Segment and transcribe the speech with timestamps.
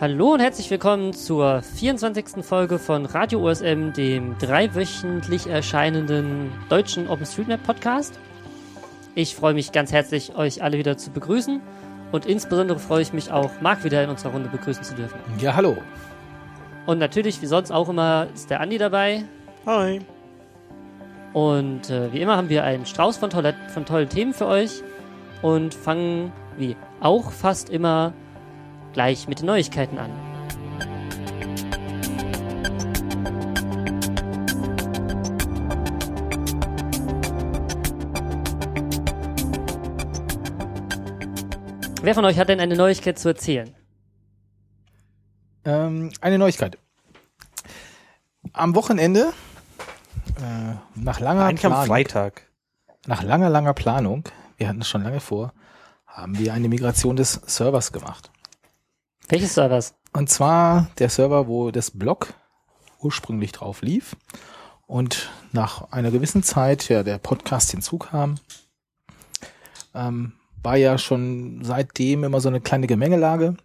[0.00, 2.42] Hallo und herzlich willkommen zur 24.
[2.42, 8.18] Folge von Radio OSM, dem dreiwöchentlich erscheinenden deutschen OpenStreetMap Podcast.
[9.14, 11.60] Ich freue mich ganz herzlich, euch alle wieder zu begrüßen
[12.12, 15.18] und insbesondere freue ich mich auch, Marc wieder in unserer Runde begrüßen zu dürfen.
[15.38, 15.76] Ja, hallo.
[16.86, 19.24] Und natürlich, wie sonst auch immer, ist der Andi dabei.
[19.66, 20.00] Hi.
[21.34, 24.82] Und äh, wie immer haben wir einen Strauß von, tolle von tollen Themen für euch
[25.42, 28.14] und fangen, wie auch fast immer,
[28.92, 30.10] gleich mit den Neuigkeiten an.
[42.02, 43.74] Wer von euch hat denn eine Neuigkeit zu erzählen?
[45.64, 46.78] Ähm, eine Neuigkeit.
[48.54, 49.32] Am Wochenende,
[50.38, 52.50] äh, nach langer Eigentlich am Planung, Freitag.
[53.06, 54.24] nach langer, langer Planung,
[54.56, 55.52] wir hatten es schon lange vor,
[56.06, 58.30] haben wir eine Migration des Servers gemacht.
[59.30, 59.94] Welches Servers?
[60.12, 62.34] Und zwar der Server, wo das Blog
[63.00, 64.16] ursprünglich drauf lief
[64.88, 68.40] und nach einer gewissen Zeit ja der Podcast hinzukam,
[69.94, 70.32] ähm,
[70.64, 73.56] war ja schon seitdem immer so eine kleine Gemengelage.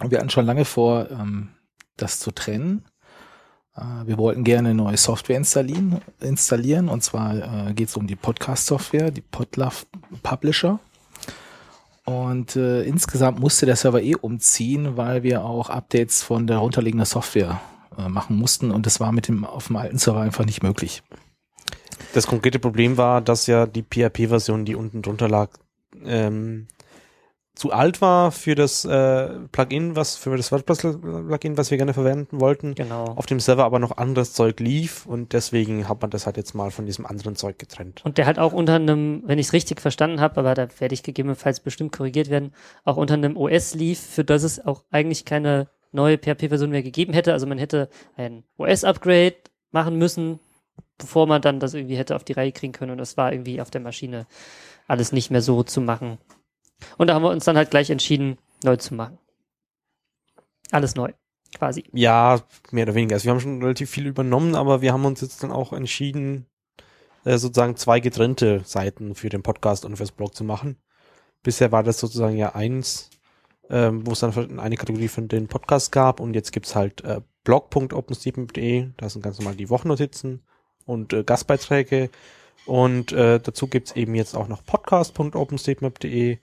[0.00, 1.50] Und wir hatten schon lange vor, ähm,
[1.98, 2.86] das zu trennen.
[3.76, 8.16] Äh, wir wollten gerne neue Software installieren, installieren und zwar äh, geht es um die
[8.16, 9.84] Podcast-Software, die Podlove
[10.22, 10.80] Publisher.
[12.06, 17.04] Und äh, insgesamt musste der Server eh umziehen, weil wir auch Updates von der runterliegenden
[17.04, 17.60] Software
[17.98, 21.02] äh, machen mussten und das war mit dem auf dem alten Server einfach nicht möglich.
[22.14, 25.50] Das konkrete Problem war, dass ja die PHP-Version, die unten drunter lag,
[26.04, 26.68] ähm,
[27.56, 32.38] zu alt war für das äh, Plugin, was für das WordPress-Plugin, was wir gerne verwenden
[32.38, 32.74] wollten.
[32.74, 33.04] Genau.
[33.16, 36.54] Auf dem Server aber noch anderes Zeug lief und deswegen hat man das halt jetzt
[36.54, 38.04] mal von diesem anderen Zeug getrennt.
[38.04, 40.92] Und der halt auch unter einem, wenn ich es richtig verstanden habe, aber da werde
[40.92, 42.52] ich gegebenenfalls bestimmt korrigiert werden,
[42.84, 47.14] auch unter einem OS lief, für das es auch eigentlich keine neue PHP-Version mehr gegeben
[47.14, 47.32] hätte.
[47.32, 49.36] Also man hätte ein OS-Upgrade
[49.70, 50.40] machen müssen,
[50.98, 52.92] bevor man dann das irgendwie hätte auf die Reihe kriegen können.
[52.92, 54.26] Und das war irgendwie auf der Maschine
[54.86, 56.18] alles nicht mehr so zu machen.
[56.98, 59.18] Und da haben wir uns dann halt gleich entschieden, neu zu machen.
[60.70, 61.12] Alles neu,
[61.56, 61.84] quasi.
[61.92, 63.14] Ja, mehr oder weniger.
[63.14, 66.46] Also wir haben schon relativ viel übernommen, aber wir haben uns jetzt dann auch entschieden,
[67.24, 70.76] äh, sozusagen zwei getrennte Seiten für den Podcast und fürs Blog zu machen.
[71.42, 73.10] Bisher war das sozusagen ja eins,
[73.70, 77.20] ähm, wo es dann eine Kategorie für den Podcast gab und jetzt gibt's halt äh,
[77.44, 80.44] blog.openstreetmap.de, da sind ganz normal die Wochennotizen
[80.84, 82.10] und äh, Gastbeiträge
[82.64, 86.38] und äh, dazu gibt's eben jetzt auch noch podcast.openstreetmap.de.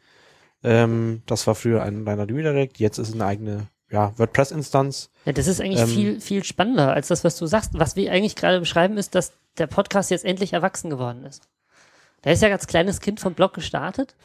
[0.64, 5.10] Ähm, das war früher ein reiner Redirect, jetzt ist es eine eigene ja, WordPress-Instanz.
[5.26, 7.72] Ja, das ist eigentlich Ähm, viel, viel spannender als das, was du sagst.
[7.74, 11.48] Was wir eigentlich gerade beschreiben, ist, dass der Podcast jetzt endlich erwachsen geworden ist.
[12.24, 14.16] Der ist ja als kleines Kind vom Blog gestartet.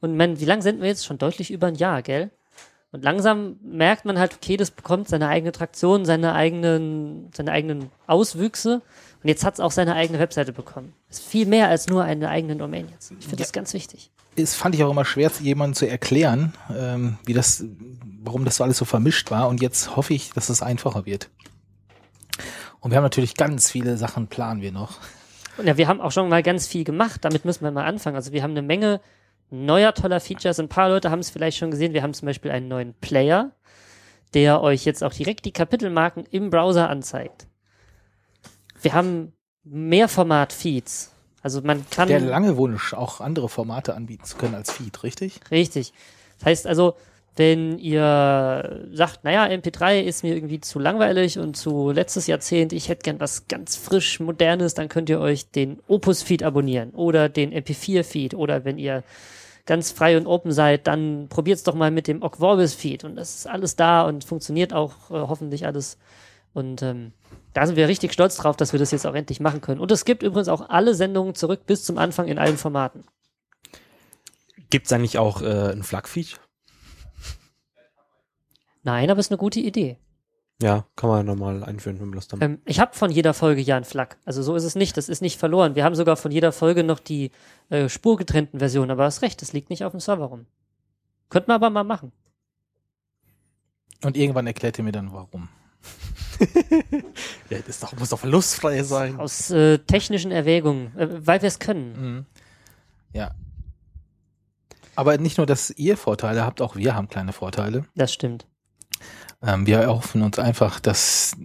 [0.00, 1.04] Und man, wie lange sind wir jetzt?
[1.04, 2.30] Schon deutlich über ein Jahr, gell?
[2.92, 7.90] Und langsam merkt man halt, okay, das bekommt seine eigene Traktion, seine eigenen, seine eigenen
[8.06, 8.80] Auswüchse.
[9.22, 10.94] Und jetzt hat es auch seine eigene Webseite bekommen.
[11.10, 13.10] Ist viel mehr als nur eine eigene Domain jetzt.
[13.12, 13.44] Ich finde Ja.
[13.44, 14.10] das ganz wichtig.
[14.36, 17.64] Es fand ich auch immer schwer, jemandem zu erklären, ähm, wie das,
[18.22, 19.48] warum das so alles so vermischt war.
[19.48, 21.30] Und jetzt hoffe ich, dass es einfacher wird.
[22.80, 24.98] Und wir haben natürlich ganz viele Sachen planen wir noch.
[25.58, 27.24] Und ja, wir haben auch schon mal ganz viel gemacht.
[27.24, 28.16] Damit müssen wir mal anfangen.
[28.16, 29.00] Also wir haben eine Menge
[29.50, 30.58] neuer toller Features.
[30.58, 31.92] Ein paar Leute haben es vielleicht schon gesehen.
[31.92, 33.50] Wir haben zum Beispiel einen neuen Player,
[34.32, 37.46] der euch jetzt auch direkt die Kapitelmarken im Browser anzeigt.
[38.80, 39.32] Wir haben
[39.64, 41.14] Mehrformat-Feeds.
[41.42, 45.40] Also man kann Der lange Wunsch, auch andere Formate anbieten zu können als Feed, richtig?
[45.50, 45.92] Richtig.
[46.38, 46.94] Das heißt also,
[47.36, 52.88] wenn ihr sagt, naja, MP3 ist mir irgendwie zu langweilig und zu letztes Jahrzehnt, ich
[52.88, 57.52] hätte gern was ganz frisch, modernes, dann könnt ihr euch den Opus-Feed abonnieren oder den
[57.54, 59.04] MP4-Feed oder wenn ihr
[59.64, 63.36] ganz frei und open seid, dann probiert's doch mal mit dem Ogg Vorbis-Feed und das
[63.36, 65.96] ist alles da und funktioniert auch äh, hoffentlich alles.
[66.52, 67.12] Und ähm,
[67.52, 69.80] da sind wir richtig stolz drauf, dass wir das jetzt auch endlich machen können.
[69.80, 73.04] Und es gibt übrigens auch alle Sendungen zurück bis zum Anfang in allen Formaten.
[74.70, 76.38] Gibt's eigentlich auch äh, ein Flag-Feed?
[78.82, 79.98] Nein, aber ist eine gute Idee.
[80.62, 82.42] Ja, kann man nochmal einführen, wenn man Lust haben.
[82.42, 84.18] Ähm, ich habe von jeder Folge ja einen Flak.
[84.24, 84.96] Also so ist es nicht.
[84.96, 85.74] Das ist nicht verloren.
[85.74, 87.30] Wir haben sogar von jeder Folge noch die
[87.70, 88.90] äh, spurgetrennten Versionen.
[88.90, 90.46] Aber hast recht, das liegt nicht auf dem Server rum.
[91.30, 92.12] Könnten wir aber mal machen.
[94.04, 95.48] Und irgendwann erklärt ihr mir dann, warum.
[97.66, 99.18] das doch, muss doch verlustfrei sein.
[99.18, 101.92] Aus äh, technischen Erwägungen, äh, weil wir es können.
[101.92, 102.26] Mhm.
[103.12, 103.32] Ja.
[104.96, 107.84] Aber nicht nur, dass ihr Vorteile habt, auch wir haben kleine Vorteile.
[107.94, 108.46] Das stimmt.
[109.42, 111.36] Ähm, wir erhoffen uns einfach, dass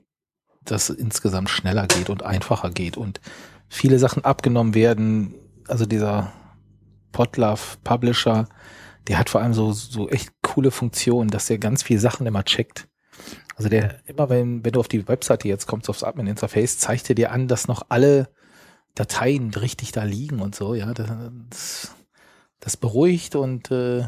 [0.63, 3.21] das insgesamt schneller geht und einfacher geht und
[3.69, 5.35] viele Sachen abgenommen werden.
[5.67, 6.33] Also dieser
[7.11, 8.47] Podlove Publisher,
[9.07, 12.43] der hat vor allem so, so echt coole Funktionen, dass er ganz viele Sachen immer
[12.43, 12.87] checkt.
[13.55, 17.15] Also der, immer wenn, wenn du auf die Webseite jetzt kommst, aufs Admin-Interface, zeigt er
[17.15, 18.27] dir an, dass noch alle
[18.95, 20.93] Dateien richtig da liegen und so, ja.
[20.93, 21.93] Das,
[22.59, 24.05] das beruhigt und äh,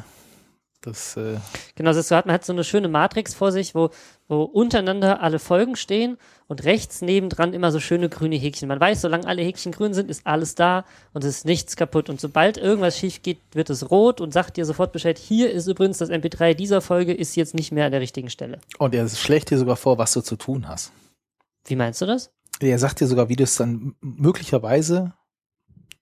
[0.82, 1.38] das, äh
[1.76, 3.90] genau, das hat, man hat so eine schöne Matrix vor sich, wo,
[4.28, 8.68] wo untereinander alle Folgen stehen und rechts nebendran immer so schöne grüne Häkchen.
[8.68, 12.10] Man weiß, solange alle Häkchen grün sind, ist alles da und es ist nichts kaputt.
[12.10, 15.68] Und sobald irgendwas schief geht, wird es rot und sagt dir sofort Bescheid, hier ist
[15.68, 18.60] übrigens das MP3 dieser Folge, ist jetzt nicht mehr an der richtigen Stelle.
[18.78, 20.92] Und er schlägt dir sogar vor, was du zu tun hast.
[21.66, 22.32] Wie meinst du das?
[22.60, 25.14] Er sagt dir sogar, wie du es dann möglicherweise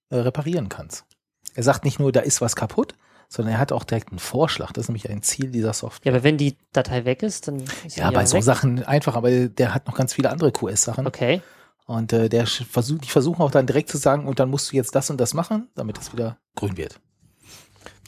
[0.09, 1.05] äh, reparieren kannst.
[1.53, 2.95] Er sagt nicht nur, da ist was kaputt,
[3.29, 4.71] sondern er hat auch direkt einen Vorschlag.
[4.73, 6.11] Das ist nämlich ein Ziel dieser Software.
[6.11, 8.43] Ja, aber wenn die Datei weg ist, dann ist Ja, die bei so weg.
[8.43, 11.05] Sachen einfach, aber der hat noch ganz viele andere QS-Sachen.
[11.07, 11.41] Okay.
[11.87, 14.75] Und äh, der versucht, die versuchen auch dann direkt zu sagen, und dann musst du
[14.75, 16.99] jetzt das und das machen, damit es wieder grün wird.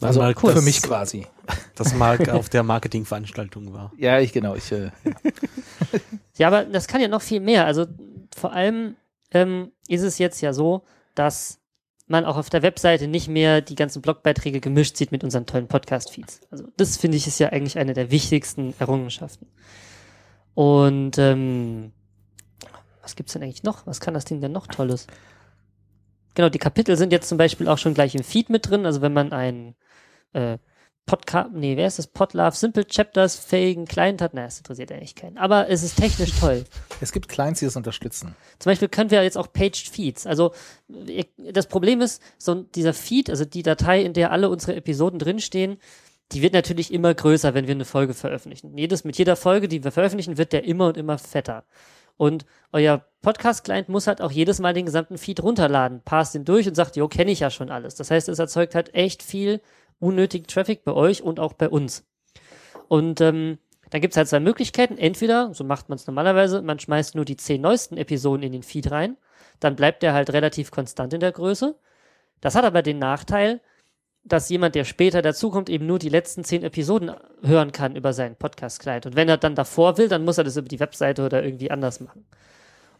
[0.01, 1.25] Also Mal für das- mich quasi.
[1.75, 3.91] Das mal auf der Marketingveranstaltung war.
[3.97, 4.55] Ja, ich genau.
[4.55, 4.89] Ich, äh,
[6.37, 7.65] Ja, aber das kann ja noch viel mehr.
[7.65, 7.85] Also
[8.35, 8.95] vor allem
[9.31, 10.83] ähm, ist es jetzt ja so,
[11.15, 11.59] dass
[12.07, 15.67] man auch auf der Webseite nicht mehr die ganzen Blogbeiträge gemischt sieht mit unseren tollen
[15.67, 16.41] Podcast-Feeds.
[16.49, 19.47] Also das finde ich ist ja eigentlich eine der wichtigsten Errungenschaften.
[20.53, 21.91] Und ähm,
[23.01, 23.85] was gibt's denn eigentlich noch?
[23.85, 25.07] Was kann das Ding denn noch Tolles?
[26.33, 28.85] Genau, die Kapitel sind jetzt zum Beispiel auch schon gleich im Feed mit drin.
[28.85, 29.75] Also wenn man einen
[30.33, 30.57] äh,
[31.07, 32.07] Podcast, nee, wer ist das?
[32.07, 35.37] Podlove Simple Chapters fähigen Client hat, naja, das interessiert eigentlich keinen.
[35.37, 36.65] Aber es ist technisch toll.
[37.01, 38.35] es gibt Clients, die das unterstützen.
[38.59, 40.27] Zum Beispiel können wir jetzt auch Paged Feeds.
[40.27, 40.51] Also
[41.37, 45.77] das Problem ist, so dieser Feed, also die Datei, in der alle unsere Episoden drinstehen,
[46.33, 48.77] die wird natürlich immer größer, wenn wir eine Folge veröffentlichen.
[48.77, 51.63] Jedes, mit jeder Folge, die wir veröffentlichen, wird der immer und immer fetter.
[52.17, 56.67] Und euer Podcast-Client muss halt auch jedes Mal den gesamten Feed runterladen, passt ihn durch
[56.67, 57.95] und sagt, jo, kenne ich ja schon alles.
[57.95, 59.61] Das heißt, es erzeugt halt echt viel
[59.99, 62.05] unnötigen Traffic bei euch und auch bei uns.
[62.87, 63.57] Und ähm,
[63.89, 64.97] dann gibt's halt zwei Möglichkeiten.
[64.97, 68.63] Entweder, so macht man es normalerweise, man schmeißt nur die zehn neuesten Episoden in den
[68.63, 69.17] Feed rein,
[69.59, 71.75] dann bleibt der halt relativ konstant in der Größe.
[72.41, 73.61] Das hat aber den Nachteil,
[74.23, 77.11] dass jemand, der später dazukommt, eben nur die letzten zehn Episoden
[77.41, 79.05] hören kann über seinen Podcast-Client.
[79.05, 81.71] Und wenn er dann davor will, dann muss er das über die Webseite oder irgendwie
[81.71, 82.25] anders machen.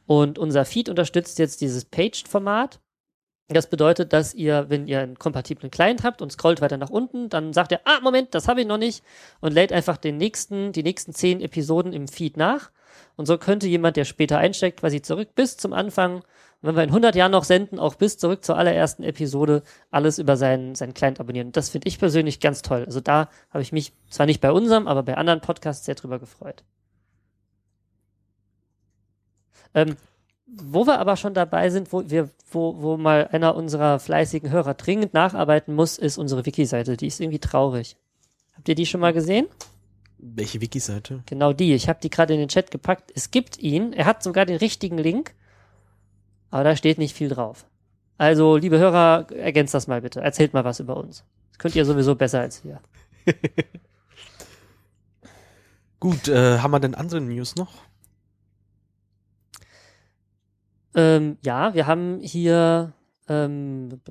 [0.05, 2.79] Und unser Feed unterstützt jetzt dieses Paged-Format.
[3.49, 7.29] Das bedeutet, dass ihr, wenn ihr einen kompatiblen Client habt und scrollt weiter nach unten,
[7.29, 9.03] dann sagt er, ah, Moment, das habe ich noch nicht
[9.39, 12.71] und lädt einfach den nächsten, die nächsten zehn Episoden im Feed nach.
[13.15, 16.23] Und so könnte jemand, der später einsteigt, quasi zurück bis zum Anfang,
[16.61, 20.35] wenn wir in 100 Jahren noch senden, auch bis zurück zur allerersten Episode, alles über
[20.35, 21.53] seinen, seinen Client abonnieren.
[21.53, 22.83] Das finde ich persönlich ganz toll.
[22.85, 26.19] Also da habe ich mich zwar nicht bei unserem, aber bei anderen Podcasts sehr drüber
[26.19, 26.63] gefreut.
[29.73, 29.95] Ähm,
[30.47, 34.73] wo wir aber schon dabei sind, wo wir, wo, wo mal einer unserer fleißigen Hörer
[34.75, 36.95] dringend nacharbeiten muss, ist unsere Wiki-Seite.
[36.95, 37.97] Die ist irgendwie traurig.
[38.55, 39.47] Habt ihr die schon mal gesehen?
[40.17, 41.21] Welche Wiki-Seite?
[41.25, 41.73] Genau die.
[41.73, 43.11] Ich habe die gerade in den Chat gepackt.
[43.13, 43.93] Es gibt ihn.
[43.93, 45.35] Er hat sogar den richtigen Link.
[46.49, 47.65] Aber da steht nicht viel drauf.
[48.17, 50.21] Also, liebe Hörer, ergänzt das mal bitte.
[50.21, 51.23] Erzählt mal was über uns.
[51.51, 52.81] Das könnt ihr sowieso besser als wir.
[55.99, 57.73] Gut, äh, haben wir denn andere News noch?
[60.97, 62.91] Ähm, ja, wir haben hier,
[63.29, 64.01] ähm,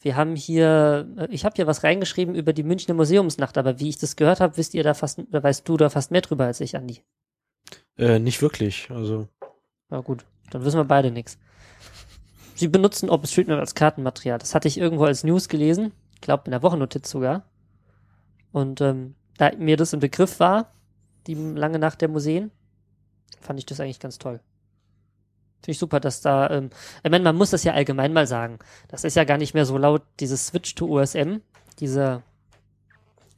[0.00, 3.88] wir haben hier, äh, ich habe hier was reingeschrieben über die Münchner Museumsnacht, aber wie
[3.88, 6.44] ich das gehört habe, wisst ihr da fast, oder weißt du da fast mehr drüber
[6.44, 7.02] als ich, Andi.
[7.98, 8.88] Äh, nicht wirklich.
[8.88, 9.26] Also,
[9.88, 11.38] Na gut, dann wissen wir beide nichts.
[12.54, 14.38] Sie benutzen OpenStreetMap als Kartenmaterial.
[14.38, 15.90] Das hatte ich irgendwo als News gelesen.
[16.14, 17.50] Ich glaube in der Wochennotiz sogar.
[18.52, 20.72] Und ähm, da mir das ein Begriff war,
[21.26, 22.52] die lange Nacht der Museen,
[23.40, 24.40] fand ich das eigentlich ganz toll.
[25.64, 26.68] Finde ich super, dass da, ähm,
[27.02, 28.58] ich meine, man muss das ja allgemein mal sagen.
[28.88, 31.40] Das ist ja gar nicht mehr so laut, dieses Switch to USM,
[31.80, 32.22] diese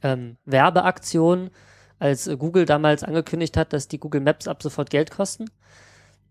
[0.03, 1.51] ähm, Werbeaktion,
[1.99, 5.45] als Google damals angekündigt hat, dass die Google Maps ab sofort Geld kosten.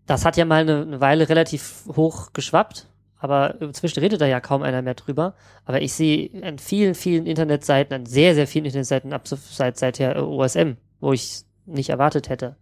[0.05, 2.87] Das hat ja mal eine, eine Weile relativ hoch geschwappt,
[3.17, 5.33] aber inzwischen redet da ja kaum einer mehr drüber.
[5.65, 10.15] Aber ich sehe an vielen, vielen Internetseiten, an sehr, sehr vielen Internetseiten ab seit seither
[10.15, 12.55] äh, OSM, wo ich nicht erwartet hätte.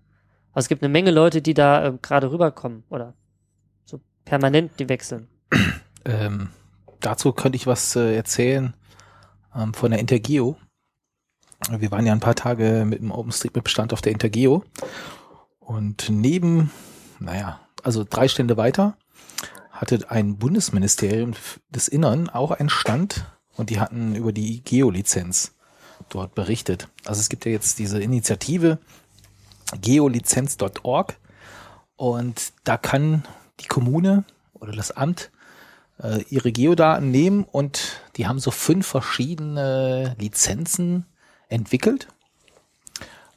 [0.51, 3.13] Aber es gibt eine Menge Leute, die da äh, gerade rüberkommen oder
[4.25, 5.27] permanent die wechseln.
[6.03, 6.49] Ähm,
[6.99, 8.73] dazu könnte ich was äh, erzählen
[9.55, 10.57] ähm, von der Intergeo.
[11.69, 14.63] Wir waren ja ein paar Tage mit dem OpenStreetMap-Stand auf der Intergeo
[15.59, 16.71] und neben,
[17.19, 18.97] naja, also drei Stände weiter
[19.71, 21.33] hatte ein Bundesministerium
[21.69, 25.55] des Innern auch einen Stand und die hatten über die Geolizenz
[26.09, 26.87] dort berichtet.
[27.05, 28.79] Also es gibt ja jetzt diese Initiative
[29.81, 31.17] geolizenz.org
[31.95, 33.23] und da kann
[33.59, 35.31] die Kommune oder das Amt
[36.01, 41.05] äh, ihre Geodaten nehmen und die haben so fünf verschiedene Lizenzen
[41.49, 42.07] entwickelt.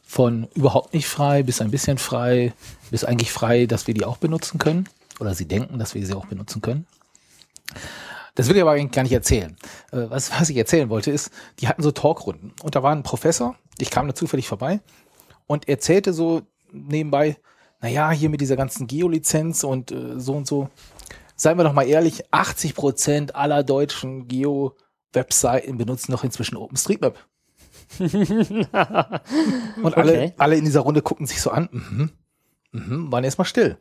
[0.05, 2.55] von überhaupt nicht frei bis ein bisschen frei
[2.91, 4.89] bis eigentlich frei, dass wir die auch benutzen können
[5.21, 6.87] oder sie denken, dass wir sie auch benutzen können.
[8.35, 9.57] Das will ich aber eigentlich gar nicht erzählen.
[9.93, 13.03] Äh, Was, was ich erzählen wollte ist, die hatten so Talkrunden und da war ein
[13.03, 14.81] Professor, ich kam da zufällig vorbei
[15.47, 17.37] und erzählte so nebenbei,
[17.81, 20.69] naja, hier mit dieser ganzen Geo-Lizenz und äh, so und so.
[21.37, 27.17] Seien wir doch mal ehrlich, 80 Prozent aller deutschen Geo-Webseiten benutzen doch inzwischen OpenStreetMap.
[28.01, 28.69] Und
[29.97, 30.33] alle, Okay.
[30.37, 32.11] alle in dieser Runde gucken sich so an, mhm,
[32.73, 33.79] mhm, waren erstmal still.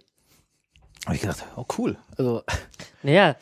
[1.06, 1.98] Hab ich gedacht, oh cool.
[2.18, 2.44] Also,
[3.04, 3.36] Naja,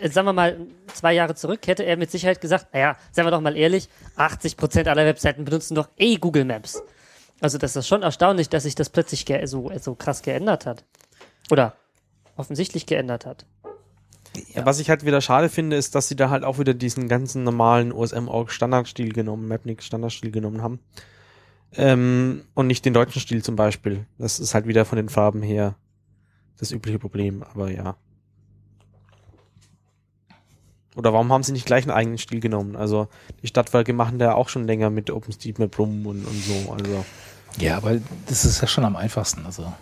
[0.00, 3.30] äh, sagen wir mal, zwei Jahre zurück hätte er mit Sicherheit gesagt, naja, seien wir
[3.30, 6.82] doch mal ehrlich, 80% aller Webseiten benutzen doch eh Google Maps.
[7.40, 10.84] Also das ist schon erstaunlich, dass sich das plötzlich so, so krass geändert hat.
[11.50, 11.74] Oder
[12.36, 13.46] offensichtlich geändert hat.
[14.54, 17.08] Ja, was ich halt wieder schade finde, ist, dass sie da halt auch wieder diesen
[17.08, 20.80] ganzen normalen OSM-Org Standardstil genommen, Mapnik Standardstil genommen haben.
[21.72, 24.06] Ähm, und nicht den deutschen Stil zum Beispiel.
[24.18, 25.76] Das ist halt wieder von den Farben her
[26.58, 27.96] das übliche Problem, aber ja.
[30.96, 32.76] Oder warum haben sie nicht gleich einen eigenen Stil genommen?
[32.76, 33.08] Also
[33.42, 36.72] die Stadtwerke machen da auch schon länger mit OpenStreetMap rum und, und so.
[36.72, 37.04] Also
[37.58, 39.44] ja, aber das ist ja schon am einfachsten.
[39.46, 39.72] Also,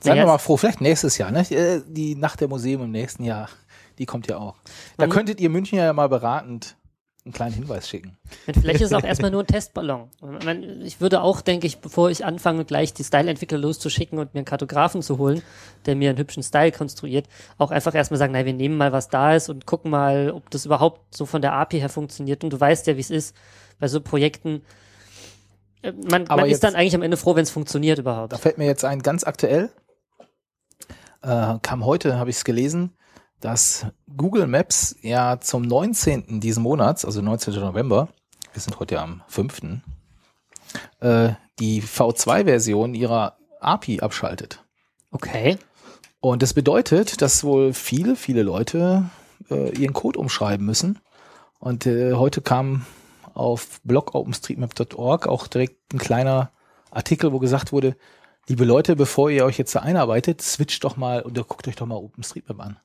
[0.00, 1.40] seien wir mal froh, vielleicht nächstes Jahr, ne?
[1.50, 3.48] Äh, Die Nacht der Museen im nächsten Jahr,
[3.98, 4.56] die kommt ja auch.
[4.96, 5.10] Da Mhm.
[5.10, 6.76] könntet ihr München ja mal beratend
[7.26, 8.16] einen kleinen Hinweis schicken.
[8.46, 10.08] Und Vielleicht ist es auch erstmal nur ein Testballon.
[10.82, 14.46] Ich würde auch, denke ich, bevor ich anfange, gleich die Style-Entwickler loszuschicken und mir einen
[14.46, 15.42] Kartografen zu holen,
[15.84, 17.26] der mir einen hübschen Style konstruiert,
[17.58, 20.48] auch einfach erstmal sagen, nein, wir nehmen mal, was da ist und gucken mal, ob
[20.50, 22.42] das überhaupt so von der API her funktioniert.
[22.42, 23.36] Und du weißt ja, wie es ist
[23.78, 24.62] bei so Projekten.
[25.82, 28.32] Man, Aber man ist dann eigentlich am Ende froh, wenn es funktioniert überhaupt.
[28.32, 29.70] Da fällt mir jetzt ein, ganz aktuell,
[31.22, 32.96] äh, kam heute, habe ich es gelesen,
[33.40, 36.40] dass Google Maps ja zum 19.
[36.40, 37.54] diesen Monats, also 19.
[37.54, 38.08] November,
[38.52, 39.62] wir sind heute am 5.,
[41.00, 44.64] äh, die V2-Version ihrer API abschaltet.
[45.10, 45.58] Okay.
[46.20, 49.08] Und das bedeutet, dass wohl viele, viele Leute
[49.50, 50.98] äh, ihren Code umschreiben müssen.
[51.58, 52.84] Und äh, heute kam
[53.40, 56.52] auf blogopenstreetmap.org auch direkt ein kleiner
[56.90, 57.96] Artikel, wo gesagt wurde,
[58.48, 61.86] liebe Leute, bevor ihr euch jetzt da einarbeitet, switcht doch mal und guckt euch doch
[61.86, 62.78] mal OpenStreetMap an.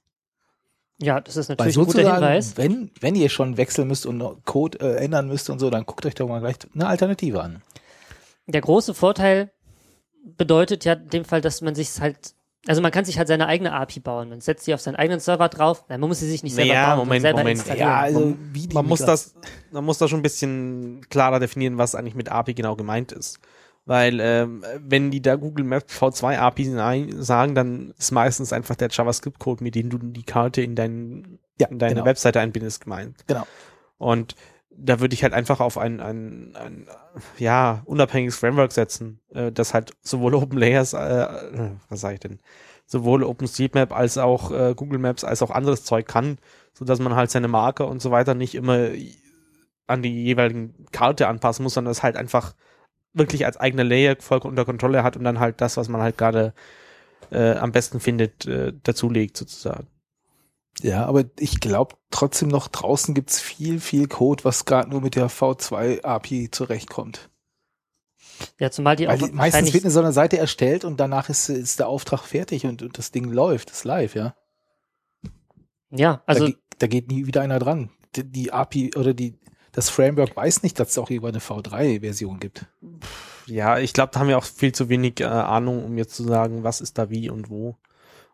[1.01, 2.55] Ja, das ist natürlich ein guter Hinweis.
[2.55, 6.05] wenn, wenn ihr schon wechseln müsst und Code äh, ändern müsst und so, dann guckt
[6.05, 7.62] euch doch mal gleich eine Alternative an.
[8.47, 9.51] Der große Vorteil
[10.24, 12.35] bedeutet ja in dem Fall, dass man sich halt,
[12.67, 14.29] also man kann sich halt seine eigene API bauen.
[14.29, 15.84] Man setzt sie auf seinen eigenen Server drauf.
[15.88, 17.57] Nein, man muss sie sich nicht selber Naja, bauen, Moment, selber Moment.
[17.60, 17.88] installieren.
[17.89, 19.36] Ja, also Man- wie man muss das,
[19.72, 23.39] man muss da schon ein bisschen klarer definieren, was eigentlich mit API genau gemeint ist.
[23.88, 28.89] Weil ähm, wenn die da Google Maps V2 API sagen, dann ist meistens einfach der
[28.89, 32.05] JavaScript-Code, mit dem du die Karte in, dein, Ja, in deine genau.
[32.05, 33.15] Webseite einbindest, gemeint.
[33.27, 33.45] Genau.
[34.00, 34.36] Und
[34.77, 36.88] da würde ich halt einfach auf ein, ein, ein
[37.38, 42.20] ja, unabhängiges Framework setzen, äh, das halt sowohl Open Layers, äh, äh, was sage ich
[42.20, 42.39] denn,
[42.86, 46.38] sowohl OpenStreetMap als auch äh, Google Maps als auch anderes Zeug kann,
[46.74, 48.89] so dass man halt seine Marker und so weiter nicht immer
[49.88, 52.53] an die jeweiligen Karte anpassen muss, sondern es halt einfach
[53.13, 56.17] wirklich als eigener Layer voll unter Kontrolle hat und dann halt das, was man halt
[56.17, 56.53] gerade
[57.32, 59.88] äh, am besten findet, äh, dazulegt sozusagen.
[60.82, 65.15] Ja, aber ich glaube trotzdem noch, draußen gibt's viel, viel Code, was gerade nur mit
[65.15, 67.29] der V2-API zurechtkommt.
[68.60, 71.29] Ja, zumal die Weil auch die, meistens wird eine so eine Seite erstellt und danach
[71.29, 74.36] ist, ist der Auftrag fertig und, und das Ding läuft, ist live, ja.
[75.91, 77.89] ja, also da, da geht nie wieder einer dran.
[78.15, 79.39] Die, die API oder die,
[79.72, 82.65] das Framework weiß nicht, dass es auch über eine V3-Version gibt.
[83.46, 86.24] Ja, ich glaube, da haben wir auch viel zu wenig äh, Ahnung, um jetzt zu
[86.24, 87.77] sagen, was ist da wie und wo.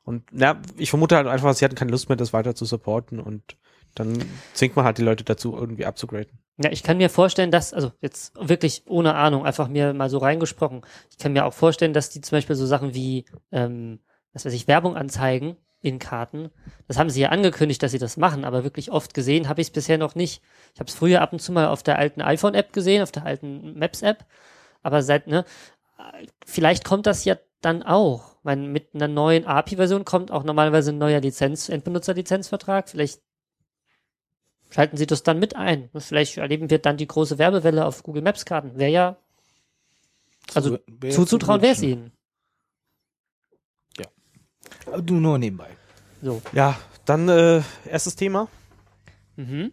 [0.04, 3.20] Und ja, ich vermute halt einfach, sie hatten keine Lust mehr, das weiter zu supporten
[3.20, 3.58] und
[3.96, 6.40] dann zwingt man halt die Leute dazu, irgendwie abzugraden.
[6.58, 10.18] Ja, ich kann mir vorstellen, dass, also jetzt wirklich ohne Ahnung, einfach mir mal so
[10.18, 14.00] reingesprochen, ich kann mir auch vorstellen, dass die zum Beispiel so Sachen wie, ähm,
[14.34, 16.52] was weiß ich, Werbung anzeigen in Karten,
[16.88, 19.68] das haben sie ja angekündigt, dass sie das machen, aber wirklich oft gesehen habe ich
[19.68, 20.42] es bisher noch nicht.
[20.74, 23.26] Ich habe es früher ab und zu mal auf der alten iPhone-App gesehen, auf der
[23.26, 24.26] alten Maps-App,
[24.84, 25.44] aber seit, ne,
[26.46, 28.31] vielleicht kommt das ja dann auch.
[28.44, 32.90] Meine, mit einer neuen API-Version kommt auch normalerweise ein neuer Lizenz, Endbenutzerlizenzvertrag.
[32.90, 33.22] Vielleicht
[34.72, 35.90] schalten Sie das dann mit ein.
[35.96, 38.78] Vielleicht erleben wir dann die große Werbewelle auf Google Maps Karten.
[38.80, 39.18] Wäre ja,
[40.56, 41.82] also Zu- wär zuzutrauen zu wäre es.
[41.84, 42.12] Ihnen.
[44.88, 45.70] Aber Du nur nebenbei.
[46.22, 46.42] So.
[46.54, 48.48] Ja, dann äh, erstes Thema.
[49.36, 49.72] Mhm.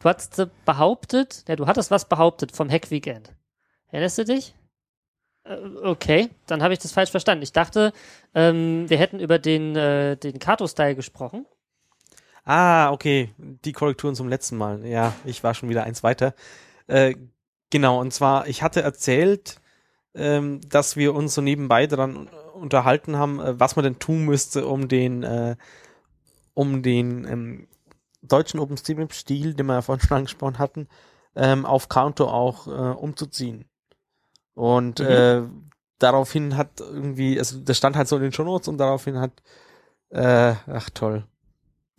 [0.00, 3.32] Du hattest äh, behauptet, ja, du hattest was behauptet vom Hack Weekend.
[3.88, 4.54] Erinnerst du dich?
[5.44, 7.42] Äh, Okay, dann habe ich das falsch verstanden.
[7.42, 7.92] Ich dachte,
[8.34, 11.46] ähm, wir hätten über den, äh, den Kato-Style gesprochen.
[12.44, 14.84] Ah, okay, die Korrekturen zum letzten Mal.
[14.86, 16.34] Ja, ich war schon wieder eins weiter.
[16.86, 17.14] Äh,
[17.72, 19.56] Genau, und zwar, ich hatte erzählt,
[20.14, 24.66] ähm, dass wir uns so nebenbei daran unterhalten haben, äh, was man denn tun müsste,
[24.66, 25.56] um den, äh,
[26.52, 27.68] um den ähm,
[28.20, 30.88] deutschen OpenStreetMap-Stil, den wir ja vorhin schon angesprochen hatten,
[31.34, 33.64] ähm, auf Counter auch äh, umzuziehen.
[34.54, 35.06] Und Mhm.
[35.06, 35.42] äh,
[35.98, 39.42] daraufhin hat irgendwie, also das stand halt so in den Shownotes und daraufhin hat,
[40.10, 41.24] äh, ach toll,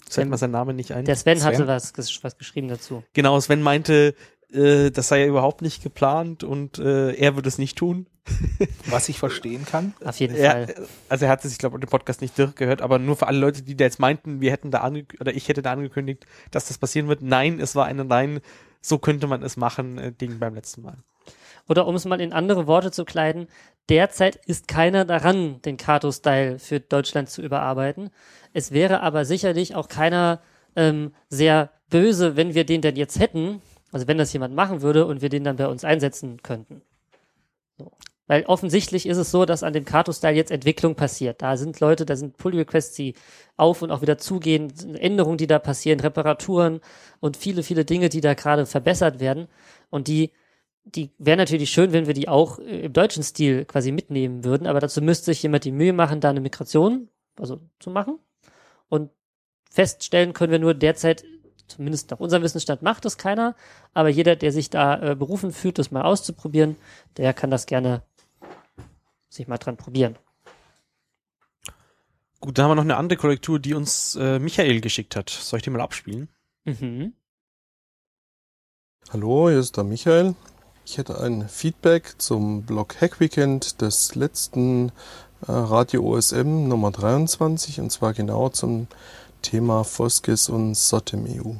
[0.09, 1.05] fällt mir sein Name nicht ein.
[1.05, 1.47] Der Sven, Sven?
[1.53, 1.93] hatte was,
[2.23, 3.03] was geschrieben dazu.
[3.13, 4.13] Genau, Sven meinte,
[4.51, 8.07] äh, das sei ja überhaupt nicht geplant und äh, er würde es nicht tun.
[8.85, 9.93] Was ich verstehen kann.
[10.05, 10.87] Auf jeden Er, Fall.
[11.09, 13.63] also er hat es, ich glaube, den Podcast nicht durchgehört, aber nur für alle Leute,
[13.63, 16.77] die da jetzt meinten, wir hätten da ange oder ich hätte da angekündigt, dass das
[16.77, 17.21] passieren wird.
[17.21, 18.39] Nein, es war ein Nein,
[18.79, 20.99] so könnte man es machen, äh, Ding beim letzten Mal.
[21.69, 23.47] Oder um es mal in andere Worte zu kleiden,
[23.89, 28.09] derzeit ist keiner daran, den Kato-Style für Deutschland zu überarbeiten.
[28.53, 30.41] Es wäre aber sicherlich auch keiner
[30.75, 35.05] ähm, sehr böse, wenn wir den denn jetzt hätten, also wenn das jemand machen würde
[35.05, 36.81] und wir den dann bei uns einsetzen könnten.
[37.77, 37.91] So.
[38.27, 41.41] Weil offensichtlich ist es so, dass an dem Kato-Style jetzt Entwicklung passiert.
[41.41, 43.15] Da sind Leute, da sind Pull-Requests, die
[43.57, 46.79] auf und auch wieder zugehen, Änderungen, die da passieren, Reparaturen
[47.19, 49.47] und viele, viele Dinge, die da gerade verbessert werden.
[49.89, 50.31] Und die
[50.85, 54.67] die wäre natürlich schön, wenn wir die auch äh, im deutschen Stil quasi mitnehmen würden,
[54.67, 58.19] aber dazu müsste sich jemand die Mühe machen, da eine Migration, also zu machen.
[58.89, 59.09] Und
[59.69, 61.23] feststellen können wir nur derzeit,
[61.67, 63.55] zumindest nach unserem Wissensstand macht das keiner,
[63.93, 66.75] aber jeder, der sich da äh, berufen fühlt, das mal auszuprobieren,
[67.17, 68.03] der kann das gerne
[69.29, 70.17] sich mal dran probieren.
[72.39, 75.29] Gut, dann haben wir noch eine andere Korrektur, die uns äh, Michael geschickt hat.
[75.29, 76.27] Soll ich die mal abspielen?
[76.65, 77.13] Mhm.
[79.11, 80.35] Hallo, hier ist der Michael.
[80.85, 84.89] Ich hätte ein Feedback zum Blog Hack Weekend des letzten
[85.47, 88.87] äh, Radio OSM Nummer 23 und zwar genau zum
[89.41, 91.53] Thema Foskis und SOTEM EU.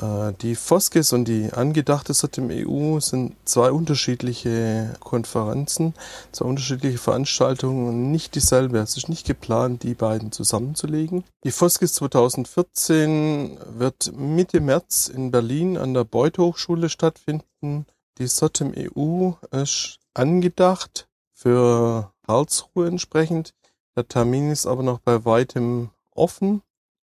[0.00, 5.94] Äh, die Foskis und die angedachte SOTEM EU sind zwei unterschiedliche Konferenzen,
[6.30, 8.78] zwei unterschiedliche Veranstaltungen und nicht dieselbe.
[8.78, 11.24] Es ist nicht geplant, die beiden zusammenzulegen.
[11.42, 17.86] Die Foskis 2014 wird Mitte März in Berlin an der Beuth Hochschule stattfinden.
[18.18, 23.54] Die SOTEM EU ist angedacht für Karlsruhe entsprechend.
[23.96, 26.62] Der Termin ist aber noch bei weitem offen.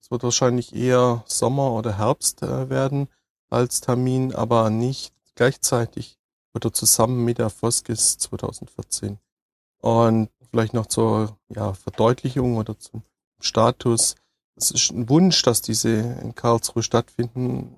[0.01, 3.07] Es wird wahrscheinlich eher Sommer oder Herbst äh, werden
[3.49, 6.17] als Termin, aber nicht gleichzeitig
[6.53, 9.19] oder zusammen mit der Foskis 2014.
[9.79, 13.03] Und vielleicht noch zur ja, Verdeutlichung oder zum
[13.39, 14.15] Status.
[14.55, 17.77] Es ist ein Wunsch, dass diese in Karlsruhe stattfinden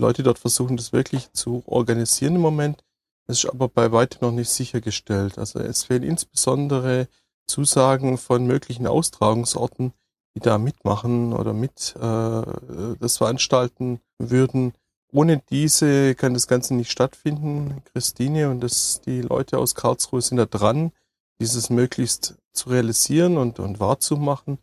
[0.00, 2.82] Leute dort versuchen das wirklich zu organisieren im Moment.
[3.26, 5.38] Es ist aber bei weitem noch nicht sichergestellt.
[5.38, 7.08] Also es fehlen insbesondere
[7.46, 9.92] Zusagen von möglichen Austragungsorten,
[10.34, 14.72] die da mitmachen oder mit äh, das veranstalten würden.
[15.12, 17.82] Ohne diese kann das Ganze nicht stattfinden.
[17.92, 20.92] Christine und das, die Leute aus Karlsruhe sind da dran,
[21.40, 24.58] dieses möglichst zu realisieren und, und wahrzumachen.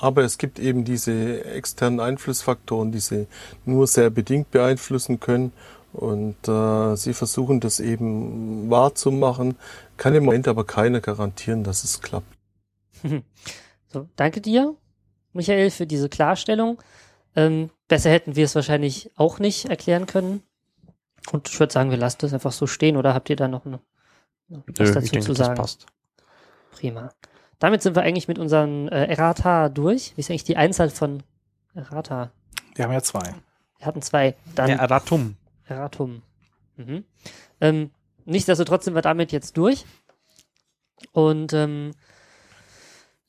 [0.00, 3.26] Aber es gibt eben diese externen Einflussfaktoren, die sie
[3.64, 5.52] nur sehr bedingt beeinflussen können.
[5.92, 9.56] Und äh, sie versuchen das eben wahrzumachen.
[9.96, 12.26] Kann im Moment aber keiner garantieren, dass es klappt.
[13.92, 14.74] So, danke dir,
[15.34, 16.82] Michael, für diese Klarstellung.
[17.36, 20.42] Ähm, besser hätten wir es wahrscheinlich auch nicht erklären können.
[21.30, 23.66] Und ich würde sagen, wir lassen das einfach so stehen oder habt ihr da noch
[23.66, 23.80] eine,
[24.48, 25.56] was Nö, dazu ich denke, zu das sagen?
[25.56, 25.86] passt.
[26.70, 27.12] Prima.
[27.62, 30.14] Damit sind wir eigentlich mit unseren äh, Errata durch.
[30.16, 31.22] Wie ist eigentlich die Einzahl von
[31.74, 32.32] Errata?
[32.74, 33.36] Wir haben ja zwei.
[33.78, 34.34] Wir hatten zwei.
[34.56, 35.36] Dann Ja, Erratum.
[35.66, 36.22] Erratum.
[36.76, 37.04] Mhm.
[37.60, 37.92] Ähm,
[38.24, 39.84] nichtsdestotrotz sind wir damit jetzt durch.
[41.12, 41.92] Und ähm,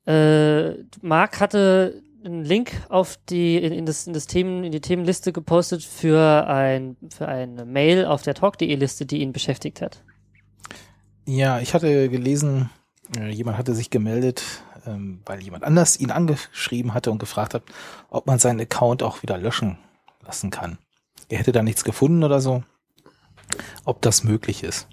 [0.07, 4.81] äh, Marc hatte einen Link auf die in, in, das, in das Themen in die
[4.81, 10.03] Themenliste gepostet für ein für eine Mail auf der talk.de Liste, die ihn beschäftigt hat.
[11.27, 12.71] Ja, ich hatte gelesen,
[13.29, 14.43] jemand hatte sich gemeldet,
[14.85, 17.63] ähm, weil jemand anders ihn angeschrieben hatte und gefragt hat,
[18.09, 19.77] ob man seinen Account auch wieder löschen
[20.21, 20.77] lassen kann.
[21.29, 22.63] Er hätte da nichts gefunden oder so,
[23.85, 24.87] ob das möglich ist.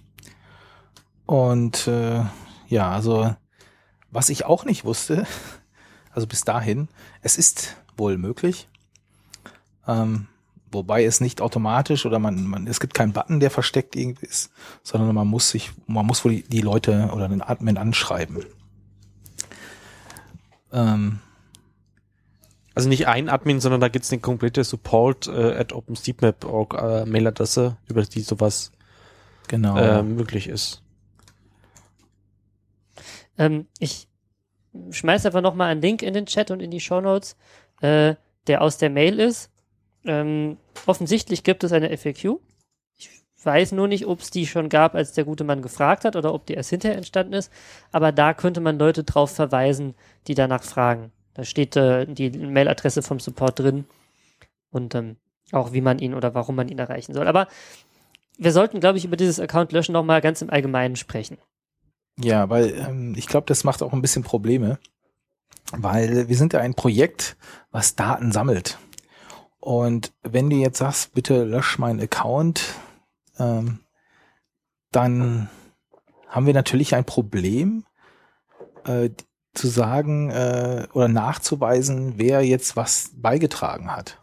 [1.26, 2.24] Und äh,
[2.68, 3.34] ja, also
[4.10, 5.26] was ich auch nicht wusste,
[6.12, 6.88] also bis dahin,
[7.22, 8.68] es ist wohl möglich.
[9.86, 10.26] Ähm,
[10.72, 14.52] wobei es nicht automatisch oder man, man, es gibt keinen Button, der versteckt irgendwie ist,
[14.82, 18.44] sondern man muss sich, man muss wohl die, die Leute oder den Admin anschreiben.
[20.72, 21.18] Ähm,
[22.74, 27.76] Also nicht ein Admin, sondern da gibt's eine komplette Support äh, at OpenStreetMap.org äh, Mailadresse,
[27.88, 28.72] über die sowas
[29.48, 29.76] genau.
[29.76, 30.82] äh, möglich ist.
[33.36, 34.06] Ähm, ich
[34.90, 37.36] schmeiß einfach nochmal einen Link in den Chat und in die Shownotes,
[37.80, 38.14] äh,
[38.46, 39.50] der aus der Mail ist.
[40.04, 42.38] Ähm, offensichtlich gibt es eine FAQ.
[42.96, 43.10] Ich
[43.42, 46.34] weiß nur nicht, ob es die schon gab, als der gute Mann gefragt hat oder
[46.34, 47.52] ob die erst hinterher entstanden ist.
[47.92, 49.94] Aber da könnte man Leute drauf verweisen,
[50.26, 51.12] die danach fragen.
[51.34, 53.84] Da steht äh, die Mailadresse vom Support drin
[54.70, 55.16] und ähm,
[55.52, 57.28] auch wie man ihn oder warum man ihn erreichen soll.
[57.28, 57.48] Aber
[58.36, 61.38] wir sollten, glaube ich, über dieses Account löschen nochmal ganz im Allgemeinen sprechen.
[62.18, 64.78] Ja, weil ähm, ich glaube, das macht auch ein bisschen Probleme,
[65.72, 67.36] weil wir sind ja ein Projekt,
[67.70, 68.78] was Daten sammelt.
[69.60, 72.74] Und wenn du jetzt sagst, bitte lösch meinen Account,
[73.38, 73.80] ähm,
[74.90, 75.50] dann
[76.28, 77.84] haben wir natürlich ein Problem,
[78.84, 79.10] äh,
[79.52, 84.18] zu sagen äh, oder nachzuweisen, wer jetzt was beigetragen hat.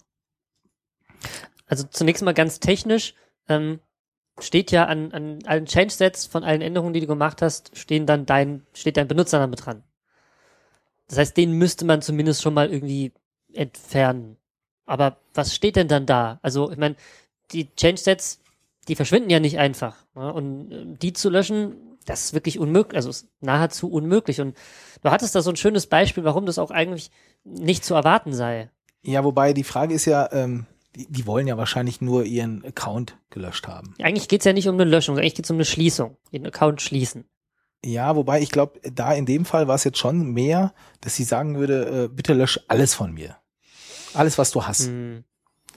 [1.67, 3.13] Also zunächst mal ganz technisch,
[3.50, 3.80] ähm,
[4.39, 8.26] steht ja an, an allen Change-Sets von allen Änderungen, die du gemacht hast, stehen dann
[8.26, 9.84] dein, steht dein Benutzername dran.
[11.08, 13.13] Das heißt, den müsste man zumindest schon mal irgendwie
[13.54, 14.38] entfernen.
[14.88, 16.39] Aber was steht denn dann da?
[16.41, 16.95] Also, ich meine,
[17.52, 18.39] die Change-Sets,
[18.88, 19.95] die verschwinden ja nicht einfach.
[20.15, 20.30] Ja?
[20.30, 24.41] Und äh, die zu löschen, das ist wirklich unmöglich, also ist nahezu unmöglich.
[24.41, 24.58] Und
[25.04, 27.12] du hattest da so ein schönes Beispiel, warum das auch eigentlich
[27.43, 28.69] nicht zu erwarten sei.
[29.04, 33.17] Ja, wobei die Frage ist ja, ähm, die, die wollen ja wahrscheinlich nur ihren Account
[33.30, 33.93] gelöscht haben.
[34.02, 37.26] Eigentlich geht's ja nicht um eine Löschung, eigentlich geht's um eine Schließung, den Account schließen.
[37.86, 41.23] Ja, wobei ich glaube, da in dem Fall war es jetzt schon mehr, dass sie
[41.23, 43.38] sagen würde, äh, bitte lösch alles von mir.
[44.17, 44.88] Alles, was du hast.
[44.88, 45.23] Hm.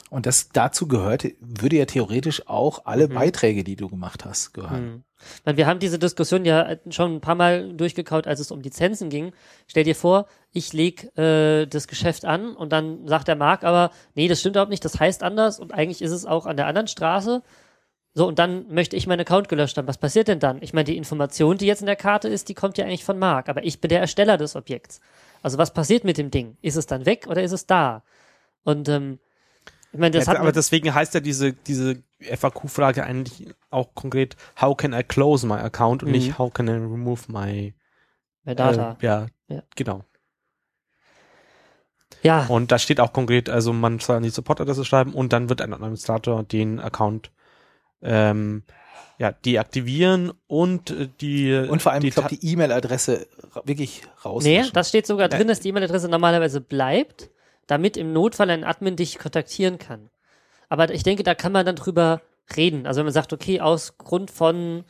[0.09, 3.13] Und das dazu gehört, würde ja theoretisch auch alle Mhm.
[3.13, 4.75] Beiträge, die du gemacht hast, gehören.
[4.75, 5.03] Hm.
[5.45, 9.09] Weil wir haben diese Diskussion ja schon ein paar Mal durchgekaut, als es um Lizenzen
[9.09, 9.31] ging.
[9.67, 13.91] Stell dir vor, ich leg äh, das Geschäft an und dann sagt der Marc aber,
[14.15, 16.67] nee, das stimmt überhaupt nicht, das heißt anders und eigentlich ist es auch an der
[16.67, 17.41] anderen Straße.
[18.13, 19.87] So, und dann möchte ich meinen Account gelöscht haben.
[19.87, 20.61] Was passiert denn dann?
[20.61, 23.17] Ich meine, die Information, die jetzt in der Karte ist, die kommt ja eigentlich von
[23.17, 24.99] Marc, aber ich bin der Ersteller des Objekts.
[25.41, 26.57] Also was passiert mit dem Ding?
[26.61, 28.03] Ist es dann weg oder ist es da?
[28.63, 29.19] Und ähm,
[29.91, 34.35] ich meine, das ja, hat aber deswegen heißt ja diese, diese FAQ-Frage eigentlich auch konkret,
[34.59, 36.15] how can I close my account und Mhm.
[36.15, 37.73] nicht how can I remove my
[38.43, 38.97] bei Data.
[39.01, 39.63] Äh, ja, Ja.
[39.75, 40.03] genau.
[42.23, 45.49] ja, Und da steht auch konkret, also man soll an die Supportadresse schreiben und dann
[45.49, 47.31] wird ein Administrator den Account
[48.01, 48.63] ähm,
[49.17, 53.27] ja, deaktivieren und äh, die Und vor allem, die ich glaube, die E-Mail-Adresse
[53.65, 54.43] wirklich raus.
[54.43, 57.29] Nee, das steht sogar drin, dass die E-Mail-Adresse normalerweise bleibt,
[57.71, 60.09] damit im Notfall ein Admin dich kontaktieren kann.
[60.67, 62.21] Aber ich denke, da kann man dann drüber
[62.57, 62.85] reden.
[62.85, 64.83] Also wenn man sagt, okay, aus Grund von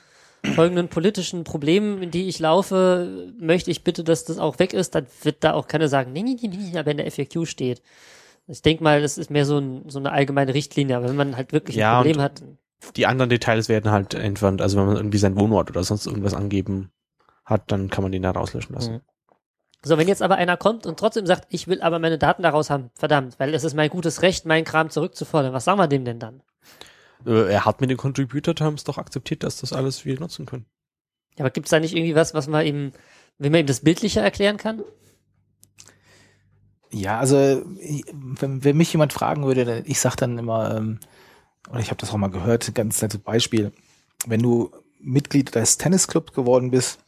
[0.56, 4.96] folgenden politischen Problemen, in die ich laufe, möchte ich bitte, dass das auch weg ist,
[4.96, 7.84] dann wird da auch keiner sagen, nee, nee, nee, nee, aber in der FAQ steht.
[8.48, 11.38] Ich denke mal, das ist mehr so, ein, so eine allgemeine Richtlinie, aber wenn man
[11.38, 12.42] halt wirklich Ja, ein Problem hat,
[12.96, 14.60] die anderen Details werden halt entfernt.
[14.60, 16.90] Also wenn man irgendwie seinen Wohnort oder sonst irgendwas angeben
[17.46, 18.94] hat, dann kann man den da rauslöschen lassen.
[18.94, 19.02] Mhm.
[19.84, 22.70] So, wenn jetzt aber einer kommt und trotzdem sagt, ich will aber meine Daten daraus
[22.70, 26.06] haben, verdammt, weil es ist mein gutes Recht, meinen Kram zurückzufordern, was sagen wir dem
[26.06, 26.44] denn dann?
[27.26, 30.66] Äh, er hat mit den Contributor Terms doch akzeptiert, dass das alles wir nutzen können.
[31.38, 32.92] Ja, aber gibt's da nicht irgendwie was, was man ihm,
[33.40, 34.84] wie man ihm das bildlicher erklären kann?
[36.92, 37.64] Ja, also
[38.12, 41.00] wenn, wenn mich jemand fragen würde, dann- ich sag dann immer, ähm,
[41.70, 43.72] oder ich habe das auch mal gehört, ganz nettes Beispiel,
[44.28, 47.00] wenn du Mitglied des Tennisclubs geworden bist,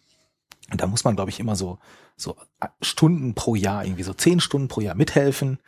[0.74, 1.80] und da muss man, glaube ich, immer so,
[2.18, 2.36] so
[2.82, 5.60] Stunden pro Jahr, irgendwie so zehn Stunden pro Jahr mithelfen.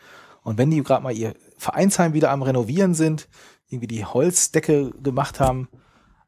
[0.41, 3.29] Und wenn die gerade mal ihr Vereinsheim wieder am Renovieren sind,
[3.69, 5.69] irgendwie die Holzdecke gemacht haben,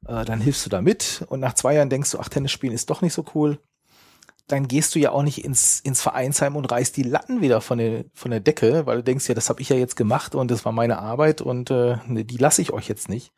[0.07, 1.25] äh, dann hilfst du da mit.
[1.27, 3.59] Und nach zwei Jahren denkst du, ach, Tennis spielen ist doch nicht so cool
[4.47, 7.77] dann gehst du ja auch nicht ins, ins Vereinsheim und reißt die Latten wieder von
[7.77, 10.49] der, von der Decke, weil du denkst, ja, das habe ich ja jetzt gemacht und
[10.49, 13.33] das war meine Arbeit und äh, ne, die lasse ich euch jetzt nicht.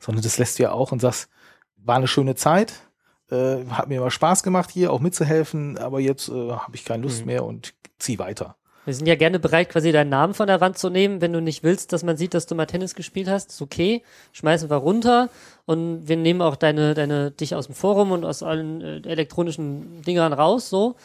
[0.00, 1.28] Sondern das lässt du ja auch und sagst,
[1.76, 2.88] war eine schöne Zeit,
[3.30, 7.02] äh, hat mir immer Spaß gemacht hier auch mitzuhelfen, aber jetzt äh, habe ich keine
[7.04, 7.26] Lust Mhm.
[7.26, 8.56] mehr und zieh weiter.
[8.86, 11.40] Wir sind ja gerne bereit, quasi deinen Namen von der Wand zu nehmen, wenn du
[11.40, 13.52] nicht willst, dass man sieht, dass du mal Tennis gespielt hast.
[13.52, 15.30] Ist okay, schmeißen wir runter
[15.64, 20.02] und wir nehmen auch deine, deine, dich aus dem Forum und aus allen äh, elektronischen
[20.02, 20.96] Dingern raus, so,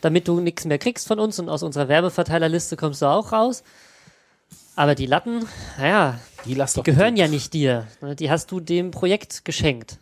[0.00, 3.62] damit du nichts mehr kriegst von uns und aus unserer Werbeverteilerliste kommst du auch raus.
[4.74, 5.46] Aber die Latten,
[5.78, 7.86] naja, Die die gehören ja nicht dir.
[8.18, 9.98] Die hast du dem Projekt geschenkt.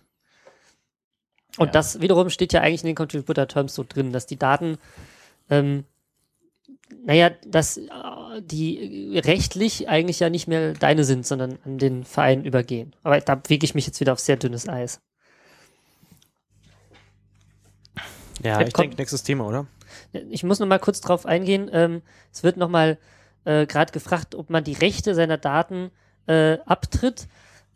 [1.59, 1.73] Und Ja.
[1.73, 4.79] das wiederum steht ja eigentlich in den Contributor Terms so drin, dass die Daten,
[5.51, 5.85] ähm,
[7.05, 7.83] naja, dass äh,
[8.40, 12.94] die rechtlich eigentlich ja nicht mehr deine sind, sondern an den Verein übergehen.
[13.03, 15.01] Aber da wiege ich mich jetzt wieder auf sehr dünnes Eis.
[18.42, 19.66] Ja, ich denke, nächstes Thema, oder?
[20.31, 21.68] Ich muss noch mal kurz drauf eingehen.
[21.73, 22.99] Ähm, es wird noch mal
[23.44, 25.90] äh, gerade gefragt, ob man die Rechte seiner Daten
[26.27, 27.27] äh, abtritt.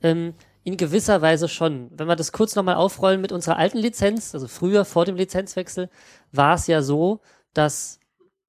[0.03, 1.91] Ähm, in gewisser Weise schon.
[1.91, 5.17] Wenn wir das kurz noch mal aufrollen mit unserer alten Lizenz, also früher vor dem
[5.17, 5.91] Lizenzwechsel,
[6.31, 7.21] war es ja so,
[7.55, 7.99] dass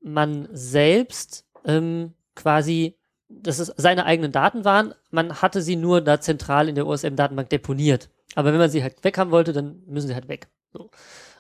[0.01, 2.97] man selbst ähm, quasi
[3.41, 4.93] dass es seine eigenen Daten waren.
[5.11, 8.09] Man hatte sie nur da zentral in der OSM-Datenbank deponiert.
[8.35, 10.47] Aber wenn man sie halt weg haben wollte, dann müssen sie halt weg.
[10.71, 10.89] So.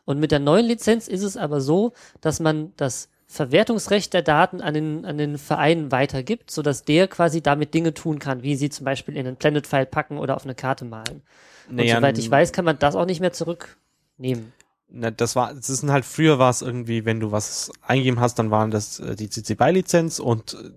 [0.05, 4.61] Und mit der neuen Lizenz ist es aber so, dass man das Verwertungsrecht der Daten
[4.61, 8.69] an den, an den Verein weitergibt, sodass der quasi damit Dinge tun kann, wie sie
[8.69, 11.23] zum Beispiel in einen Planet-File packen oder auf eine Karte malen.
[11.67, 14.53] Naja, und soweit ich weiß, kann man das auch nicht mehr zurücknehmen.
[14.87, 18.37] Na, das war, das ist halt früher war es irgendwie, wenn du was eingegeben hast,
[18.37, 20.69] dann waren das äh, die CC BY Lizenz und äh,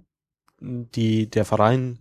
[0.61, 1.99] die der Verein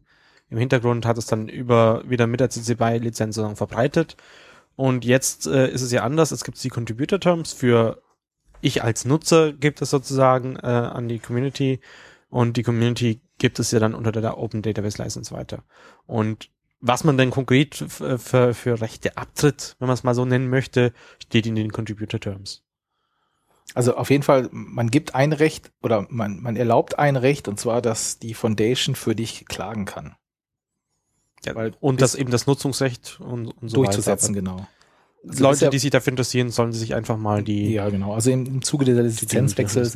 [0.49, 4.15] im Hintergrund hat es dann über wieder mit der CC BY Lizenz sozusagen verbreitet.
[4.77, 6.31] Und jetzt äh, ist es ja anders.
[6.31, 8.01] Es gibt die Contributor Terms für
[8.61, 11.79] ich als Nutzer gibt es sozusagen äh, an die Community
[12.29, 15.63] und die Community gibt es ja dann unter der Open Database License weiter.
[16.05, 20.25] Und was man denn konkret für, für, für Rechte abtritt, wenn man es mal so
[20.25, 22.63] nennen möchte, steht in den Contributor Terms.
[23.73, 27.59] Also auf jeden Fall, man gibt ein Recht oder man, man erlaubt ein Recht und
[27.59, 30.15] zwar, dass die Foundation für dich klagen kann.
[31.43, 34.41] Ja, Weil und das eben das Nutzungsrecht und, und so durchzusetzen, weiter.
[34.41, 34.67] genau.
[35.27, 37.73] Also Leute, ja, die sich dafür interessieren, sollen sich einfach mal die.
[37.73, 38.13] Ja, genau.
[38.13, 39.95] Also im, im Zuge des Lizenzwechsels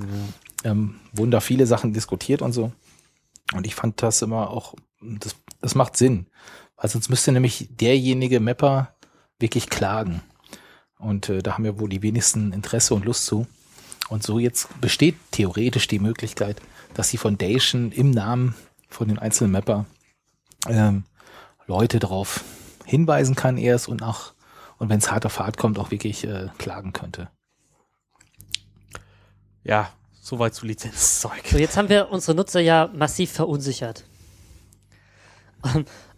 [0.63, 0.71] ja.
[0.71, 2.71] ähm, wurden da viele Sachen diskutiert und so.
[3.53, 6.27] Und ich fand das immer auch, das, das macht Sinn.
[6.77, 8.95] Weil sonst müsste nämlich derjenige Mapper
[9.39, 10.21] wirklich klagen.
[10.97, 13.47] Und äh, da haben wir wohl die wenigsten Interesse und Lust zu.
[14.09, 16.61] Und so jetzt besteht theoretisch die Möglichkeit,
[16.93, 18.55] dass die Foundation im Namen
[18.89, 19.85] von den einzelnen Mapper
[20.67, 21.03] ähm,
[21.67, 22.43] Leute darauf
[22.85, 24.33] hinweisen kann erst und nach
[24.79, 27.29] und wenn es harter Fahrt kommt, auch wirklich äh, klagen könnte.
[29.63, 29.89] Ja,
[30.21, 31.45] soweit zu Lizenzzeug.
[31.45, 34.05] So, jetzt haben wir unsere Nutzer ja massiv verunsichert.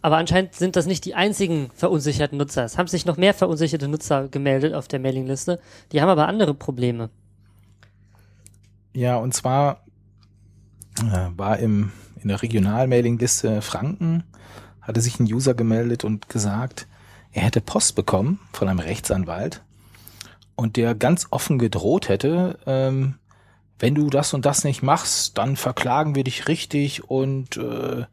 [0.02, 2.64] Aber anscheinend sind das nicht die einzigen verunsicherten Nutzer.
[2.64, 5.60] Es haben sich noch mehr verunsicherte Nutzer gemeldet auf der Mailingliste.
[5.90, 7.10] Die haben aber andere Probleme.
[8.94, 9.84] Ja, und zwar
[11.00, 14.24] äh, war im, in der Regional-Mailingliste Franken,
[14.80, 16.86] hatte sich ein User gemeldet und gesagt,
[17.32, 19.62] er hätte Post bekommen von einem Rechtsanwalt
[20.54, 23.18] und der ganz offen gedroht hätte, ähm,
[23.78, 28.04] wenn du das und das nicht machst, dann verklagen wir dich richtig und äh,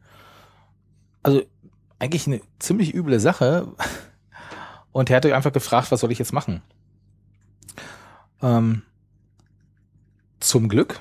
[1.22, 1.42] also
[2.00, 3.68] eigentlich eine ziemlich üble Sache.
[4.92, 6.62] Und er hatte einfach gefragt, was soll ich jetzt machen?
[8.42, 8.82] Ähm,
[10.40, 10.98] zum Glück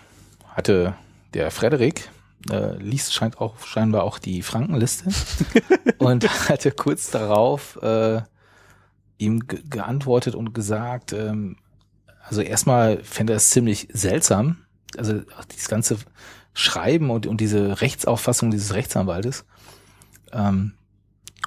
[0.50, 0.94] hatte
[1.34, 2.10] der Frederik,
[2.50, 5.10] äh, liest scheint auch scheinbar auch die Frankenliste
[5.98, 8.22] und hatte kurz darauf äh,
[9.18, 11.58] ihm geantwortet und gesagt, ähm,
[12.24, 14.58] also erstmal fände er es ziemlich seltsam,
[14.98, 15.22] also
[15.52, 15.98] dieses ganze
[16.54, 19.46] Schreiben und, und diese Rechtsauffassung dieses Rechtsanwaltes.
[20.32, 20.74] Ähm,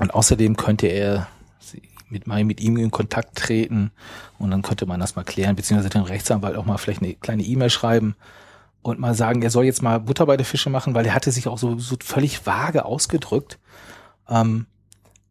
[0.00, 1.28] und außerdem könnte er
[2.08, 3.90] mit, mit ihm in Kontakt treten
[4.38, 7.42] und dann könnte man das mal klären, beziehungsweise den Rechtsanwalt auch mal vielleicht eine kleine
[7.42, 8.14] E-Mail schreiben
[8.82, 11.30] und mal sagen, er soll jetzt mal Butter bei der Fische machen, weil er hatte
[11.30, 13.58] sich auch so, so völlig vage ausgedrückt
[14.28, 14.66] ähm,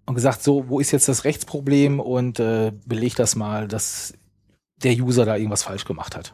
[0.05, 4.13] und gesagt, so, wo ist jetzt das Rechtsproblem und äh, belegt das mal, dass
[4.77, 6.33] der User da irgendwas falsch gemacht hat.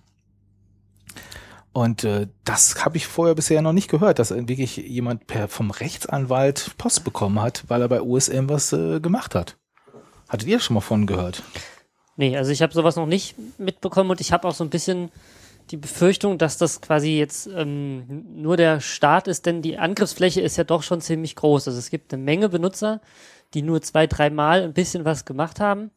[1.74, 5.70] Und äh, das habe ich vorher bisher noch nicht gehört, dass wirklich jemand per vom
[5.70, 9.58] Rechtsanwalt Post bekommen hat, weil er bei USM was äh, gemacht hat.
[10.28, 11.44] Hattet ihr schon mal von gehört?
[12.16, 15.12] Nee, also ich habe sowas noch nicht mitbekommen und ich habe auch so ein bisschen
[15.72, 20.58] die Befürchtung, dass das quasi jetzt ähm, nur der Start ist, denn die Angriffsfläche ist
[20.58, 21.68] ja doch schon ziemlich groß.
[21.68, 23.02] Also es gibt eine Menge Benutzer,
[23.54, 25.92] die nur zwei, dreimal ein bisschen was gemacht haben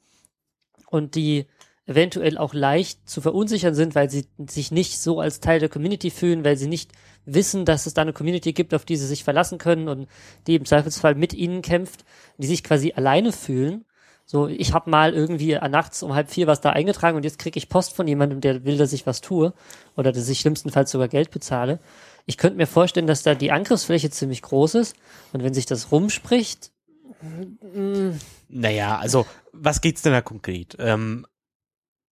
[0.89, 1.47] und die
[1.87, 6.11] eventuell auch leicht zu verunsichern sind, weil sie sich nicht so als Teil der Community
[6.11, 6.93] fühlen, weil sie nicht
[7.25, 10.07] wissen, dass es da eine Community gibt, auf die sie sich verlassen können und
[10.47, 12.05] die im Zweifelsfall mit ihnen kämpft,
[12.39, 13.85] die sich quasi alleine fühlen.
[14.31, 17.59] So, ich habe mal irgendwie nachts um halb vier was da eingetragen und jetzt kriege
[17.59, 19.53] ich Post von jemandem, der will, dass ich was tue
[19.97, 21.81] oder dass ich schlimmstenfalls sogar Geld bezahle.
[22.27, 24.95] Ich könnte mir vorstellen, dass da die Angriffsfläche ziemlich groß ist
[25.33, 26.71] und wenn sich das rumspricht.
[28.49, 30.77] Naja, also was geht's denn da konkret?
[30.79, 31.27] Ähm,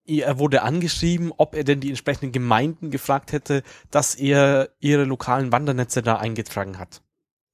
[0.04, 5.52] er wurde angeschrieben, ob er denn die entsprechenden Gemeinden gefragt hätte, dass er ihre lokalen
[5.52, 7.00] Wandernetze da eingetragen hat.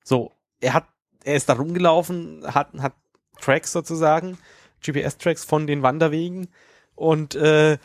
[0.03, 0.87] So, er hat,
[1.22, 2.94] er ist da rumgelaufen, hat, hat
[3.44, 4.38] Tracks sozusagen,
[4.85, 6.48] GPS-Tracks von den Wanderwegen
[6.94, 7.78] und äh,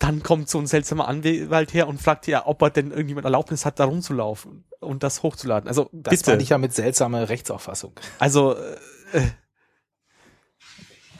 [0.00, 3.66] dann kommt so ein seltsamer Anwalt her und fragt ja, ob er denn irgendjemand Erlaubnis
[3.66, 5.68] hat, da rumzulaufen und das hochzuladen.
[5.68, 6.30] Also das bitte.
[6.30, 7.92] fand ich ja mit seltsamer Rechtsauffassung.
[8.18, 8.56] Also
[9.12, 9.20] äh,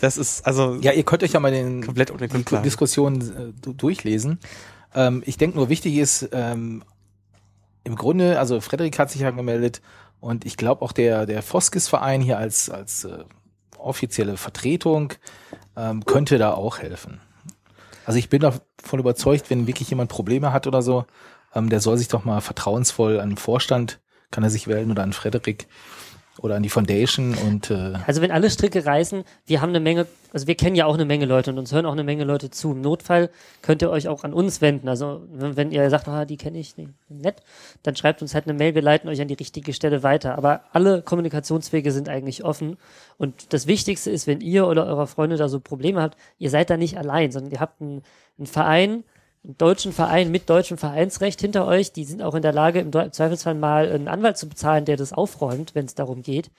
[0.00, 3.72] das ist also ja, ihr könnt euch ja mal den komplett ohne die Diskussion äh,
[3.74, 4.38] durchlesen.
[4.94, 6.82] Ähm, ich denke nur wichtig ist ähm,
[7.84, 9.82] im Grunde, also Frederik hat sich ja gemeldet
[10.20, 13.24] und ich glaube auch der der Foskis Verein hier als als äh,
[13.84, 15.14] offizielle Vertretung
[15.76, 17.20] ähm, könnte da auch helfen.
[18.04, 21.04] Also ich bin davon überzeugt, wenn wirklich jemand Probleme hat oder so,
[21.54, 25.02] ähm, der soll sich doch mal vertrauensvoll an den Vorstand kann er sich wählen oder
[25.02, 25.66] an Frederik
[26.42, 30.06] oder an die Foundation und äh, Also wenn alle Stricke reißen, wir haben eine Menge,
[30.32, 32.50] also wir kennen ja auch eine Menge Leute und uns hören auch eine Menge Leute
[32.50, 32.72] zu.
[32.72, 33.28] Im Notfall
[33.60, 34.88] könnt ihr euch auch an uns wenden.
[34.88, 37.42] Also wenn, ihr sagt, ah, die kenne ich nicht, nett,
[37.82, 40.38] dann schreibt uns halt eine Mail, wir leiten euch an die richtige Stelle weiter.
[40.38, 42.78] Aber alle Kommunikationswege sind eigentlich offen.
[43.18, 46.70] Und das Wichtigste ist, wenn ihr oder eure Freunde da so Probleme habt, ihr seid
[46.70, 48.02] da nicht allein, sondern ihr habt einen,
[48.38, 49.04] einen Verein,
[49.42, 51.92] deutschen Verein mit deutschem Vereinsrecht hinter euch.
[51.92, 55.12] Die sind auch in der Lage, im Zweifelsfall mal einen Anwalt zu bezahlen, der das
[55.12, 56.50] aufräumt, wenn es darum geht.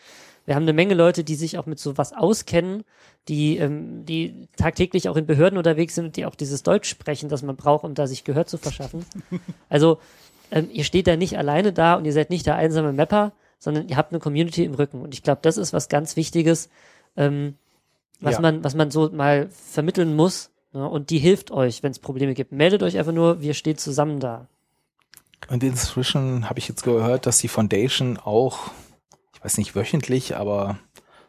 [0.45, 2.83] Wir haben eine Menge Leute, die sich auch mit sowas auskennen,
[3.27, 7.29] die, ähm, die tagtäglich auch in Behörden unterwegs sind und die auch dieses Deutsch sprechen,
[7.29, 9.05] das man braucht, um da sich Gehör zu verschaffen.
[9.69, 9.99] Also
[10.51, 13.87] ähm, ihr steht da nicht alleine da und ihr seid nicht der einsame Mapper, sondern
[13.87, 15.01] ihr habt eine Community im Rücken.
[15.01, 16.69] Und ich glaube, das ist was ganz Wichtiges,
[17.15, 17.55] ähm,
[18.19, 18.41] was Ja.
[18.41, 20.49] man, was man so mal vermitteln muss.
[20.73, 20.87] Ne?
[20.87, 22.51] Und die hilft euch, wenn es Probleme gibt.
[22.51, 24.47] Meldet euch einfach nur, wir stehen zusammen da.
[25.49, 28.71] Und inzwischen habe ich jetzt gehört, dass die Foundation auch,
[29.33, 30.77] ich weiß nicht wöchentlich, aber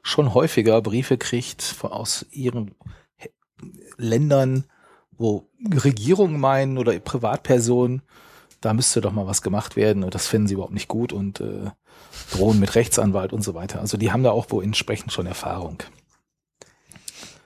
[0.02, 2.74] schon häufiger Briefe kriegt aus ihren
[3.96, 4.64] Ländern,
[5.12, 5.48] wo
[5.84, 8.02] Regierungen meinen oder Privatpersonen,
[8.60, 11.40] da müsste doch mal was gemacht werden und das finden sie überhaupt nicht gut und
[11.40, 11.70] äh,
[12.32, 13.80] drohen mit Rechtsanwalt und so weiter.
[13.80, 15.78] Also die haben da auch wohl entsprechend schon Erfahrung.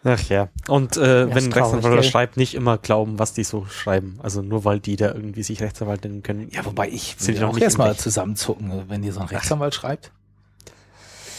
[0.08, 0.48] Ach ja.
[0.68, 4.20] Und äh, ist wenn ein Rechtsanwalt das schreibt, nicht immer glauben, was die so schreiben.
[4.22, 6.48] Also nur weil die da irgendwie sich Rechtsanwalt nennen können.
[6.52, 8.02] Ja, wobei ich würde noch auch nicht erstmal Recht?
[8.02, 10.12] zusammenzucken, wenn dir so ein Rechtsanwalt schreibt.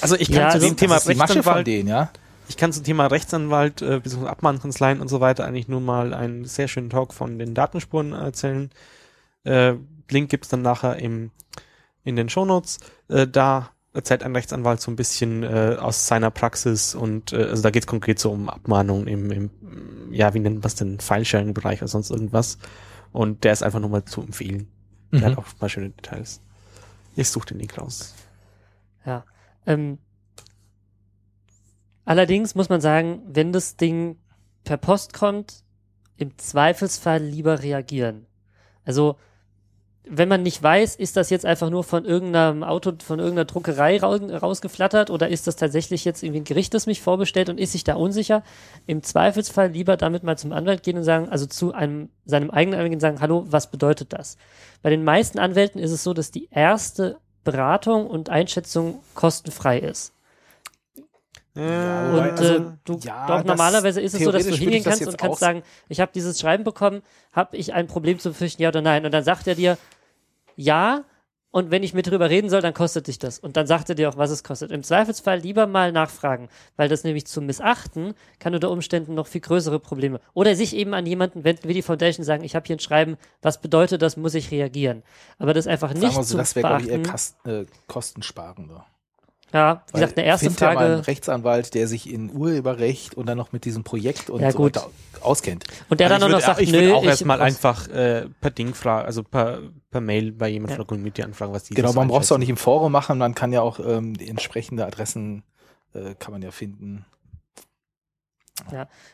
[0.01, 2.11] Also ich kann Ja, zu dem Thema das Masche von Rechtsanwalt, denen, ja.
[2.49, 4.27] ich kann zum Thema Rechtsanwalt äh, bzw.
[4.27, 8.69] Abmahnkanzleien und so weiter eigentlich nur mal einen sehr schönen Talk von den Datenspuren erzählen.
[9.45, 9.75] Äh,
[10.11, 11.31] Link gibt's dann nachher im,
[12.03, 12.79] in den Shownotes.
[13.07, 17.63] Äh, da erzählt ein Rechtsanwalt so ein bisschen äh, aus seiner Praxis und äh, also
[17.63, 19.49] da geht's konkret so um Abmahnungen im, im
[20.11, 22.57] ja, wie nennt man es denn, File-Sharing-Bereich oder sonst irgendwas.
[23.11, 24.67] Und der ist einfach nur mal zu empfehlen.
[25.11, 25.25] Der Mhm.
[25.25, 26.41] hat auch mal schöne Details.
[27.15, 28.13] Ich suche den Link raus.
[29.05, 29.25] Ja.
[29.65, 29.97] Ähm,
[32.05, 34.17] allerdings muss man sagen, wenn das Ding
[34.63, 35.63] per Post kommt,
[36.17, 38.25] im Zweifelsfall lieber reagieren.
[38.85, 39.17] Also,
[40.09, 43.99] wenn man nicht weiß, ist das jetzt einfach nur von irgendeinem Auto, von irgendeiner Druckerei
[43.99, 47.71] rau rausgeflattert oder ist das tatsächlich jetzt irgendwie ein Gericht, das mich vorbestellt und ist
[47.71, 48.43] sich da unsicher?
[48.85, 52.75] Im Zweifelsfall lieber damit mal zum Anwalt gehen und sagen, also zu einem, seinem eigenen
[52.79, 54.37] Anwalt gehen und sagen, hallo, was bedeutet das?
[54.81, 60.13] Bei den meisten Anwälten ist es so, dass die erste Beratung und Einschätzung kostenfrei ist.
[61.57, 64.83] Ja, Und wobei, also, äh, du, ja, doch normalerweise ist es so, dass du hingehen
[64.83, 68.61] kannst und kannst sagen, ich habe dieses Schreiben bekommen, habe ich ein Problem zu befürchten,
[68.61, 69.05] ja oder nein?
[69.05, 69.77] Und dann sagt er dir,
[70.57, 71.05] ja,
[71.49, 73.39] und wenn ich mit drüber reden soll, dann kostet dich das.
[73.39, 74.69] Und dann sagt er dir auch, was es kostet.
[74.69, 79.41] Im Zweifelsfall lieber mal nachfragen, weil das nämlich zu missachten kann unter Umständen noch viel
[79.41, 80.19] größere Probleme.
[80.33, 83.17] Oder sich eben an jemanden wenden, wie die Foundation, sagen, ich habe hier ein Schreiben,
[83.41, 85.03] was bedeutet das, muss ich reagieren.
[85.39, 86.89] Aber das einfach Sagen nicht wir so, zu das wäre, glaube ich,
[87.45, 88.85] eher äh, kostensparender.
[89.53, 91.07] Ja, wie Weil gesagt, eine erste find ja mal einen Frage.
[91.07, 94.75] Rechtsanwalt, der sich in Urheberrecht und dann noch mit diesem Projekt und Ja, so gut.
[94.75, 94.89] weiter
[95.21, 95.63] auskennt.
[95.89, 98.27] Und der dann Also auch ich noch sagt, ich nö, auch ich erstmal einfach äh,
[98.41, 99.59] per Ding fragen, also per,
[99.97, 100.75] per Mail bei jemandem Ja.
[100.77, 103.17] von der Community anfragen, was die Genau, man braucht es auch nicht im Forum machen,
[103.17, 105.43] man kann ja auch ähm, die entsprechende Adressen
[105.93, 107.05] äh, kann man ja finden.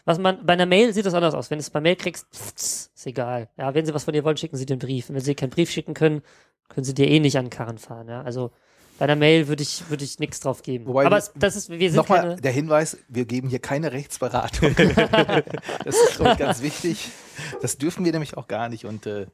[0.05, 1.51] Was man, bei einer Mail sieht das anders aus.
[1.51, 3.49] Wenn du es bei Mail kriegst, ist egal.
[3.57, 5.09] Ja, wenn sie was von dir wollen, schicken sie den Brief.
[5.09, 6.21] Und wenn sie keinen Brief schicken können,
[6.69, 8.07] können sie dir eh nicht an den Karren fahren.
[8.07, 8.51] Ja, also
[8.99, 10.85] bei einer Mail würde ich, würde ich nichts drauf geben.
[10.85, 13.59] Wobei Aber wir- es, das ist, wir sind Nochmal keine, der Hinweis, wir geben hier
[13.59, 14.73] keine Rechtsberatung.
[15.83, 17.09] das ist glaube ich, ganz wichtig.
[17.61, 19.27] Das dürfen wir nämlich auch gar nicht und äh,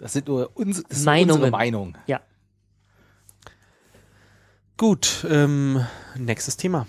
[0.00, 1.30] das sind nur uns, das Meinungen.
[1.36, 1.96] unsere Meinung.
[2.06, 2.20] ja.
[4.76, 5.84] Gut, ähm,
[6.16, 6.86] nächstes Thema.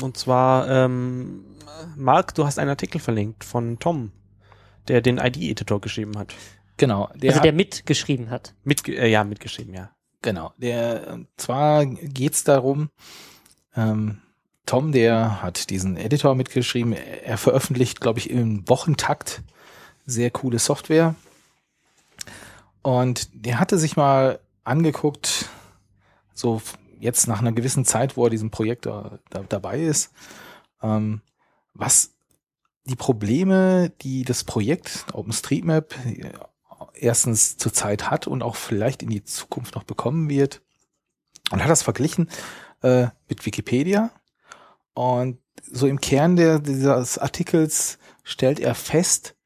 [0.00, 1.44] Und zwar, ähm,
[1.96, 4.12] Marc, du hast einen Artikel verlinkt von Tom,
[4.86, 6.34] der den ID-Editor geschrieben hat.
[6.76, 8.54] Genau, der, also hat- der mitgeschrieben hat.
[8.62, 9.90] Mit, äh, ja, mitgeschrieben, ja.
[10.22, 12.90] Genau, der und zwar geht's darum,
[13.76, 14.22] ähm,
[14.66, 19.42] Tom, der hat diesen Editor mitgeschrieben, er, er veröffentlicht, glaube ich, im Wochentakt
[20.06, 21.14] sehr coole Software.
[22.84, 25.48] Und der hatte sich mal angeguckt,
[26.34, 26.60] so
[27.00, 30.12] jetzt nach einer gewissen Zeit, wo er diesem Projekt da, da, dabei ist,
[30.82, 31.22] ähm,
[31.72, 32.10] was
[32.84, 36.32] die Probleme, die das Projekt OpenStreetMap äh,
[36.92, 40.60] erstens zurzeit hat und auch vielleicht in die Zukunft noch bekommen wird.
[41.50, 42.28] Und hat das verglichen
[42.82, 44.10] äh, mit Wikipedia.
[44.92, 49.36] Und so im Kern der, dieses Artikels stellt er fest,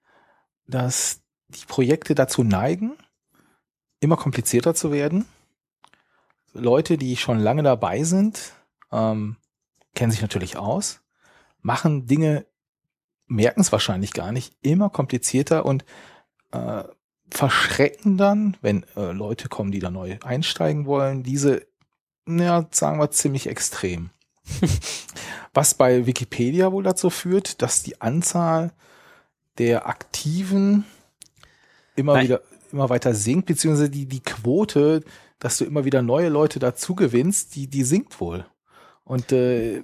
[0.66, 2.96] dass die Projekte dazu neigen,
[4.00, 5.26] immer komplizierter zu werden.
[6.52, 8.52] Leute, die schon lange dabei sind,
[8.92, 9.36] ähm,
[9.94, 11.00] kennen sich natürlich aus,
[11.60, 12.46] machen Dinge,
[13.26, 15.84] merken es wahrscheinlich gar nicht, immer komplizierter und
[16.52, 16.84] äh,
[17.30, 21.66] verschrecken dann, wenn äh, Leute kommen, die da neu einsteigen wollen, diese,
[22.26, 24.10] ja, sagen wir, ziemlich extrem.
[25.54, 28.72] Was bei Wikipedia wohl dazu führt, dass die Anzahl
[29.58, 30.84] der Aktiven
[31.96, 32.24] immer Nein.
[32.24, 32.40] wieder,
[32.72, 35.02] immer weiter sinkt, beziehungsweise die, die Quote,
[35.38, 38.46] dass du immer wieder neue Leute dazu gewinnst, die, die sinkt wohl.
[39.04, 39.82] Und äh,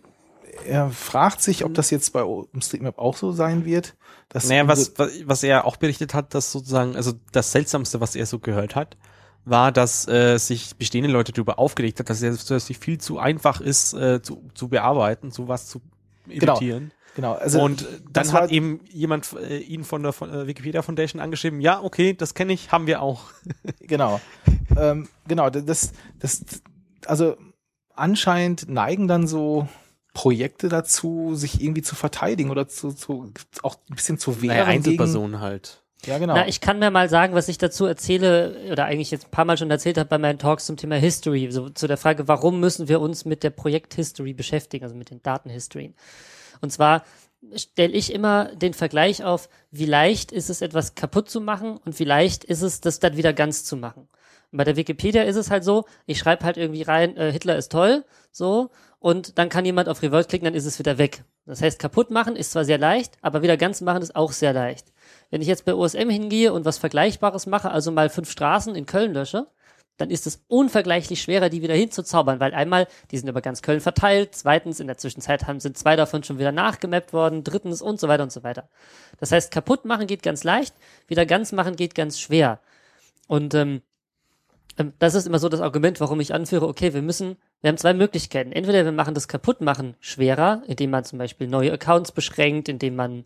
[0.66, 3.96] er fragt sich, ob das jetzt bei OpenStreetMap auch so sein wird.
[4.28, 8.14] Dass Naja, was, was, was er auch berichtet hat, dass sozusagen, also das Seltsamste, was
[8.14, 8.96] er so gehört hat,
[9.44, 13.18] war, dass äh, sich bestehende Leute darüber aufgeregt hat, dass es dass es viel zu
[13.18, 15.80] einfach ist, äh, zu, zu bearbeiten, sowas zu
[16.26, 16.52] Genau.
[16.54, 16.80] editieren.
[16.84, 20.82] genau, also und dann das hat eben jemand äh, ihn von der von, äh, Wikipedia
[20.82, 23.22] Foundation angeschrieben, ja, okay, das kenne ich, haben wir auch.
[23.80, 24.20] Genau.
[24.76, 26.44] ähm, genau, das, das,
[27.06, 27.36] also
[27.94, 29.68] anscheinend neigen dann so
[30.14, 34.48] Projekte dazu, sich irgendwie zu verteidigen oder zu, zu auch ein bisschen zu wehren.
[34.48, 35.82] Naja, gegen- Einzelpersonen halt.
[36.06, 36.34] Ja, genau.
[36.34, 39.44] Na, ich kann mir mal sagen, was ich dazu erzähle, oder eigentlich jetzt ein paar
[39.44, 42.60] Mal schon erzählt habe bei meinen Talks zum Thema History, so zu der Frage, warum
[42.60, 45.94] müssen wir uns mit der Projekt-History beschäftigen, also mit den Datenhistorien.
[46.64, 47.04] Und zwar
[47.54, 51.98] stelle ich immer den Vergleich auf, wie leicht ist es, etwas kaputt zu machen und
[51.98, 54.08] wie leicht ist es, das dann wieder ganz zu machen.
[54.50, 57.56] Und bei der Wikipedia ist es halt so, ich schreibe halt irgendwie rein, äh, Hitler
[57.56, 61.24] ist toll, so, und dann kann jemand auf Revolt klicken, dann ist es wieder weg.
[61.44, 64.52] Das heißt, kaputt machen ist zwar sehr leicht, aber wieder ganz machen ist auch sehr
[64.52, 64.92] leicht.
[65.30, 68.86] Wenn ich jetzt bei OSM hingehe und was Vergleichbares mache, also mal fünf Straßen in
[68.86, 69.48] Köln lösche,
[69.96, 73.80] dann ist es unvergleichlich schwerer, die wieder hinzuzaubern, weil einmal, die sind über ganz Köln
[73.80, 78.00] verteilt, zweitens, in der Zwischenzeit haben, sind zwei davon schon wieder nachgemappt worden, drittens und
[78.00, 78.68] so weiter und so weiter.
[79.20, 80.74] Das heißt, kaputt machen geht ganz leicht,
[81.06, 82.60] wieder ganz machen geht ganz schwer.
[83.28, 83.82] Und ähm,
[84.78, 87.78] ähm, das ist immer so das Argument, warum ich anführe, okay, wir müssen, wir haben
[87.78, 88.52] zwei Möglichkeiten.
[88.52, 93.24] Entweder wir machen das Kaputtmachen schwerer, indem man zum Beispiel neue Accounts beschränkt, indem man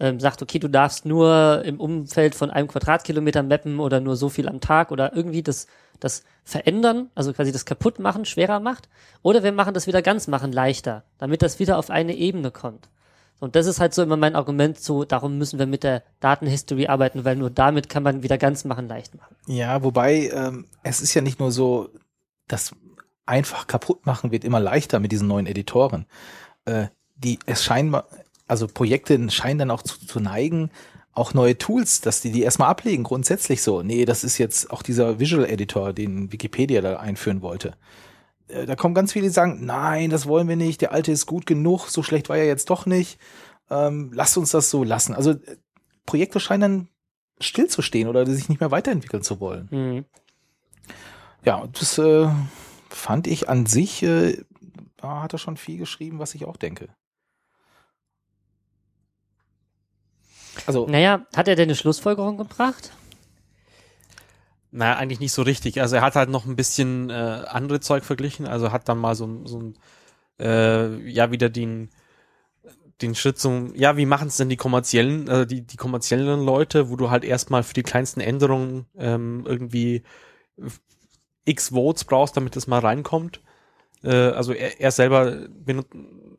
[0.00, 4.28] ähm, sagt, okay, du darfst nur im Umfeld von einem Quadratkilometer mappen oder nur so
[4.28, 5.66] viel am Tag oder irgendwie das,
[6.00, 8.88] das verändern, also quasi das Kaputtmachen schwerer macht.
[9.22, 12.88] Oder wir machen das wieder ganz machen leichter, damit das wieder auf eine Ebene kommt.
[13.40, 16.86] Und das ist halt so immer mein Argument zu, darum müssen wir mit der Datenhistory
[16.86, 19.36] arbeiten, weil nur damit kann man wieder ganz machen leicht machen.
[19.46, 21.90] Ja, wobei ähm, es ist ja nicht nur so,
[22.48, 22.74] das
[23.26, 26.06] einfach kaputt machen wird immer leichter mit diesen neuen Editoren.
[26.64, 26.86] Äh,
[27.16, 28.08] die es scheinbar,
[28.46, 30.70] also Projekte scheinen dann auch zu, zu neigen,
[31.12, 33.82] auch neue Tools, dass die die erstmal ablegen, grundsätzlich so.
[33.82, 37.76] Nee, das ist jetzt auch dieser Visual Editor, den Wikipedia da einführen wollte.
[38.48, 41.26] Äh, Da kommen ganz viele, die sagen, nein, das wollen wir nicht, der alte ist
[41.26, 43.18] gut genug, so schlecht war er jetzt doch nicht.
[43.70, 45.14] Ähm, lasst uns das so lassen.
[45.14, 45.56] Also äh,
[46.04, 46.88] Projekte scheinen dann
[47.40, 49.68] stillzustehen oder sich nicht mehr weiterentwickeln zu wollen.
[49.70, 50.04] Mhm.
[51.44, 52.28] Ja, das äh,
[52.88, 54.42] fand ich an sich, äh,
[54.96, 56.88] da hat er schon viel geschrieben, was ich auch denke.
[60.66, 62.92] Also, Naja, hat er denn eine Schlussfolgerung gebracht?
[64.70, 65.80] Naja, eigentlich nicht so richtig.
[65.80, 68.46] Also er hat halt noch ein bisschen äh, andere Zeug verglichen.
[68.46, 69.74] Also hat dann mal so, ein- so ein,
[70.40, 71.90] äh, ja, wieder den,
[73.02, 76.90] den Schritt zum, ja, wie machen es denn die kommerziellen, also die, die kommerziellen Leute,
[76.90, 80.02] wo du halt erstmal für die kleinsten Änderungen ähm, irgendwie
[81.44, 83.40] x Votes brauchst, damit das mal reinkommt.
[84.02, 85.86] Äh, also er, er selber benut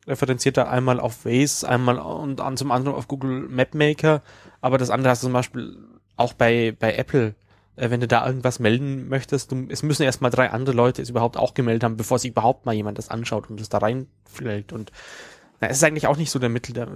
[0.06, 4.22] referenziert da einmal auf Waze, einmal und an zum anderen auf Google Mapmaker,
[4.60, 5.76] aber das andere hast du zum Beispiel
[6.16, 7.34] auch bei, bei Apple,
[7.76, 11.10] äh, wenn du da irgendwas melden möchtest, du, es müssen erstmal drei andere Leute es
[11.10, 14.72] überhaupt auch gemeldet haben, bevor sich überhaupt mal jemand das anschaut und das da reinfällt
[14.72, 14.92] und
[15.60, 16.88] na, es ist eigentlich auch nicht so der Mittel der,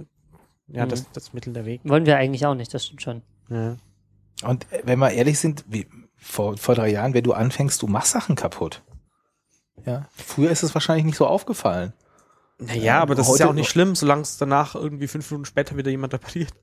[0.67, 0.89] ja, Mhm.
[0.89, 1.81] das, das Mittel der Weg.
[1.83, 3.21] Wollen wir eigentlich auch nicht, das stimmt schon.
[3.49, 3.75] Ja.
[4.43, 7.87] und äh, wenn wir ehrlich sind, wie, vor, vor drei Jahren, wenn du anfängst, du
[7.87, 8.83] machst Sachen kaputt.
[9.85, 11.93] Ja, früher ist es wahrscheinlich nicht so aufgefallen.
[12.61, 15.77] Naja, aber das ist ja auch nicht schlimm, solange es danach irgendwie fünf Minuten später
[15.77, 16.53] wieder jemand repariert.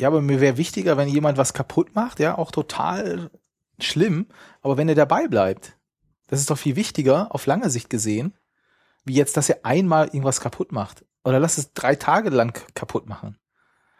[0.00, 3.30] Ja, aber mir wäre wichtiger, wenn jemand was kaputt macht, ja, auch total
[3.78, 4.26] schlimm,
[4.60, 5.76] aber wenn er dabei bleibt.
[6.26, 8.34] Das ist doch viel wichtiger, auf lange Sicht gesehen,
[9.04, 11.04] wie jetzt, dass er einmal irgendwas kaputt macht.
[11.22, 13.36] Oder lass es drei Tage lang kaputt machen.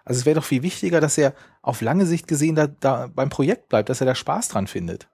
[0.04, 3.28] Also es wäre doch viel wichtiger, dass er auf lange Sicht gesehen da, da beim
[3.28, 5.08] Projekt bleibt, dass er da Spaß dran findet.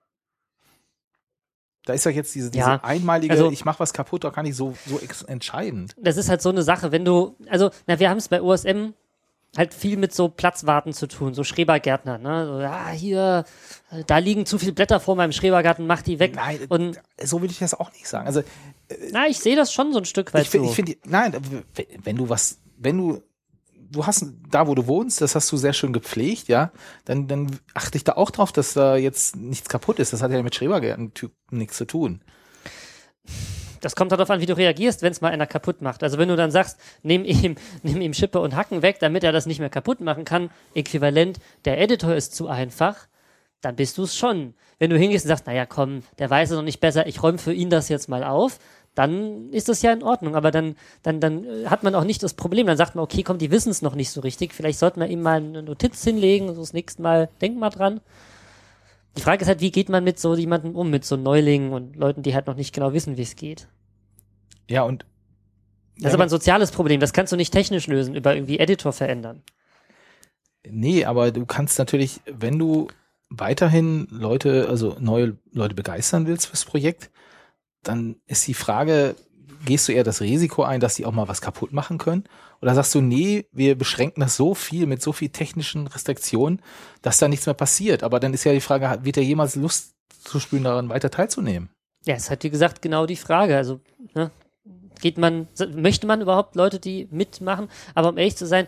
[1.86, 4.42] Da ist doch jetzt diese, diese Ja, einmalige, also- ich mach was kaputt, doch gar
[4.42, 5.94] nicht so, so entscheidend.
[5.98, 8.92] Das ist halt so eine Sache, wenn du, also, na, wir haben es bei OSM
[9.56, 12.46] halt viel mit so Platzwarten zu tun, so Schrebergärtner, ne?
[12.46, 13.44] So, ja, hier,
[13.90, 16.34] äh, da liegen zu viele Blätter vor meinem Schrebergarten, mach die weg.
[16.34, 18.26] Nein, Und so will ich das auch nicht sagen.
[18.26, 18.42] Also
[19.12, 20.70] na, ich sehe das schon so ein Stück weit ich finde, so.
[20.72, 21.32] ich finde, nein,
[22.02, 23.22] wenn du was, wenn du,
[23.90, 26.72] du hast da, wo du wohnst, das hast du sehr schön gepflegt, ja,
[27.04, 30.12] dann, dann achte ich da auch drauf, dass da jetzt nichts kaputt ist.
[30.12, 31.12] Das hat ja mit Schrebergärten
[31.50, 32.20] nichts zu tun.
[33.80, 36.02] Das kommt darauf an, wie du reagierst, wenn es mal einer kaputt macht.
[36.02, 39.32] Also wenn du dann sagst, nimm ihm, nimm ihm Schippe und Hacken weg, damit er
[39.32, 43.06] das nicht mehr kaputt machen kann, äquivalent, der Editor ist zu einfach,
[43.60, 44.54] dann bist du es schon.
[44.78, 47.38] Wenn du hingehst und sagst, naja, komm, der weiß es noch nicht besser, ich räume
[47.38, 48.58] für ihn das jetzt mal auf,
[48.96, 50.34] dann ist das ja in Ordnung.
[50.34, 52.66] Aber dann, dann, dann äh, hat man auch nicht das Problem.
[52.66, 54.54] Dann sagt man, okay, komm, die wissen es noch nicht so richtig.
[54.54, 58.00] Vielleicht sollten wir ihm mal eine Notiz hinlegen, so das nächste Mal, denk mal dran.
[59.16, 61.94] Die Frage ist halt, wie geht man mit so jemandem um, mit so Neulingen und
[61.96, 63.68] Leuten, die halt noch nicht genau wissen, wie es geht.
[64.68, 65.04] Ja, und
[65.98, 66.98] Das ist aber ein soziales Problem.
[66.98, 69.42] Das kannst du nicht technisch lösen, über irgendwie Editor verändern.
[70.68, 72.88] Nee, aber du kannst natürlich, wenn du
[73.28, 77.10] weiterhin Leute, also neue Leute begeistern willst fürs Projekt,
[77.88, 79.16] dann ist die Frage,
[79.64, 82.24] gehst du eher das Risiko ein, dass die auch mal was kaputt machen können?
[82.62, 86.62] Oder sagst du, nee, wir beschränken das so viel mit so viel technischen Restriktionen,
[87.02, 88.02] dass da nichts mehr passiert?
[88.02, 91.68] Aber dann ist ja die Frage, wird er jemals Lust zu spüren, daran weiter teilzunehmen?
[92.04, 93.56] Ja, ist halt wie gesagt genau die Frage.
[93.56, 93.80] Also,
[94.14, 94.30] ne,
[95.00, 97.68] geht man, möchte man überhaupt Leute, die mitmachen?
[97.94, 98.66] Aber um ehrlich zu sein,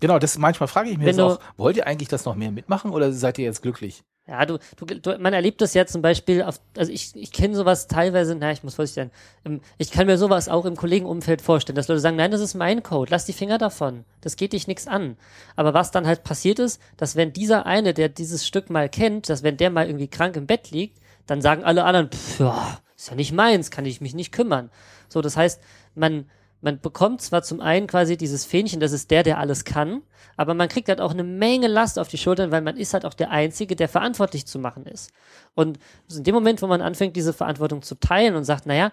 [0.00, 2.90] Genau, das manchmal frage ich mich jetzt auch, wollt ihr eigentlich das noch mehr mitmachen
[2.90, 4.02] oder seid ihr jetzt glücklich?
[4.26, 7.56] Ja, du, du, du man erlebt das ja zum Beispiel auf, also ich, ich kenne
[7.56, 9.10] sowas teilweise, na, ich muss vorsichtig sein,
[9.44, 12.54] ähm, ich kann mir sowas auch im Kollegenumfeld vorstellen, dass Leute sagen, nein, das ist
[12.54, 15.16] mein Code, lass die Finger davon, das geht dich nichts an.
[15.56, 19.28] Aber was dann halt passiert ist, dass wenn dieser eine, der dieses Stück mal kennt,
[19.28, 22.78] dass wenn der mal irgendwie krank im Bett liegt, dann sagen alle anderen, pff, ja,
[22.96, 24.70] ist ja nicht meins, kann ich mich nicht kümmern.
[25.08, 25.60] So, das heißt,
[25.94, 26.26] man,
[26.60, 30.02] man bekommt zwar zum einen quasi dieses Fähnchen, das ist der, der alles kann,
[30.36, 33.04] aber man kriegt halt auch eine Menge Last auf die Schultern, weil man ist halt
[33.04, 35.10] auch der Einzige, der verantwortlich zu machen ist.
[35.54, 35.78] Und
[36.14, 38.92] in dem Moment, wo man anfängt, diese Verantwortung zu teilen und sagt, naja,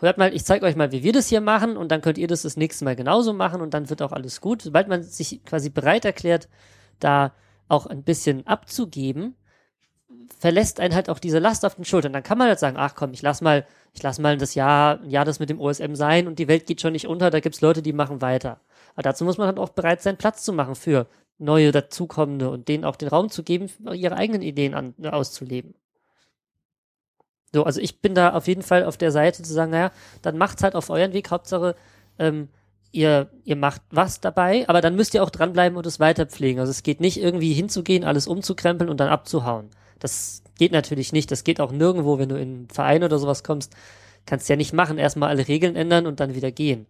[0.00, 2.28] hört mal, ich zeige euch mal, wie wir das hier machen und dann könnt ihr
[2.28, 4.62] das das nächste Mal genauso machen und dann wird auch alles gut.
[4.62, 6.48] Sobald man sich quasi bereit erklärt,
[6.98, 7.32] da
[7.68, 9.34] auch ein bisschen abzugeben,
[10.38, 12.12] verlässt einen halt auch diese Last auf den Schultern.
[12.12, 15.04] Dann kann man halt sagen, ach komm, ich lass mal, ich lass mal das Jahr,
[15.04, 17.60] Jahr das mit dem OSM sein und die Welt geht schon nicht unter, da gibt's
[17.60, 18.60] Leute, die machen weiter.
[18.94, 21.06] Aber dazu muss man halt auch bereit sein, Platz zu machen für
[21.38, 25.74] neue dazukommende und denen auch den Raum zu geben, ihre eigenen Ideen an, auszuleben.
[27.52, 29.92] So, also ich bin da auf jeden Fall auf der Seite zu sagen, naja,
[30.22, 31.74] dann macht's halt auf euren Weg, Hauptsache,
[32.18, 32.48] ähm,
[32.92, 36.60] ihr, ihr macht was dabei, aber dann müsst ihr auch dranbleiben und es weiterpflegen.
[36.60, 39.70] Also es geht nicht irgendwie hinzugehen, alles umzukrempeln und dann abzuhauen.
[40.02, 41.30] Das geht natürlich nicht.
[41.30, 43.74] Das geht auch nirgendwo, wenn du in einen Verein oder sowas kommst.
[44.26, 46.86] Kannst ja nicht machen, erstmal alle Regeln ändern und dann wieder gehen.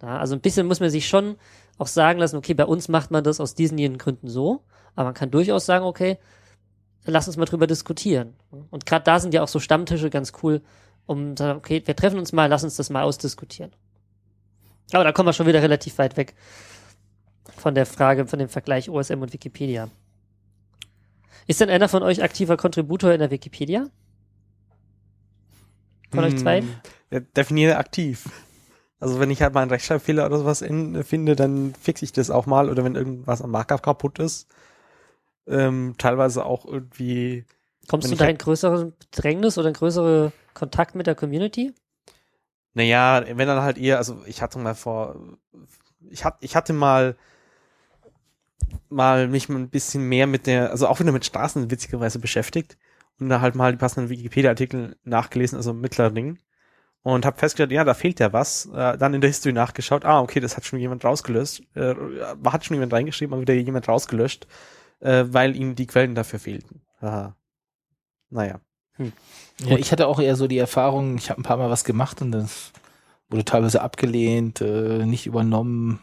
[0.00, 1.36] Ja, also ein bisschen muss man sich schon
[1.78, 4.62] auch sagen lassen, okay, bei uns macht man das aus diesen jenen Gründen so,
[4.94, 6.18] aber man kann durchaus sagen, okay,
[7.04, 8.34] lass uns mal drüber diskutieren.
[8.70, 10.62] Und gerade da sind ja auch so Stammtische ganz cool,
[11.06, 13.72] um zu sagen, okay, wir treffen uns mal, lass uns das mal ausdiskutieren.
[14.92, 16.34] Aber da kommen wir schon wieder relativ weit weg
[17.56, 19.88] von der Frage, von dem Vergleich OSM und Wikipedia.
[21.46, 23.90] Ist denn einer von euch aktiver Kontributor in der Wikipedia?
[26.10, 26.60] Von euch zwei?
[26.60, 26.68] Hm,
[27.10, 28.28] Ja, definiere aktiv.
[29.00, 32.30] Also wenn ich halt mal einen Rechtschreibfehler oder sowas in, finde, dann fixe ich das
[32.30, 32.70] auch mal.
[32.70, 34.48] Oder wenn irgendwas am Markup kaputt ist.
[35.46, 37.44] Ähm, teilweise auch irgendwie.
[37.88, 41.74] Kommst du da halt- in größere Bedrängnis oder in größere Kontakt mit der Community?
[42.72, 45.16] Naja, wenn dann halt eher, also ich hatte mal vor,
[46.08, 47.16] ich hatte, ich hatte mal
[48.88, 52.76] mal mich mal ein bisschen mehr mit der, also auch wieder mit Straßen witzigerweise beschäftigt
[53.18, 56.38] und da halt mal die passenden Wikipedia-Artikel nachgelesen, also Mittlerding
[57.04, 58.66] und habe festgestellt, ja, da fehlt ja was.
[58.74, 61.94] Äh, dann in der History nachgeschaut, ah, okay, das hat schon jemand rausgelöst, äh,
[62.46, 64.46] hat schon jemand reingeschrieben, aber wieder jemand rausgelöscht,
[65.00, 66.80] äh, weil ihm die Quellen dafür fehlten.
[67.00, 67.36] Aha.
[68.30, 68.60] Naja.
[68.98, 72.22] Ja, ich hatte auch eher so die Erfahrung, ich habe ein paar Mal was gemacht
[72.22, 72.72] und das
[73.28, 76.00] wurde teilweise abgelehnt, äh, nicht übernommen.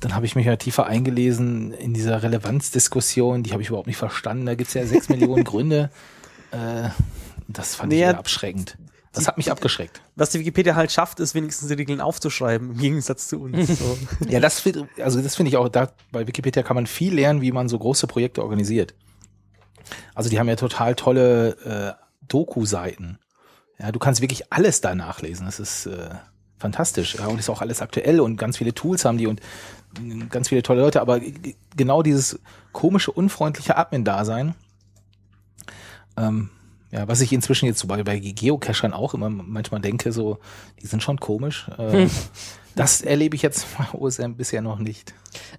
[0.00, 3.96] Dann habe ich mich ja tiefer eingelesen in dieser Relevanzdiskussion, die habe ich überhaupt nicht
[3.96, 4.46] verstanden.
[4.46, 5.90] Da gibt's ja sechs Millionen Gründe.
[6.50, 6.88] Äh,
[7.48, 8.76] das fand ich Naja, eher abschreckend.
[9.12, 10.02] Das hat mich abgeschreckt.
[10.14, 13.78] Was die Wikipedia halt schafft, ist wenigstens die Regeln aufzuschreiben, im Gegensatz zu uns.
[13.78, 13.98] So.
[14.28, 14.62] Ja, das
[15.02, 17.78] also das finde ich auch, da bei Wikipedia kann man viel lernen, wie man so
[17.78, 18.94] große Projekte organisiert.
[20.14, 23.18] Also die haben ja total tolle äh, Doku-Seiten.
[23.80, 25.46] Ja, du kannst wirklich alles da nachlesen.
[25.46, 26.10] Das ist äh,
[26.60, 27.16] fantastisch.
[27.16, 29.40] Ja, und ist auch alles aktuell und ganz viele Tools haben die und
[29.98, 31.00] äh, ganz viele tolle Leute.
[31.00, 31.20] Aber
[31.76, 32.38] genau dieses
[32.72, 34.54] komische, unfreundliche Admin-Dasein,
[36.16, 36.50] ähm,
[36.92, 40.38] ja, was ich inzwischen jetzt so bei, bei Geocachern auch immer manchmal denke, so,
[40.82, 41.68] die sind schon komisch.
[41.78, 42.08] Äh,
[42.74, 45.14] das erlebe ich jetzt bei OSM bisher noch nicht.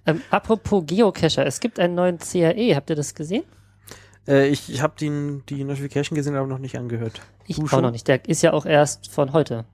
[0.06, 3.44] Ähm, apropos Geocacher, es gibt einen neuen CRE, habt ihr das gesehen?
[4.28, 7.22] Äh, ich ich habe die, die Notification gesehen, aber noch nicht angehört.
[7.46, 7.82] Ich Du auch schon?
[7.82, 8.06] noch nicht.
[8.08, 9.64] Der ist ja auch erst von heute.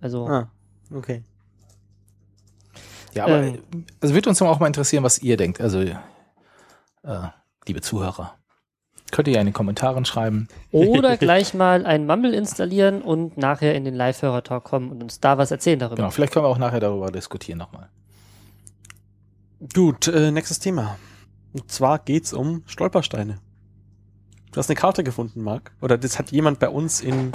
[0.00, 0.50] Also, Ah,
[0.92, 1.22] okay.
[3.14, 3.86] Ja, aber Ähm.
[4.00, 5.60] also wird uns auch mal interessieren, was ihr denkt.
[5.60, 5.94] Also, äh,
[7.66, 8.36] liebe Zuhörer,
[9.12, 10.48] Könnt ihr ja in den Kommentaren schreiben.
[10.72, 15.38] Oder gleich mal ein Mumble installieren und nachher in den Live-Hörer-Talk kommen und uns da
[15.38, 15.96] was erzählen darüber.
[15.96, 17.88] Genau, vielleicht können wir auch nachher darüber diskutieren nochmal.
[19.74, 20.98] Gut, äh, nächstes Thema.
[21.52, 23.38] Und zwar geht's um Stolpersteine.
[24.52, 25.72] Du hast eine Karte gefunden, Marc.
[25.80, 27.32] Oder das hat jemand bei uns in,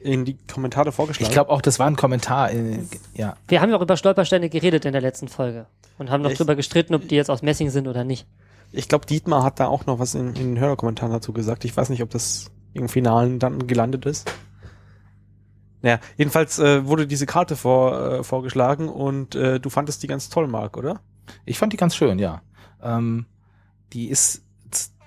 [0.00, 1.28] in die Kommentare vorgeschlagen.
[1.28, 2.50] Ich glaube auch, das war ein Kommentar.
[2.52, 2.80] Äh,
[3.14, 5.66] ja, Wir haben ja auch über Stolpersteine geredet in der letzten Folge
[5.98, 6.40] und haben noch Echt?
[6.40, 8.26] drüber gestritten, ob die jetzt aus Messing sind oder nicht.
[8.72, 11.64] Ich glaube, Dietmar hat da auch noch was in, in den Hörerkommentaren dazu gesagt.
[11.64, 14.32] Ich weiß nicht, ob das im Finalen dann gelandet ist.
[15.82, 20.28] Naja, jedenfalls äh, wurde diese Karte vor, äh, vorgeschlagen und äh, du fandest die ganz
[20.28, 21.00] toll, Marc, oder?
[21.44, 22.42] ich fand die ganz schön, ja.
[22.82, 23.26] Ähm,
[23.92, 24.42] die ist,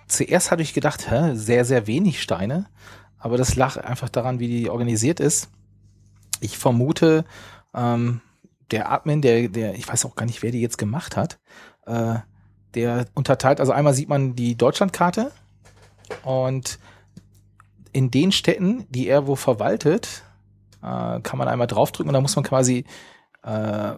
[0.08, 2.68] zuerst hatte ich gedacht, hä, sehr, sehr wenig Steine.
[3.24, 5.50] Aber das lag einfach daran, wie die organisiert ist.
[6.42, 7.24] Ich vermute,
[7.74, 8.20] ähm,
[8.70, 11.40] der Admin, der, der, ich weiß auch gar nicht, wer die jetzt gemacht hat,
[11.86, 12.16] äh,
[12.74, 15.32] der unterteilt, also einmal sieht man die Deutschlandkarte
[16.24, 16.80] und
[17.94, 20.24] in den Städten, die er wo verwaltet,
[20.82, 22.84] äh, kann man einmal draufdrücken und dann muss man quasi
[23.44, 23.94] äh,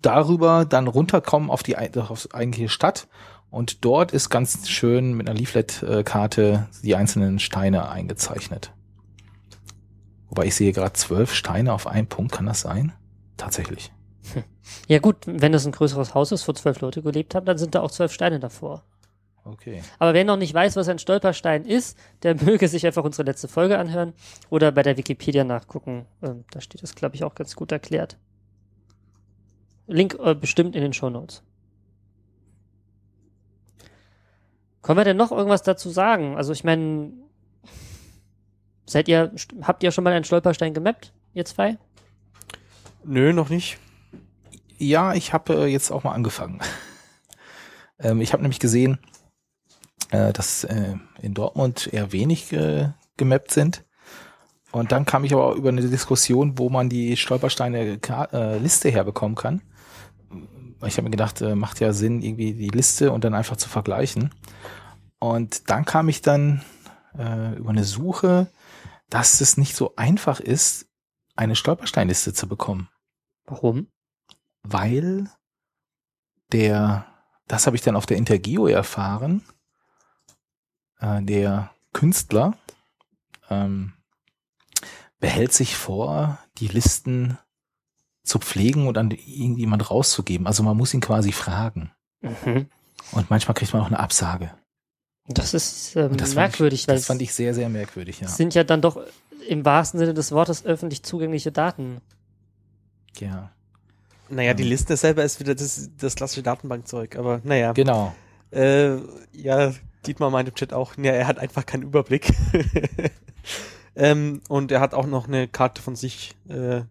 [0.00, 3.06] darüber dann runterkommen auf die auf die eigentliche Stadt
[3.50, 8.72] und dort ist ganz schön mit einer Leaflet-Karte die einzelnen Steine eingezeichnet.
[10.28, 12.92] Wobei ich sehe gerade zwölf Steine auf einen Punkt, kann das sein?
[13.36, 13.92] Tatsächlich.
[14.86, 17.74] Ja gut, wenn es ein größeres Haus ist, wo zwölf Leute gelebt haben, dann sind
[17.74, 18.84] da auch zwölf Steine davor.
[19.44, 19.82] Okay.
[19.98, 23.48] Aber wer noch nicht weiß, was ein Stolperstein ist, der möge sich einfach unsere letzte
[23.48, 24.12] Folge anhören
[24.48, 26.06] oder bei der Wikipedia nachgucken.
[26.22, 28.16] Ähm, da steht das, glaube ich, auch ganz gut erklärt.
[29.86, 31.42] Link äh, bestimmt in den Shownotes.
[34.82, 36.36] Können wir denn noch irgendwas dazu sagen?
[36.36, 37.12] Also ich meine,
[38.86, 41.78] seid ihr, habt ihr schon mal einen Stolperstein gemappt, ihr zwei?
[43.04, 43.78] Nö, noch nicht.
[44.78, 46.60] Ja, ich habe äh, jetzt auch mal angefangen.
[47.98, 48.98] ähm, ich habe nämlich gesehen,
[50.10, 53.84] äh, dass äh, in Dortmund eher wenig äh, gemappt sind.
[54.72, 59.62] Und dann kam ich aber auch über eine Diskussion, wo man die Stolpersteine-Liste herbekommen kann.
[60.82, 63.68] Ich habe mir gedacht, äh, macht ja Sinn, irgendwie die Liste und dann einfach zu
[63.68, 64.34] vergleichen.
[65.18, 66.62] Und dann kam ich dann
[67.18, 68.48] äh, über eine Suche,
[69.10, 70.86] dass es nicht so einfach ist,
[71.36, 72.88] eine Stolpersteinliste zu bekommen
[73.44, 73.88] Warum?
[74.62, 75.30] weil
[76.52, 77.06] der,
[77.46, 79.44] das habe ich dann auf der Intergeo erfahren,
[80.98, 82.56] äh, der Künstler
[83.48, 83.94] ähm,
[85.18, 87.38] behält sich vor, die Listen
[88.22, 90.46] zu pflegen und an irgendjemand rauszugeben.
[90.46, 91.90] Also man muss ihn quasi fragen.
[92.20, 92.66] Mhm.
[93.12, 94.52] Und manchmal kriegt man auch eine Absage.
[95.26, 98.28] Das ist ähm, das merkwürdig, ich, das fand ich sehr, sehr merkwürdig, ja.
[98.28, 99.00] sind ja dann doch
[99.48, 102.00] im wahrsten Sinne des Wortes öffentlich zugängliche Daten.
[103.18, 103.50] ja.
[104.32, 104.68] Naja, die Ähm.
[104.68, 107.72] Liste selber ist wieder das, das klassische Datenbankzeug, aber naja.
[107.72, 108.14] Genau.
[108.52, 108.96] Äh,
[109.32, 109.72] ja,
[110.06, 112.32] Dietmar meint im Chat auch, ja, er hat einfach keinen Überblick.
[113.96, 116.36] ähm, und er hat auch noch eine Karte von sich.
[116.48, 116.82] Äh,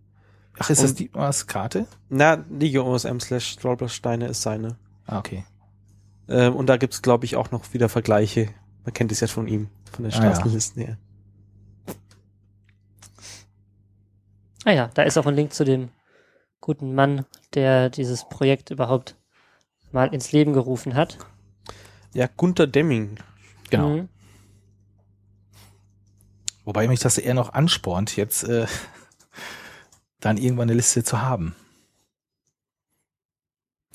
[0.59, 1.87] Ach, ist das Und- Dietmars Karte?
[2.09, 4.77] na, Liga OSM slash Stolpersteine ist seine.
[5.05, 5.45] Ah, okay.
[6.27, 8.49] Ähm, und da gibt's glaube ich, auch noch wieder Vergleiche.
[8.83, 10.35] Man kennt es ja von ihm, von den Ah, ja.
[10.35, 10.97] Straßenlisten her.
[14.65, 15.89] Ah ja, da ist auch ein Link zu dem
[16.59, 19.15] guten Mann, der dieses Projekt überhaupt
[19.91, 21.17] mal ins Leben gerufen hat.
[22.13, 23.17] Ja, Gunter Demming.
[23.69, 23.89] Genau.
[23.89, 24.09] Mhm.
[26.65, 28.67] Wobei mich das eher noch anspornt, jetzt äh,
[30.19, 31.55] dann irgendwann eine Liste zu haben.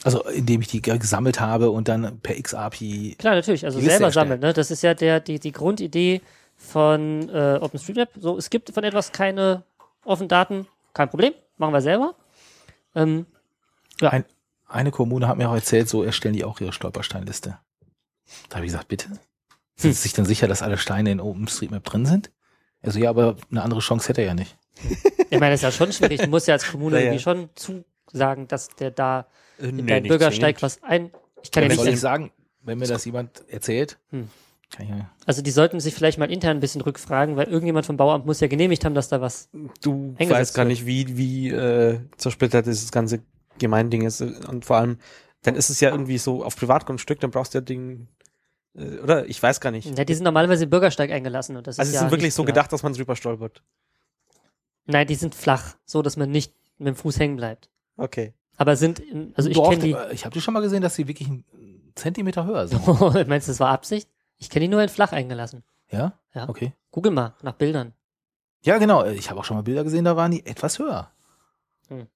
[0.03, 3.17] Also indem ich die ge- gesammelt habe und dann per XAPI.
[3.19, 4.41] Klar, natürlich, also selber sammeln.
[4.41, 4.53] Ne?
[4.53, 6.21] Das ist ja der, die, die Grundidee
[6.57, 8.11] von äh, OpenStreetMap.
[8.21, 9.65] So, es gibt von etwas keine
[10.05, 12.15] offenen Daten, kein Problem, machen wir selber.
[12.95, 13.27] Ähm,
[14.01, 14.11] Ja.
[14.11, 14.25] Ein,
[14.69, 17.59] eine Kommune hat mir auch erzählt, so erstellen die auch ihre Stolpersteinliste.
[18.49, 19.09] Da habe ich gesagt, bitte?
[19.77, 22.31] Sind Sie sich dann sicher, dass alle Steine in OpenStreetMap drin sind?
[22.83, 24.57] Also ja, aber eine andere Chance hätte er ja nicht.
[25.31, 26.21] Ich meine, das ist ja schon schwierig.
[26.21, 27.07] Du musst ja als Kommune Naja.
[27.07, 29.27] irgendwie schon zusagen, dass der da
[29.61, 31.11] Äh, in deinen Bürgersteig was ein.
[31.43, 32.33] Ich kann ja, Ja, nicht soll ich sagen.
[32.63, 34.29] wenn mir das jemand erzählt, Hm.
[35.27, 38.41] Also die sollten sich vielleicht mal intern ein bisschen rückfragen, weil irgendjemand vom Bauamt muss
[38.41, 39.49] ja genehmigt haben, dass da was.
[39.83, 43.21] Du weißt gar nicht, wie, wie äh, zersplittert dieses ganze
[43.59, 44.21] Gemeinding ist.
[44.21, 44.99] Und vor allem,
[45.43, 48.09] dann ist es ja irgendwie so auf Privatgrundstück, dann brauchst du ja den,
[48.77, 49.27] äh, oder?
[49.29, 49.97] Ich weiß gar nicht.
[49.97, 52.35] Ja, die sind normalerweise im Bürgersteig eingelassen und das also ist sie ja sind wirklich
[52.35, 53.63] so gedacht, dass man drüber stolpert.
[54.87, 57.71] Nein, die sind flach, so dass man nicht mit dem Fuß hängen bleibt.
[57.97, 58.35] Okay.
[58.57, 59.97] Aber sind, in, also ich kenne die.
[60.13, 61.45] Ich habe die schon mal gesehen, dass sie wirklich einen
[61.95, 62.87] Zentimeter höher sind.
[63.29, 64.09] Meinst du, das war Absicht?
[64.39, 65.63] Ich kenne die nur in flach eingelassen.
[65.91, 66.19] Ja?
[66.35, 66.49] Ja.
[66.49, 66.73] Okay.
[66.91, 67.93] Google mal nach Bildern.
[68.63, 69.05] Ja, genau.
[69.05, 71.11] Ich habe auch schon mal Bilder gesehen, da waren die etwas höher.
[71.89, 72.07] Hm.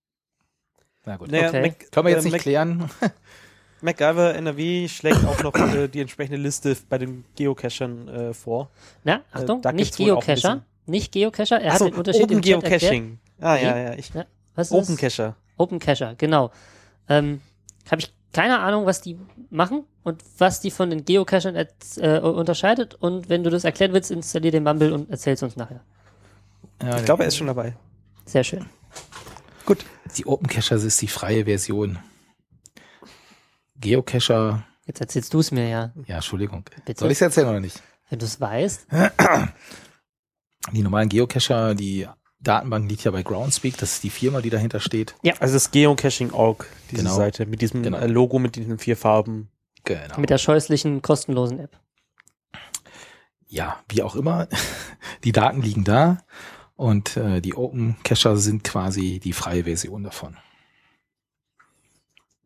[1.05, 1.31] Na gut.
[1.31, 1.63] Naja, Okay.
[1.63, 2.91] Mac, Können wir jetzt äh, nicht Mac, klären.
[3.81, 8.71] MacGyver NRW schlägt auch noch äh, die entsprechende Liste bei den Geocachern äh, vor.
[9.05, 10.65] Na, Achtung, da nicht Geocacher.
[10.89, 11.61] Nicht Geocacher.
[11.61, 12.81] Er Achso, hat den Unterschied Open im Chat erklärt.
[12.81, 13.19] Geocaching.
[13.41, 13.95] Ah, ja, ja.
[13.95, 14.25] Ich, Ja,
[14.55, 15.37] was ist Open Cacher.
[15.57, 16.51] Open Cacher, genau.
[17.09, 17.41] Ähm,
[17.91, 19.19] Habe ich keine Ahnung, was die
[19.51, 22.95] machen und was die von den Geocachern äh, unterscheidet.
[22.95, 25.81] Und wenn du das erklären willst, installier den Mumble und erzähl's uns nachher.
[26.83, 27.77] Ja, Ich glaube, er ist schon dabei.
[28.25, 28.67] Sehr schön.
[29.65, 29.85] Gut.
[30.17, 31.99] Die Open Cacher ist die freie Version.
[33.81, 36.65] Geocacher, Jetzt erzählst du es mir ja, ja, Entschuldigung.
[36.87, 36.99] Bitte?
[36.99, 37.83] Soll ich es erzählen oder nicht?
[38.09, 38.87] wenn du es weißt.
[40.73, 42.07] Die normalen Geocacher, die
[42.41, 45.15] Datenbank liegt ja bei Groundspeak, das ist die Firma, die dahinter steht.
[45.41, 47.17] Also das Geocaching.org, diese Genau.
[47.17, 47.99] Seite, mit diesem Genau.
[47.99, 49.49] äh, Logo, mit diesen vier Farben.
[49.85, 50.19] Genau.
[50.19, 51.79] Mit der scheußlichen, kostenlosen App.
[53.49, 54.47] ja, wie auch immer,
[55.25, 56.19] die Daten liegen da
[56.77, 60.37] und äh, die Open Cacher sind quasi die freie Version davon.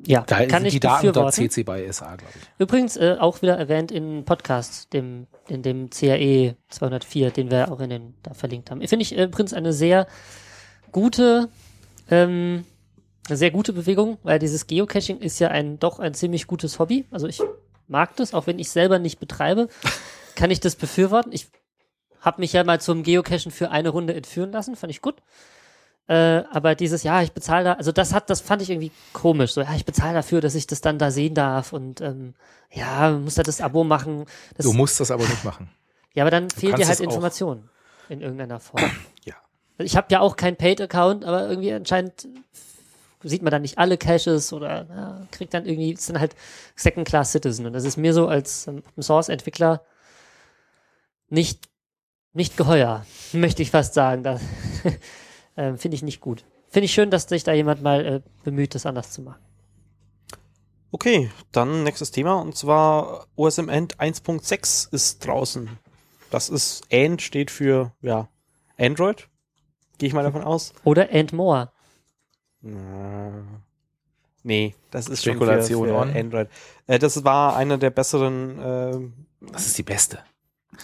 [0.07, 1.51] Ja, Da kann sind ich die Daten befürworten.
[1.51, 2.49] CC by SA, glaube ich.
[2.59, 7.81] Übrigens äh, auch wieder erwähnt in Podcast, dem, in dem CAE 204, den wir auch
[7.81, 8.81] in den da verlinkt haben.
[8.87, 10.07] Finde ich äh, übrigens eine sehr
[10.91, 11.49] gute,
[12.11, 12.65] ähm,
[13.29, 17.07] eine sehr gute Bewegung, weil dieses Geocaching ist ja ein doch ein ziemlich gutes Hobby.
[17.11, 17.41] Also ich
[17.87, 19.69] mag das, auch wenn ich selber nicht betreibe,
[20.35, 21.33] kann ich das befürworten.
[21.33, 21.49] Ich
[22.21, 25.17] habe mich ja mal zum Geocachen für eine Runde entführen lassen, fand ich gut.
[26.09, 29.53] Äh, aber dieses, ja, ich bezahle da, also das hat, das fand ich irgendwie komisch.
[29.53, 32.35] So, ja, ich bezahle dafür, dass ich das dann da sehen darf und ähm,
[32.73, 34.27] ja, muss da das Abo machen.
[34.57, 35.71] Das, Du musst das aber nicht machen.
[36.15, 37.05] ja, aber dann fehlt dir halt es auch.
[37.05, 37.69] Information
[38.09, 38.83] in irgendeiner Form.
[39.25, 39.35] Ja.
[39.79, 42.29] Also ich habe ja auch keinen Paid-Account, aber irgendwie anscheinend
[43.23, 46.35] sieht man dann nicht alle Caches oder ja, kriegt dann irgendwie, ist dann halt
[46.77, 47.67] Second-Class-Citizen.
[47.67, 49.83] Und das ist mir so als ähm, Source-Entwickler
[51.29, 51.69] nicht,
[52.33, 54.23] nicht geheuer, möchte ich fast sagen.
[54.25, 54.41] Das
[55.57, 56.45] ähm, finde ich nicht gut.
[56.69, 59.41] Finde ich schön, dass sich da jemand mal äh, bemüht, das anders zu machen.
[60.91, 65.71] Okay, dann nächstes Thema und zwar OSM End 1.6 ist draußen.
[66.31, 68.29] Das ist End steht für ja
[68.79, 69.29] Android.
[69.99, 70.73] Gehe ich mal davon aus.
[70.85, 71.71] Oder And More.
[72.61, 73.43] Na,
[74.45, 76.13] Nee, das ist Spekulation schon für, on.
[76.13, 76.49] für Android.
[76.89, 80.19] Äh, das war einer der besseren, äh, Das ist die beste.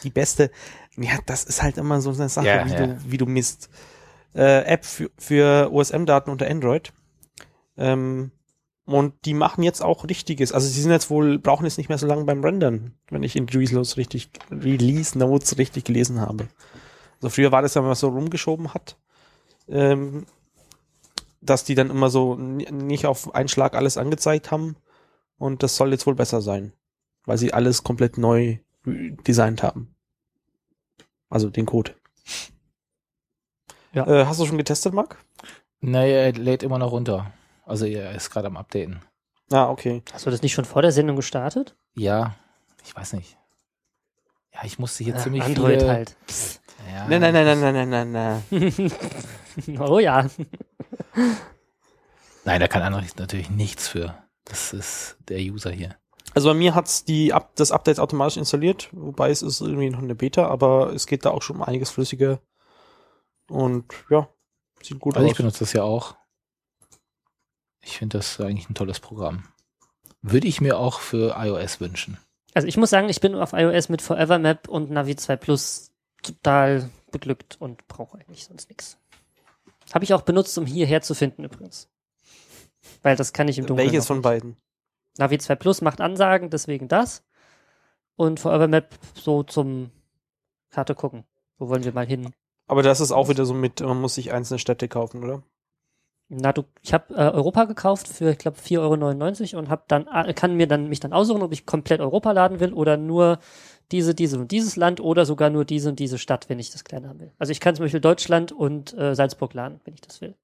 [0.05, 0.51] die beste.
[0.97, 2.87] Ja, das ist halt immer so eine Sache, Ja, wie, ja.
[2.87, 3.69] Du, wie du misst.
[4.35, 6.93] Äh, App für, für OSM-Daten unter Android.
[7.77, 8.33] Ähm,
[8.85, 10.53] und die machen jetzt auch richtiges.
[10.53, 13.37] Also sie sind jetzt wohl, brauchen jetzt nicht mehr so lange beim Rendern, wenn ich
[13.37, 16.49] in Release Notes richtig, Release Notes richtig gelesen habe.
[17.17, 18.97] Also früher war das ja, wenn man so rumgeschoben hat,
[19.69, 20.25] ähm,
[21.43, 24.77] dass die dann immer so nicht auf einen Schlag alles angezeigt haben.
[25.37, 26.73] Und das soll jetzt wohl besser sein,
[27.27, 29.95] weil sie alles komplett neu designt haben.
[31.29, 31.95] Also den Code.
[33.93, 34.07] Ja.
[34.07, 35.17] Äh, hast du schon getestet, Marc?
[35.81, 37.31] Nee, er lädt immer noch runter.
[37.65, 39.01] Also er ist gerade am Updaten.
[39.51, 40.03] Ah, okay.
[40.13, 41.75] Hast du das nicht schon vor der Sendung gestartet?
[41.95, 42.35] Ja,
[42.85, 43.37] ich weiß nicht.
[44.53, 45.91] Ja, ich musste hier Ja, ziemlich Android viele...
[45.91, 46.17] halt.
[46.93, 49.81] Ja, Nein, nein, nein, nein, nein, nein, nein, nein.
[49.81, 50.27] oh ja.
[52.45, 54.15] Nein, da kann Android natürlich nichts für.
[54.45, 55.97] Das ist der User hier.
[56.35, 59.99] Also bei mir hat's die Up das Update automatisch installiert, wobei es ist irgendwie noch
[60.03, 62.41] eine Beta, aber es geht da auch schon um einiges flüssiger.
[63.49, 64.29] Und ja,
[64.83, 65.39] sieht gut Also ich aus.
[65.39, 66.17] benutze das ja auch.
[67.83, 69.45] Ich finde das eigentlich ein tolles Programm.
[70.21, 72.19] Würde ich mir auch für iOS wünschen.
[72.55, 75.93] Also ich muss sagen, ich bin auf iOS mit Forever Map und Navi 2 Plus
[76.23, 78.99] total beglückt und brauche eigentlich sonst nichts.
[79.95, 81.89] Habe ich auch benutzt, um hierher zu finden übrigens.
[83.03, 83.87] Weil das kann ich im Dunkeln.
[83.87, 84.25] Welches noch von nicht.
[84.25, 84.57] beiden?
[85.19, 87.25] Navi 2 Plus macht Ansagen, deswegen das.
[88.17, 89.91] Und Forever Map so zum
[90.71, 91.25] Karte gucken.
[91.59, 92.35] Wo wollen wir mal hin?
[92.69, 95.43] Aber das ist auch wieder so mit, man muss sich einzelne Städte kaufen, oder?
[96.31, 100.07] Na, du, ich habe äh, Europa gekauft für, ich glaube, 4,99 Euro und hab dann,
[100.07, 103.39] äh, kann mir dann mich dann aussuchen, ob ich komplett Europa laden will oder nur
[103.91, 106.85] diese, diese und dieses Land oder sogar nur diese und diese Stadt, wenn ich das
[106.85, 107.33] kleiner haben will.
[107.39, 110.35] Also ich kann zum Beispiel Deutschland und äh, Salzburg laden, wenn ich das will.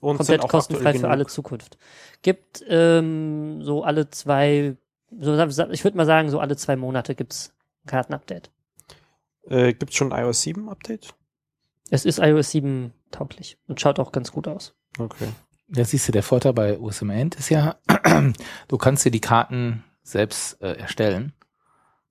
[0.00, 1.30] Und Komplett kostenfrei für alle genug.
[1.30, 1.78] Zukunft.
[2.22, 4.76] Gibt ähm, so alle zwei,
[5.18, 7.52] so, ich würde mal sagen, so alle zwei Monate gibt's
[7.84, 8.50] ein Kartenupdate.
[9.48, 11.14] Äh, gibt's schon ein iOS 7 Update?
[11.90, 14.74] Es ist iOS 7 tauglich und schaut auch ganz gut aus.
[14.98, 15.28] Okay.
[15.68, 17.76] Da siehst du, der Vorteil bei OSM End ist ja,
[18.68, 21.32] du kannst dir die Karten selbst äh, erstellen.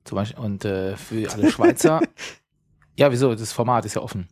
[0.03, 2.01] Zum Beispiel, und äh, für alle Schweizer.
[2.97, 3.33] ja, wieso?
[3.33, 4.27] Das Format ist ja offen.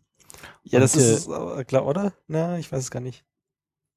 [0.64, 2.14] Ja, das Und, ist äh, klar, oder?
[2.28, 3.24] Na, ich weiß es gar nicht.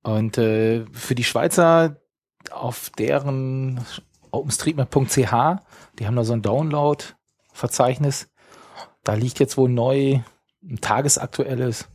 [0.02, 1.96] Und äh, für die Schweizer
[2.50, 3.84] auf deren
[4.30, 5.16] openstreetmap.ch,
[5.98, 8.28] die haben da so ein Download-Verzeichnis.
[9.02, 10.20] Da liegt jetzt wohl neu
[10.68, 11.88] ein tagesaktuelles,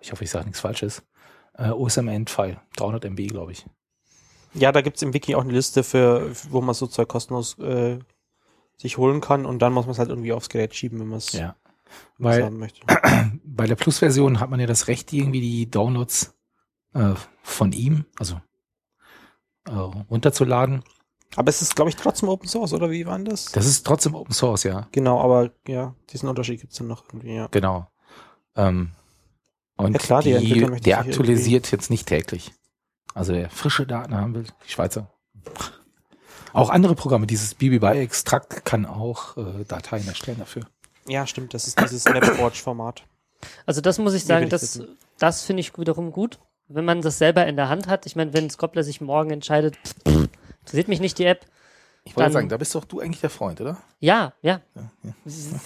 [0.00, 1.02] ich hoffe, ich sage nichts Falsches,
[1.56, 3.66] äh, OSM-End-File, 300 MB, glaube ich.
[4.54, 7.98] Ja, da gibt's im Wiki auch eine Liste für, wo man so Zeug kostenlos äh,
[8.76, 11.18] sich holen kann und dann muss man es halt irgendwie aufs Gerät schieben, wenn man
[11.18, 11.56] es Ja.
[12.18, 12.80] Weil haben möchte.
[13.44, 16.34] bei der Plus-Version hat man ja das Recht, irgendwie die Downloads
[16.94, 18.40] äh, von ihm, also
[19.66, 20.82] äh, runterzuladen.
[21.36, 23.46] Aber es ist, glaube ich, trotzdem Open Source, oder wie war denn das?
[23.52, 24.88] Das ist trotzdem Open Source, ja.
[24.92, 27.48] Genau, aber ja, diesen Unterschied gibt's dann noch irgendwie, ja.
[27.50, 27.88] Genau.
[28.56, 28.92] Ähm,
[29.76, 32.52] und Ja, klar, die die, der aktualisiert jetzt nicht täglich.
[33.14, 35.10] Also wer frische Daten haben will, die Schweizer.
[36.52, 40.62] Auch andere Programme, dieses BBY-Extrakt kann auch äh, Dateien erstellen dafür.
[41.06, 43.04] Ja, stimmt, das ist dieses Mapwatch-Format.
[43.66, 44.80] Also das muss ich sagen, das,
[45.18, 48.06] das finde ich wiederum gut, wenn man das selber in der Hand hat.
[48.06, 49.76] Ich meine, wenn Scoppler sich morgen entscheidet,
[50.64, 51.46] interessiert mich nicht die App.
[52.04, 53.78] Ich wollte sagen, da bist doch du eigentlich der Freund, oder?
[54.00, 55.12] Ja, ja, Ja, ja.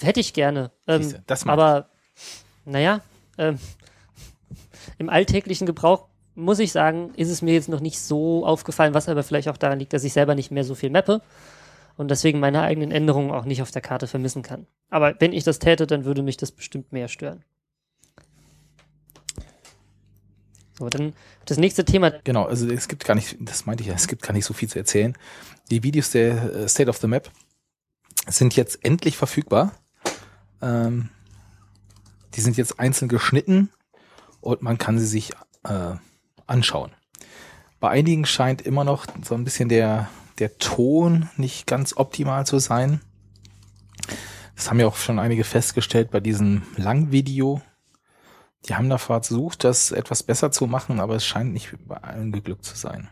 [0.01, 0.71] hätte ich gerne.
[0.87, 1.89] Ähm, Siehste, das aber
[2.65, 3.01] naja,
[3.37, 3.59] ähm,
[4.97, 9.09] im alltäglichen Gebrauch muss ich sagen, ist es mir jetzt noch nicht so aufgefallen, was
[9.09, 11.21] aber vielleicht auch daran liegt, dass ich selber nicht mehr so viel mappe
[11.97, 14.67] und deswegen meine eigenen Änderungen auch nicht auf der Karte vermissen kann.
[14.89, 17.43] Aber wenn ich das täte, dann würde mich das bestimmt mehr stören.
[20.79, 21.13] So, dann
[21.45, 22.11] das nächste Thema.
[22.23, 24.53] Genau, also es gibt gar nicht, das meinte ich ja, es gibt gar nicht so
[24.53, 25.15] viel zu erzählen.
[25.69, 27.29] Die Videos der äh, State of the Map
[28.27, 29.73] sind jetzt endlich verfügbar.
[30.61, 31.09] Ähm,
[32.35, 33.69] die sind jetzt einzeln geschnitten
[34.39, 35.31] und man kann sie sich
[35.63, 35.95] äh,
[36.47, 36.91] anschauen.
[37.79, 42.59] Bei einigen scheint immer noch so ein bisschen der, der Ton nicht ganz optimal zu
[42.59, 43.01] sein.
[44.55, 47.61] Das haben ja auch schon einige festgestellt bei diesem Langvideo.
[48.67, 52.31] Die haben da versucht, das etwas besser zu machen, aber es scheint nicht bei allen
[52.31, 53.09] geglückt zu sein.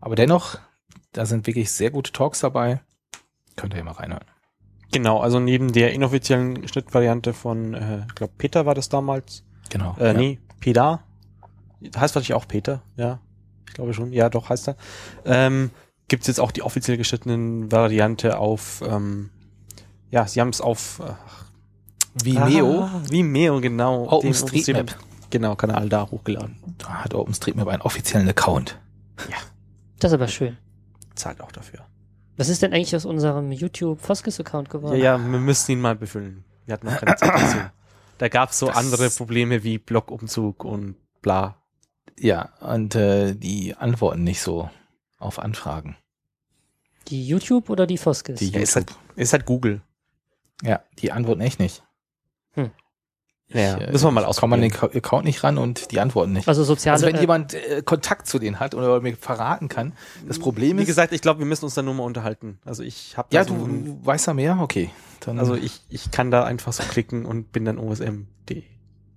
[0.00, 0.58] Aber dennoch,
[1.12, 2.80] da sind wirklich sehr gute Talks dabei.
[3.56, 4.26] Könnt ihr ja mal reinhören.
[4.92, 9.44] Genau, also neben der inoffiziellen Schnittvariante von, äh, ich glaube, Peter war das damals.
[9.70, 9.96] Genau.
[9.98, 10.12] Äh, ja.
[10.12, 11.02] nee, Peter.
[11.82, 13.20] Heißt wahrscheinlich auch Peter, ja.
[13.66, 14.12] Ich glaube schon.
[14.12, 14.76] Ja, doch, heißt er.
[15.24, 15.70] Ähm,
[16.08, 19.30] gibt's jetzt auch die offiziell geschnittenen Variante auf, ähm,
[20.10, 21.00] ja, sie haben es auf
[22.22, 24.08] Vimeo Ah, Vimeo, genau.
[24.10, 24.96] OpenStreetMap.
[25.30, 26.56] Genau, Kanal da hochgeladen.
[26.78, 28.78] Da hat OpenStreetMap einen offiziellen Account.
[29.98, 30.56] Das ist aber schön.
[31.14, 31.80] Zahlt auch dafür.
[32.36, 34.96] Was ist denn eigentlich aus unserem YouTube Foskis Account geworden?
[34.96, 36.44] Ja, ja, wir müssen ihn mal befüllen.
[36.66, 37.56] Wir hatten noch keine Zeit dazu.
[38.18, 41.56] Da gab's so Das- andere Probleme wie Blockumzug und bla.
[42.18, 44.68] Ja, und äh, die antworten nicht so
[45.18, 45.96] auf Anfragen.
[47.08, 48.38] Die YouTube oder die Foskis?
[48.38, 48.96] Die Ja, ist YouTube.
[49.16, 49.80] Ist halt Google.
[50.62, 51.83] Ja, die antworten echt nicht.
[52.56, 56.00] Ja, Ich, äh, müssen wir mal ich komme an den Account nicht ran und die
[56.00, 56.48] antworten nicht.
[56.48, 56.94] Also soziale.
[56.94, 59.92] Also wenn äh, jemand äh, Kontakt zu denen hat oder mir verraten kann,
[60.26, 62.58] das Problem Wie ist, gesagt, ich glaube, wir müssen uns da nur mal unterhalten.
[62.64, 64.90] Also ich habe ja, so du, ein- du weißt ja mehr, okay.
[65.20, 68.62] Dann, also ich, ich kann da einfach so klicken und bin dann OSM.de.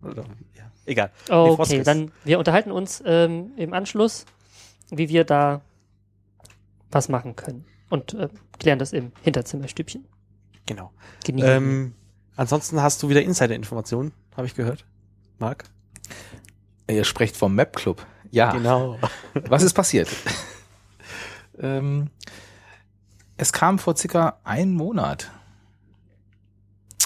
[0.03, 0.23] Oder,
[0.55, 1.11] ja, egal.
[1.29, 4.25] Oh, okay, dann wir unterhalten uns ähm, im Anschluss,
[4.91, 5.61] wie wir da
[6.91, 8.29] was machen können und äh,
[8.59, 10.05] klären das im Hinterzimmerstübchen.
[10.65, 10.91] Genau.
[11.25, 11.49] Genießen.
[11.49, 11.93] Ähm,
[12.37, 14.85] ansonsten hast du wieder Insider-Informationen, habe ich gehört.
[15.39, 15.65] Marc?
[16.89, 18.05] ihr sprecht vom Map Club.
[18.31, 18.97] Ja, Genau.
[19.33, 20.07] was ist passiert?
[21.59, 22.09] ähm,
[23.35, 25.29] es kam vor circa einem Monat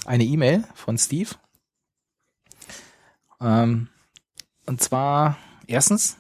[0.06, 1.32] eine E-Mail von Steve.
[3.40, 3.90] Ähm,
[4.68, 6.18] und zwar, erstens,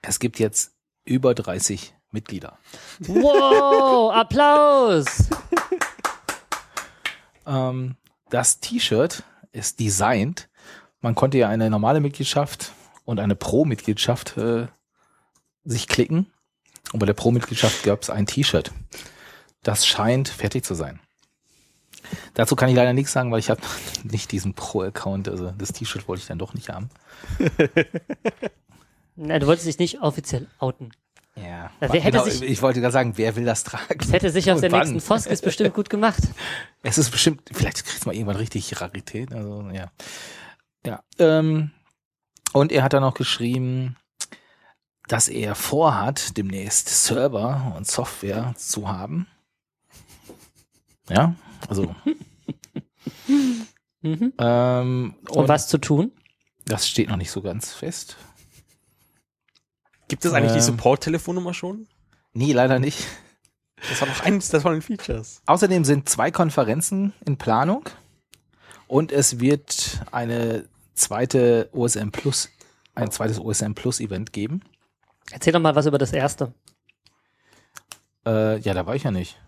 [0.00, 0.72] es gibt jetzt
[1.04, 2.58] über 30 Mitglieder.
[3.00, 5.28] Wow, Applaus!
[7.48, 7.96] Ähm,
[8.28, 9.22] das T-Shirt
[9.52, 10.48] ist designt.
[11.00, 12.72] Man konnte ja eine normale Mitgliedschaft
[13.04, 14.66] und eine Pro-Mitgliedschaft äh,
[15.64, 16.26] sich klicken.
[16.92, 18.72] Und bei der Pro-Mitgliedschaft gab es ein T-Shirt.
[19.62, 21.00] Das scheint fertig zu sein.
[22.34, 23.60] Dazu kann ich leider nichts sagen, weil ich habe
[24.04, 25.28] nicht diesen Pro-Account.
[25.28, 26.90] Also das T-Shirt wollte ich dann doch nicht haben.
[29.16, 30.92] Nein, du wolltest dich nicht offiziell outen.
[31.36, 31.70] Ja.
[31.80, 33.98] Ja, wer hätte sich- ich wollte gerade sagen, wer will das tragen?
[33.98, 34.80] Das hätte sich auf Und der wann?
[34.80, 36.22] nächsten Foskis bestimmt gut gemacht.
[36.82, 39.32] Es ist bestimmt, vielleicht kriegst du mal irgendwann richtig Rarität.
[39.34, 39.90] Also, ja.
[40.86, 41.02] Ja.
[41.18, 41.72] Ähm,
[42.52, 43.96] und er hat dann noch geschrieben,
[45.08, 49.26] dass er vorhat, demnächst Server und Software zu haben.
[51.08, 51.34] Ja,
[51.68, 51.94] also.
[54.02, 54.32] Mhm.
[54.38, 56.12] ähm, Und, was zu tun?
[56.66, 58.16] Das steht noch nicht so ganz fest.
[60.08, 60.64] Gibt es eigentlich die Ähm.
[60.64, 61.86] Support-Telefonnummer schon?
[62.32, 63.06] Nee, leider nicht.
[63.88, 65.42] Das war doch eines der tollen Features.
[65.46, 67.84] Außerdem sind zwei Konferenzen in Planung
[68.86, 72.48] und es wird eine zweite OSM Plus,
[72.94, 74.62] ein zweites OSM Plus Event geben.
[75.30, 76.52] Erzähl doch mal was über das erste.
[78.24, 79.38] Äh, ja, da war ich ja nicht.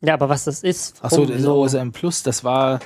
[0.00, 1.02] Ja, aber was das ist.
[1.04, 2.80] Achso, das so- OSM Plus, das war,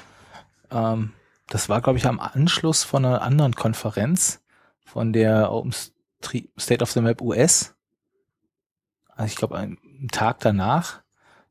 [0.71, 1.13] ähm,
[1.49, 4.41] das war, glaube ich, am Anschluss von einer anderen Konferenz
[4.85, 5.75] von der Open
[6.59, 7.75] State of the Map US.
[9.09, 11.03] also ich glaube, einen Tag danach.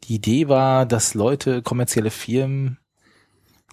[0.06, 2.80] Die Idee war, dass Leute, kommerzielle Firmen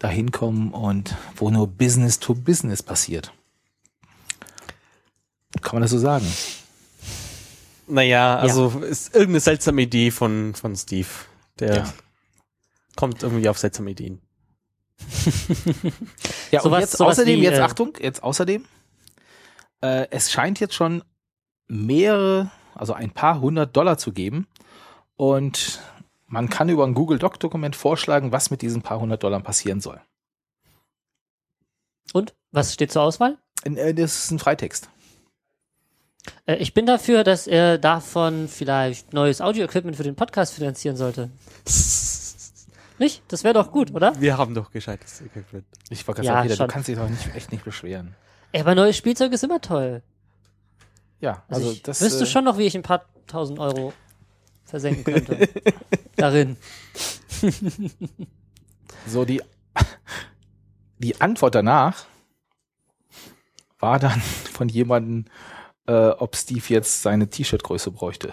[0.01, 3.33] da hinkommen und wo nur Business to Business passiert.
[5.63, 6.27] Kann man das so sagen?
[7.89, 11.09] Naja, also ist irgendeine seltsame Idee von, von Steve.
[11.61, 11.95] Der Ja.
[12.97, 14.21] kommt irgendwie auf seltsame Ideen.
[16.53, 18.65] Ja, und Sowas- jetzt sowas außerdem, wie, jetzt äh, Achtung, jetzt außerdem,
[19.83, 21.03] äh, es scheint jetzt schon
[21.69, 24.47] mehrere, also ein paar hundert Dollar zu geben
[25.17, 25.81] und
[26.27, 29.81] man kann über ein Google Doc Dokument vorschlagen, was mit diesen paar hundert Dollar passieren
[29.81, 30.01] soll.
[32.13, 32.35] Und?
[32.53, 33.39] Was steht zur Auswahl?
[33.65, 34.89] Äh, Das ist ein Freitext.
[36.47, 41.31] Äh, ich bin dafür, dass er davon vielleicht neues Audio-Equipment für den Podcast finanzieren sollte.
[42.99, 43.23] Nicht?
[43.29, 44.19] Das wäre doch gut, oder?
[44.21, 45.67] Wir haben doch gescheites Equipment.
[45.91, 48.15] Ich wollte gerade Ja, sagen, Peter, du kannst dich doch nicht, echt nicht beschweren.
[48.53, 50.03] Ey, aber neues Spielzeug ist immer toll.
[51.21, 53.93] Ja, Also, also, ich das wüsste äh, schon noch, wie ich ein paar tausend Euro
[54.65, 55.49] versenken könnte.
[56.17, 56.57] Darin.
[59.07, 59.43] so die,
[60.99, 62.07] die Antwort danach
[63.79, 65.27] war dann von jemandem,
[65.87, 68.31] äh, ob Steve jetzt seine T-Shirt-Größe bräuchte.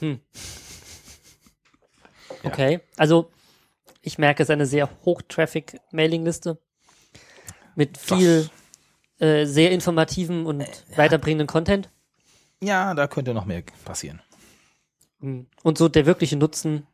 [0.00, 0.20] Hm.
[2.42, 2.50] Ja.
[2.50, 3.30] Okay, also
[4.02, 6.58] ich merke, es ist eine sehr Hoch-Traffic-Mailing-Liste
[7.76, 8.50] mit viel
[9.18, 10.64] äh, sehr informativen und
[10.96, 11.88] weiterbringenden Content.
[12.60, 14.20] Ja, da könnte noch mehr passieren.
[15.20, 15.46] Hm.
[15.62, 16.86] Und so der wirkliche Nutzen,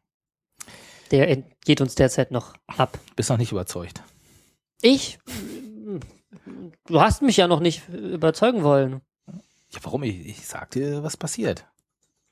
[1.11, 2.99] der geht uns derzeit noch ab.
[3.17, 4.03] Bist noch nicht überzeugt.
[4.81, 5.19] Ich?
[6.87, 9.01] Du hast mich ja noch nicht überzeugen wollen.
[9.71, 10.03] Ja, warum?
[10.03, 11.67] Ich, ich sag dir, was passiert.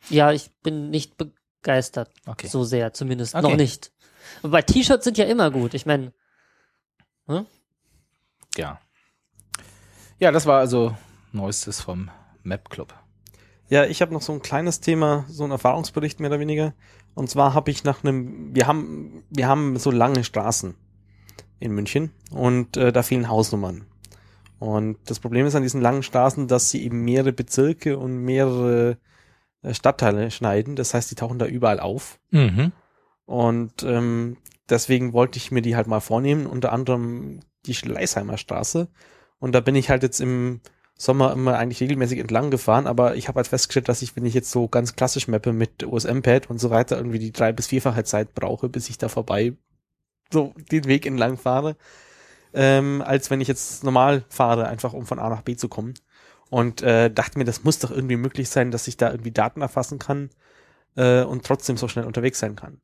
[0.09, 2.11] Ja, ich bin nicht begeistert.
[2.27, 2.49] Okay.
[2.49, 3.35] So sehr, zumindest.
[3.35, 3.43] Okay.
[3.43, 3.93] Noch nicht.
[4.43, 5.75] Wobei T-Shirts sind ja immer gut.
[5.75, 6.13] Ich meine,
[8.57, 8.81] Ja.
[10.19, 10.97] Ja, das war also
[11.33, 12.11] Neuestes vom
[12.43, 12.95] Map Club.
[13.69, 16.75] Ja, ich habe noch so ein kleines Thema, so ein Erfahrungsbericht mehr oder weniger.
[17.15, 20.75] Und zwar habe ich nach einem, wir haben, wir haben so lange Straßen
[21.61, 23.87] in München und äh, da fehlen Hausnummern.
[24.59, 28.99] Und das Problem ist an diesen langen Straßen, dass sie eben mehrere Bezirke und mehrere
[29.63, 30.77] äh, Stadtteile schneiden.
[30.77, 32.19] Das heißt, die tauchen da überall auf.
[32.31, 32.73] Mhm.
[33.25, 34.37] Und ähm,
[34.69, 38.89] deswegen wollte ich mir die halt mal vornehmen, unter anderem die Schleißheimer Straße.
[39.39, 40.61] Und da bin ich halt jetzt im
[40.97, 44.35] Sommer immer eigentlich regelmäßig entlang gefahren, aber ich habe halt festgestellt, dass ich, wenn ich
[44.35, 48.05] jetzt so ganz klassisch mappe mit OSM-Pad und so weiter, irgendwie die drei- bis vierfache
[48.05, 49.55] Zeit brauche, bis ich da vorbei
[50.31, 51.77] so den Weg entlang fahre,
[52.53, 55.95] ähm, als wenn ich jetzt normal fahre, einfach um von A nach B zu kommen.
[56.51, 59.63] Und äh, dachte mir, das muss doch irgendwie möglich sein, dass ich da irgendwie Daten
[59.63, 60.31] erfassen kann
[60.97, 62.81] äh, und trotzdem so schnell unterwegs sein kann.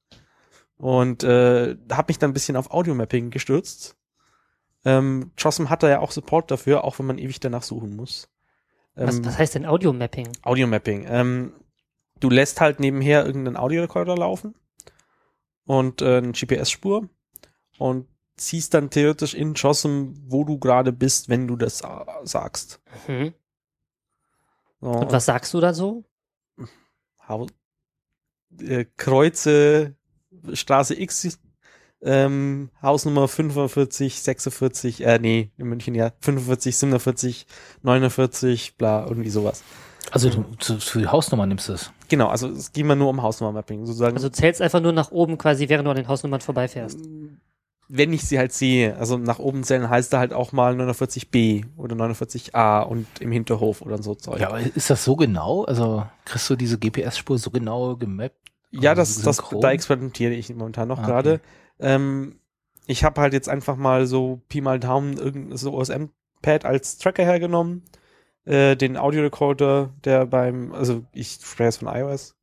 [0.78, 3.95] Und äh, habe mich dann ein bisschen auf Audio-Mapping gestürzt.
[4.84, 8.28] Ähm, Jossum hat da ja auch Support dafür, auch wenn man ewig danach suchen muss.
[8.94, 10.28] was, Ähm, was heißt denn Audio-Mapping?
[10.42, 11.06] Audio-Mapping.
[11.08, 11.52] Ähm,
[12.20, 14.54] du lässt halt nebenher irgendeinen Audiorekorder laufen
[15.64, 17.08] und äh, eine GPS-Spur
[17.78, 18.08] und
[18.38, 22.80] siehst dann theoretisch in Jossum, wo du gerade bist, wenn du das äh, sagst.
[23.08, 23.34] Mhm.
[24.80, 26.04] So, Und was sagst du da so?
[27.26, 27.46] Hau
[28.60, 29.96] äh, Kreuze
[30.52, 31.40] Straße X,
[32.06, 37.46] ähm, Hausnummer 45, 46, äh, nee, in München ja, 45, 47,
[37.82, 39.62] 49, bla, irgendwie sowas.
[40.12, 41.90] Also du, zu, für die Hausnummer nimmst du es.
[42.08, 44.16] Genau, also es ging mal nur um Hausnummer-Mapping, sozusagen.
[44.16, 46.98] Also zählst einfach nur nach oben quasi, während du an den Hausnummern vorbeifährst.
[47.88, 51.64] wenn ich sie halt sehe, also nach oben zählen heißt da halt auch mal 49b
[51.76, 54.40] oder 49a und im Hinterhof oder so Zeug.
[54.40, 55.64] Ja, aber ist das so genau?
[55.64, 58.36] Also kriegst du diese GPS-Spur so genau gemappt?
[58.72, 61.40] Ja, Also das, das, da experimentiere ich momentan noch Ah, gerade.
[61.80, 62.40] Ähm,
[62.86, 67.24] ich habe halt jetzt einfach mal so Pi mal Daumen irgendein so OSM-Pad als Tracker
[67.24, 67.82] hergenommen,
[68.44, 72.36] äh, den Audiorecorder, der beim, also ich spreche jetzt von iOS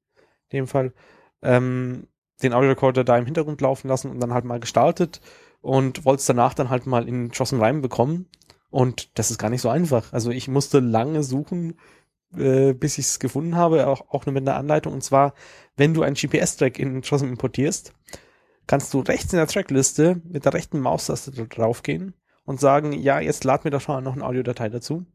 [0.50, 0.94] in dem Fall,
[1.42, 2.08] ähm,
[2.42, 5.22] den Audiorecorder da im Hintergrund laufen lassen und dann halt mal gestartet
[5.62, 8.28] und wollte es danach dann halt mal in Jossen Reim bekommen.
[8.70, 10.12] Und das ist gar nicht so einfach.
[10.12, 11.80] Also ich musste lange suchen,
[12.36, 14.94] äh, bis ich es gefunden habe, auch, auch nur mit einer Anleitung.
[14.94, 15.34] Und zwar,
[15.78, 17.94] wenn du einen GPS-Track in JOSM importierst,
[18.68, 22.14] kannst du rechts in der Trackliste mit der rechten Maustaste draufgehen
[22.46, 25.06] und sagen, ja, jetzt lad mir da schon noch eine Audiodatei dazu.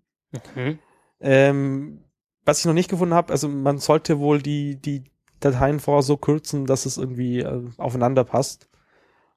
[0.54, 0.78] Mhm.
[1.20, 2.04] Ähm,
[2.44, 5.04] was ich noch nicht gefunden habe, also man sollte wohl die, die
[5.40, 8.68] Dateien vorher so kürzen, dass es irgendwie äh, aufeinander passt.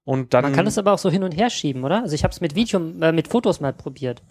[0.04, 2.02] Und dann Man kann es aber auch so hin und her schieben, oder?
[2.02, 4.24] Also ich habe es mit Video, äh, mit Fotos mal probiert.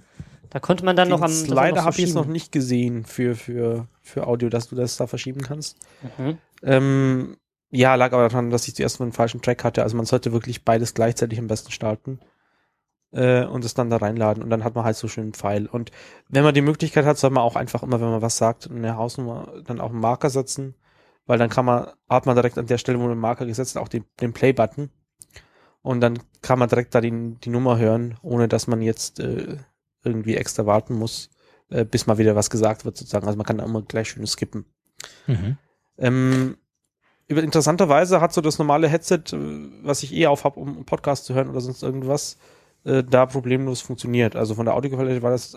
[0.51, 3.05] Da konnte man dann den noch am noch so habe ich jetzt noch nicht gesehen
[3.05, 5.77] für, für, für Audio, dass du das da verschieben kannst.
[6.19, 6.39] Mhm.
[6.63, 7.37] Ähm,
[7.71, 9.83] ja, lag aber daran, dass ich zuerst mal einen falschen Track hatte.
[9.83, 12.21] Also man sollte wirklich beides gleichzeitig am besten starten.
[13.13, 15.67] äh, und es dann da reinladen und dann hat man halt so schön einen Pfeil.
[15.67, 15.91] Und
[16.29, 18.97] wenn man die Möglichkeit hat, soll man auch einfach immer, wenn man was sagt, eine
[18.97, 20.75] Hausnummer dann auch einen Marker setzen,
[21.27, 23.75] weil dann kann man, hat man direkt an der Stelle, wo man den Marker gesetzt
[23.77, 24.91] hat, auch den, den Play-Button
[25.83, 29.57] und dann kann man direkt da die, die Nummer hören, ohne dass man jetzt äh,
[30.05, 31.31] irgendwie extra warten muss,
[31.71, 33.27] äh, bis mal wieder was gesagt wird sozusagen.
[33.27, 34.67] Also man kann da immer gleich schön skippen.
[35.27, 35.59] Mhm.
[35.99, 36.57] Ähm,
[37.39, 41.25] interessanterweise hat so das normale Headset, äh, was ich eh auf habe, um einen Podcast
[41.25, 42.37] zu hören oder sonst irgendwas,
[42.85, 44.37] äh, da problemlos funktioniert.
[44.37, 45.57] Also von der Audioqualität war das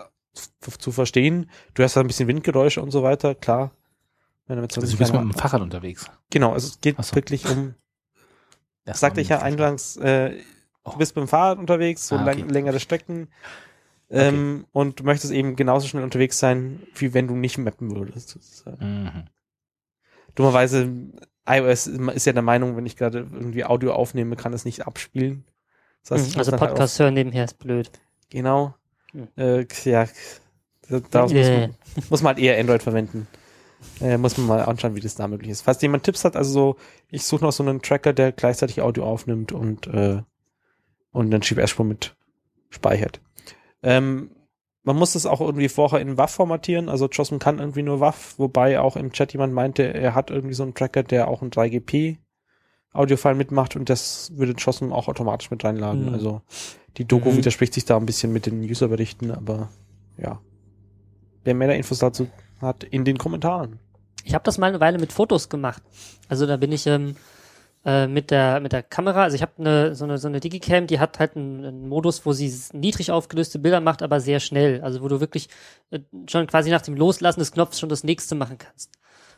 [0.79, 1.49] zu verstehen.
[1.73, 3.71] Du hast da ein bisschen Windgeräusche und so weiter, klar.
[4.47, 6.05] Wenn du mit Also 20 du bist mit dem Fahrrad unterwegs.
[6.29, 7.15] Genau, also es geht so.
[7.15, 7.75] wirklich um,
[8.85, 10.37] Erst sagte ich ja eingangs, äh,
[10.85, 10.91] Oh.
[10.91, 12.41] du bist mit dem Fahrrad unterwegs, so Ah, okay.
[12.41, 13.29] lang, längere Strecken.
[14.09, 18.65] Ähm, Und du möchtest eben genauso schnell unterwegs sein, wie wenn du nicht mappen würdest.
[18.81, 19.29] Mhm.
[20.35, 20.91] Dummerweise,
[21.47, 25.43] iOS ist ja der Meinung, wenn ich gerade irgendwie Audio aufnehme, kann es nicht abspielen.
[26.03, 27.91] Das heißt, muss Also dann halt Podcast hören nebenher ist blöd.
[28.29, 28.75] Genau.
[29.11, 29.27] Hm.
[29.35, 30.07] Äh, ja,
[30.89, 31.59] muss, Yeah.
[31.59, 31.75] man,
[32.09, 33.27] muss man halt eher Android verwenden.
[33.99, 35.61] Äh, muss man mal anschauen, wie das da möglich ist.
[35.61, 36.75] Falls jemand Tipps hat, also so,
[37.09, 40.21] ich suche noch so einen Tracker, der gleichzeitig Audio aufnimmt und, äh,
[41.11, 42.15] und dann GPS-Spur mit
[42.69, 43.19] speichert.
[43.81, 44.31] Ähm,
[44.83, 46.89] man muss das auch irgendwie vorher in WAV formatieren.
[46.89, 50.53] Also JOSM kann irgendwie nur WAV, wobei auch im Chat jemand meinte, er hat irgendwie
[50.53, 52.17] so einen Tracker, der auch ein 3GP
[52.91, 56.07] Audiofile mitmacht und das würde JOSM auch automatisch mit reinladen.
[56.07, 56.13] Mhm.
[56.13, 56.41] Also
[56.97, 57.37] die Doku Mhm.
[57.37, 59.69] widerspricht sich da ein bisschen mit den Userberichten, aber
[60.17, 60.39] ja.
[61.43, 62.27] Wer mehr Infos dazu
[62.61, 63.79] hat, in den Kommentaren.
[64.23, 65.81] Ich habe das mal eine Weile mit Fotos gemacht.
[66.29, 67.15] Also da bin ich ähm,
[67.85, 70.87] äh, mit der mit der Kamera, also ich habe eine, so eine so eine Digicam,
[70.87, 74.81] die hat halt einen, einen Modus, wo sie niedrig aufgelöste Bilder macht, aber sehr schnell.
[74.81, 75.49] Also wo du wirklich
[75.91, 78.91] äh, schon quasi nach dem Loslassen des Knopfs schon das nächste machen kannst.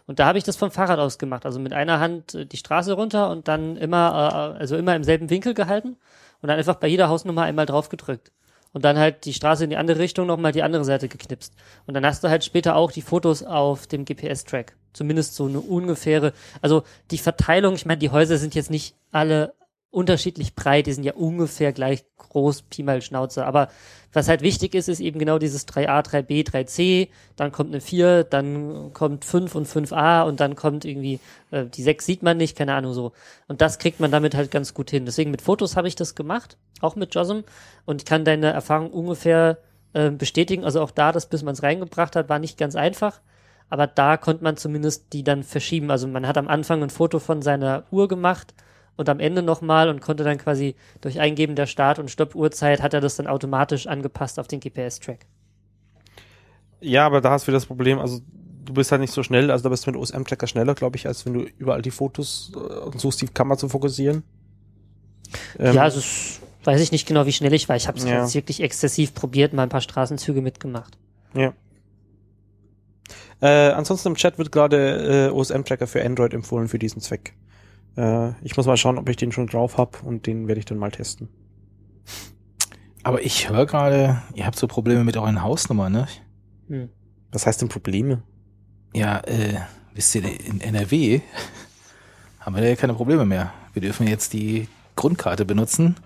[0.07, 1.45] Und da habe ich das vom Fahrrad aus gemacht.
[1.45, 4.13] Also mit einer Hand äh, die Straße runter und dann immer,
[4.59, 5.97] also immer im selben Winkel gehalten
[6.41, 8.31] und dann einfach bei jeder Hausnummer einmal drauf gedrückt.
[8.73, 11.53] Und dann halt die Straße in die andere Richtung nochmal die andere Seite geknipst.
[11.87, 14.75] Und dann hast du halt später auch die Fotos auf dem GPS-Track.
[14.95, 19.53] Zumindest so eine ungefähre, also die Verteilung, ich meine, die Häuser sind jetzt nicht alle
[19.95, 23.45] unterschiedlich breit, die sind ja ungefähr gleich groß, Pi mal Schnauze.
[23.45, 23.69] Aber
[24.11, 28.25] was halt wichtig ist, ist eben genau dieses 3a, 3b, 3c, dann kommt eine 4,
[28.25, 31.21] dann kommt 5 und 5a und dann kommt irgendwie,
[31.51, 33.13] äh, die 6 sieht man nicht, keine Ahnung so.
[33.47, 35.05] Und das kriegt man damit halt ganz gut hin.
[35.05, 37.43] Deswegen mit Fotos habe ich das gemacht, auch mit JOSM
[37.85, 39.59] und ich kann deine Erfahrung ungefähr
[39.93, 40.65] äh, bestätigen.
[40.65, 43.21] Also auch da, das bis man es reingebracht hat, war nicht ganz einfach.
[43.69, 45.89] Aber da konnte man zumindest die dann verschieben.
[45.91, 48.53] Also man hat am Anfang ein Foto von seiner Uhr gemacht
[48.95, 52.93] und am Ende nochmal und konnte dann quasi durch Eingeben der Start- und Stoppuhrzeit hat
[52.93, 55.25] er das dann automatisch angepasst auf den GPS-Track.
[56.79, 58.19] Ja, aber da hast du wieder das Problem, also
[58.63, 61.07] du bist halt nicht so schnell, also da bist du mit OSM-Tracker schneller, glaube ich,
[61.07, 64.23] als wenn du überall die Fotos äh, und suchst, die Kamera zu fokussieren.
[65.59, 66.01] Ähm, ja, also
[66.63, 67.75] weiß ich nicht genau, wie schnell ich war.
[67.75, 68.21] Ich habe es Ja.
[68.21, 70.97] jetzt wirklich exzessiv probiert, mal ein paar Straßenzüge mitgemacht.
[71.33, 71.53] Ja.
[73.45, 77.35] Äh, ansonsten im Chat wird gerade äh, OSM-Tracker für Android empfohlen für diesen Zweck.
[77.95, 80.65] Äh, ich muss mal schauen, ob ich den schon drauf habe und den werde ich
[80.65, 81.29] dann mal testen.
[83.03, 86.07] Aber ich höre gerade, ihr habt so Probleme mit euren Hausnummern, ne?
[86.69, 86.89] Hm.
[87.31, 88.23] Was heißt denn Probleme?
[88.95, 89.59] Ja, äh,
[89.93, 91.21] wisst ihr, in NRW
[92.39, 93.53] haben wir da ja keine Probleme mehr.
[93.73, 95.97] Wir dürfen jetzt die Grundkarte benutzen,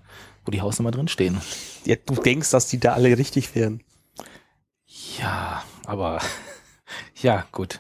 [0.44, 1.40] wo die Hausnummer drin stehen.
[1.86, 3.82] Ja, du denkst, dass die da alle richtig wären.
[5.18, 6.20] Ja, aber
[7.22, 7.80] ja, gut.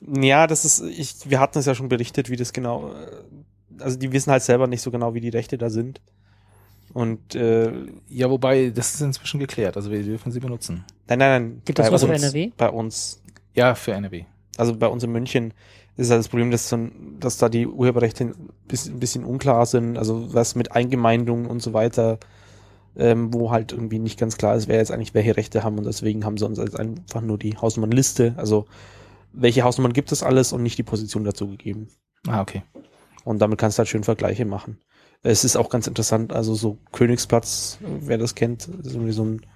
[0.00, 3.98] Ja, das ist, ich, wir hatten es ja schon berichtet, wie das genau, äh, also
[3.98, 6.00] die wissen halt selber nicht so genau, wie die Rechte da sind.
[6.92, 7.72] Und äh,
[8.08, 9.76] Ja, wobei, das ist inzwischen geklärt.
[9.76, 10.84] Also wir dürfen sie benutzen.
[11.08, 11.62] nein, nein, nein.
[11.64, 12.50] Gibt das was für NRW?
[12.56, 13.22] Bei uns.
[13.54, 14.24] Ja, für NRW.
[14.56, 15.54] Also bei uns in München
[15.96, 16.74] ist halt das Problem, dass,
[17.20, 18.34] dass da die Urheberrechte ein
[18.66, 22.18] bisschen, ein bisschen unklar sind, also was mit Eingemeindungen und so weiter,
[22.96, 25.84] ähm, wo halt irgendwie nicht ganz klar ist, wer jetzt eigentlich welche Rechte haben und
[25.84, 28.66] deswegen haben sie uns jetzt einfach nur die Hausnummernliste, also
[29.32, 31.88] welche Hausnummern gibt es alles und nicht die Position dazu gegeben.
[32.26, 32.62] Ah, okay.
[33.24, 34.78] Und damit kannst du halt schön Vergleiche machen.
[35.22, 39.46] Es ist auch ganz interessant, also so Königsplatz, wer das kennt, ist irgendwie so ein,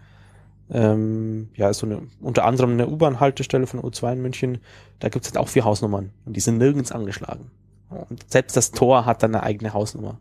[0.70, 4.59] ähm, ja, ist so eine, unter anderem eine U-Bahn-Haltestelle von U2 in München.
[5.01, 7.51] Da gibt's halt auch vier Hausnummern und die sind nirgends angeschlagen.
[7.89, 10.19] Und selbst das Tor hat dann eine eigene Hausnummer,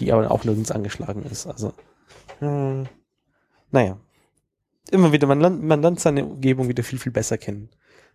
[0.00, 1.46] die aber auch nirgends angeschlagen ist.
[1.46, 1.72] Also,
[2.42, 2.84] äh,
[3.70, 3.98] naja.
[4.90, 7.70] Immer wieder, man lernt, man lernt seine Umgebung wieder viel, viel besser kennen.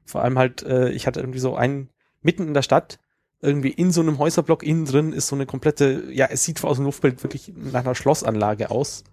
[0.06, 1.90] Vor allem halt, äh, ich hatte irgendwie so einen
[2.22, 3.00] mitten in der Stadt,
[3.42, 6.78] irgendwie in so einem Häuserblock innen drin ist so eine komplette, ja, es sieht aus
[6.78, 9.04] dem Luftbild wirklich nach einer Schlossanlage aus.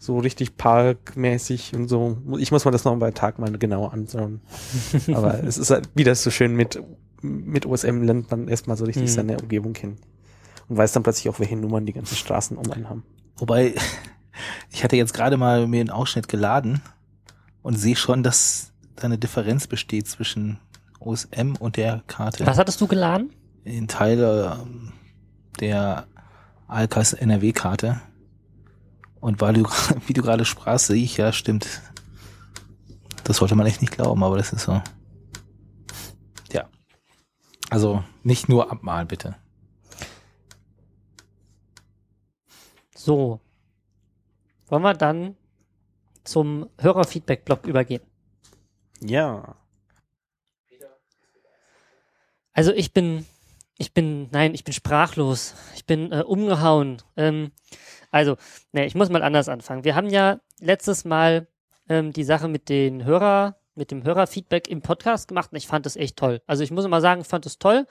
[0.00, 2.18] So richtig parkmäßig und so.
[2.38, 4.42] Ich muss mir das noch bei Tag mal genauer anschauen.
[5.14, 6.82] Aber es ist halt wieder so schön mit,
[7.22, 9.08] mit OSM lernt man erstmal so richtig Mhm.
[9.08, 9.96] seine Umgebung kennen.
[10.68, 13.04] Und weiß dann plötzlich auch, welche Nummern die ganzen Straßen um einen haben.
[13.36, 13.74] Wobei,
[14.70, 16.82] ich hatte jetzt gerade mal mir einen Ausschnitt geladen
[17.62, 20.58] und sehe schon, dass da eine Differenz besteht zwischen
[21.00, 22.46] OSM und der Karte.
[22.46, 23.30] Was hattest du geladen?
[23.64, 24.92] In Teile ähm,
[25.60, 26.06] der
[26.66, 28.00] Alkas NRW-Karte.
[29.20, 29.64] Und weil du,
[30.06, 31.82] wie du gerade sprachst, sehe ich, ja, stimmt.
[33.24, 34.82] Das sollte man echt nicht glauben, aber das ist so.
[36.52, 36.68] Ja.
[37.70, 39.36] Also nicht nur abmalen, bitte.
[42.94, 43.40] So.
[44.66, 45.36] Wollen wir dann
[46.24, 48.02] zum Hörerfeedback-Blog übergehen?
[49.00, 49.56] Ja.
[52.52, 53.26] Also ich bin,
[53.78, 55.54] ich bin, nein, ich bin sprachlos.
[55.74, 57.02] Ich bin äh, umgehauen.
[57.16, 57.50] Ähm,
[58.10, 58.36] also,
[58.72, 59.84] ne, ich muss mal anders anfangen.
[59.84, 61.48] Wir haben ja letztes Mal
[61.88, 65.84] ähm, die Sache mit den Hörer, mit dem Hörerfeedback im Podcast gemacht und ich fand
[65.84, 66.40] das echt toll.
[66.46, 67.86] Also ich muss mal sagen, ich fand es toll,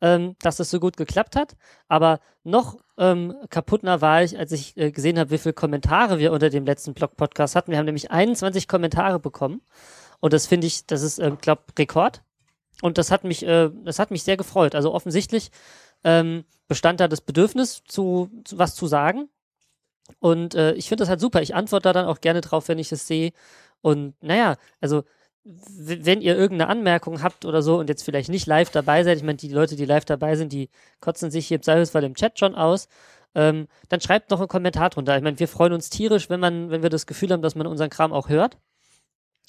[0.00, 1.56] ähm, dass das so gut geklappt hat.
[1.88, 6.32] Aber noch ähm, kaputtner war ich, als ich äh, gesehen habe, wie viele Kommentare wir
[6.32, 7.70] unter dem letzten Blog-Podcast hatten.
[7.70, 9.62] Wir haben nämlich 21 Kommentare bekommen.
[10.20, 12.22] Und das finde ich, das ist, äh, glaube Rekord.
[12.82, 14.74] Und das hat mich, äh, das hat mich sehr gefreut.
[14.74, 15.50] Also offensichtlich
[16.02, 19.28] ähm, bestand da das Bedürfnis, zu, zu was zu sagen.
[20.18, 21.40] Und äh, ich finde das halt super.
[21.40, 23.32] Ich antworte da dann auch gerne drauf, wenn ich es sehe.
[23.80, 25.04] Und naja, also
[25.44, 29.22] wenn ihr irgendeine Anmerkung habt oder so und jetzt vielleicht nicht live dabei seid, ich
[29.22, 32.38] meine, die Leute, die live dabei sind, die kotzen sich hier im Zweifelsfall im Chat
[32.38, 32.88] schon aus,
[33.34, 35.16] ähm, dann schreibt noch einen Kommentar drunter.
[35.16, 37.66] Ich meine, wir freuen uns tierisch, wenn man, wenn wir das Gefühl haben, dass man
[37.66, 38.58] unseren Kram auch hört.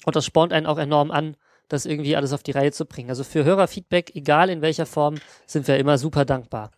[0.04, 1.36] Und das spornt einen auch enorm an,
[1.68, 3.08] das irgendwie alles auf die Reihe zu bringen.
[3.08, 5.16] Also für Hörerfeedback, egal in welcher Form,
[5.46, 6.72] sind wir immer super dankbar.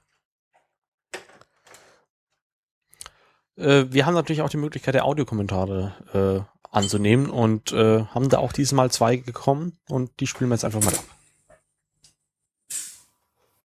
[3.57, 8.39] Äh, wir haben natürlich auch die Möglichkeit der Audiokommentare äh, anzunehmen und äh, haben da
[8.39, 11.05] auch diesmal zwei gekommen und die spielen wir jetzt einfach mal ab.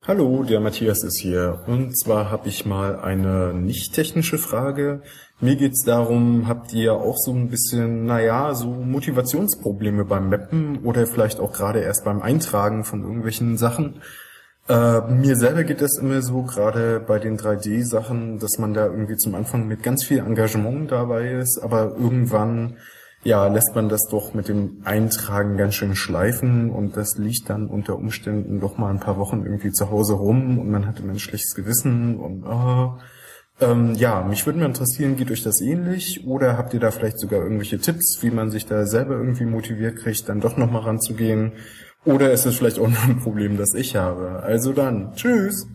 [0.07, 1.63] Hallo, der Matthias ist hier.
[1.67, 5.03] Und zwar habe ich mal eine nicht technische Frage.
[5.41, 11.07] Mir geht's darum, habt ihr auch so ein bisschen, naja, so Motivationsprobleme beim Mappen oder
[11.07, 14.01] vielleicht auch gerade erst beim Eintragen von irgendwelchen Sachen?
[14.71, 19.17] Äh, mir selber geht das immer so, gerade bei den 3D-Sachen, dass man da irgendwie
[19.17, 22.77] zum Anfang mit ganz viel Engagement dabei ist, aber irgendwann
[23.25, 27.67] ja, lässt man das doch mit dem Eintragen ganz schön schleifen und das liegt dann
[27.67, 31.15] unter Umständen doch mal ein paar Wochen irgendwie zu Hause rum und man hat immer
[31.15, 32.93] ein schlechtes Gewissen und oh,
[33.61, 37.19] ähm, ja, mich würde mal interessieren, geht euch das ähnlich oder habt ihr da vielleicht
[37.19, 41.55] sogar irgendwelche Tipps, wie man sich da selber irgendwie motiviert kriegt, dann doch nochmal ranzugehen?
[42.05, 44.43] Oder ist es vielleicht auch nur ein Problem, das ich habe?
[44.43, 45.67] Also dann, tschüss!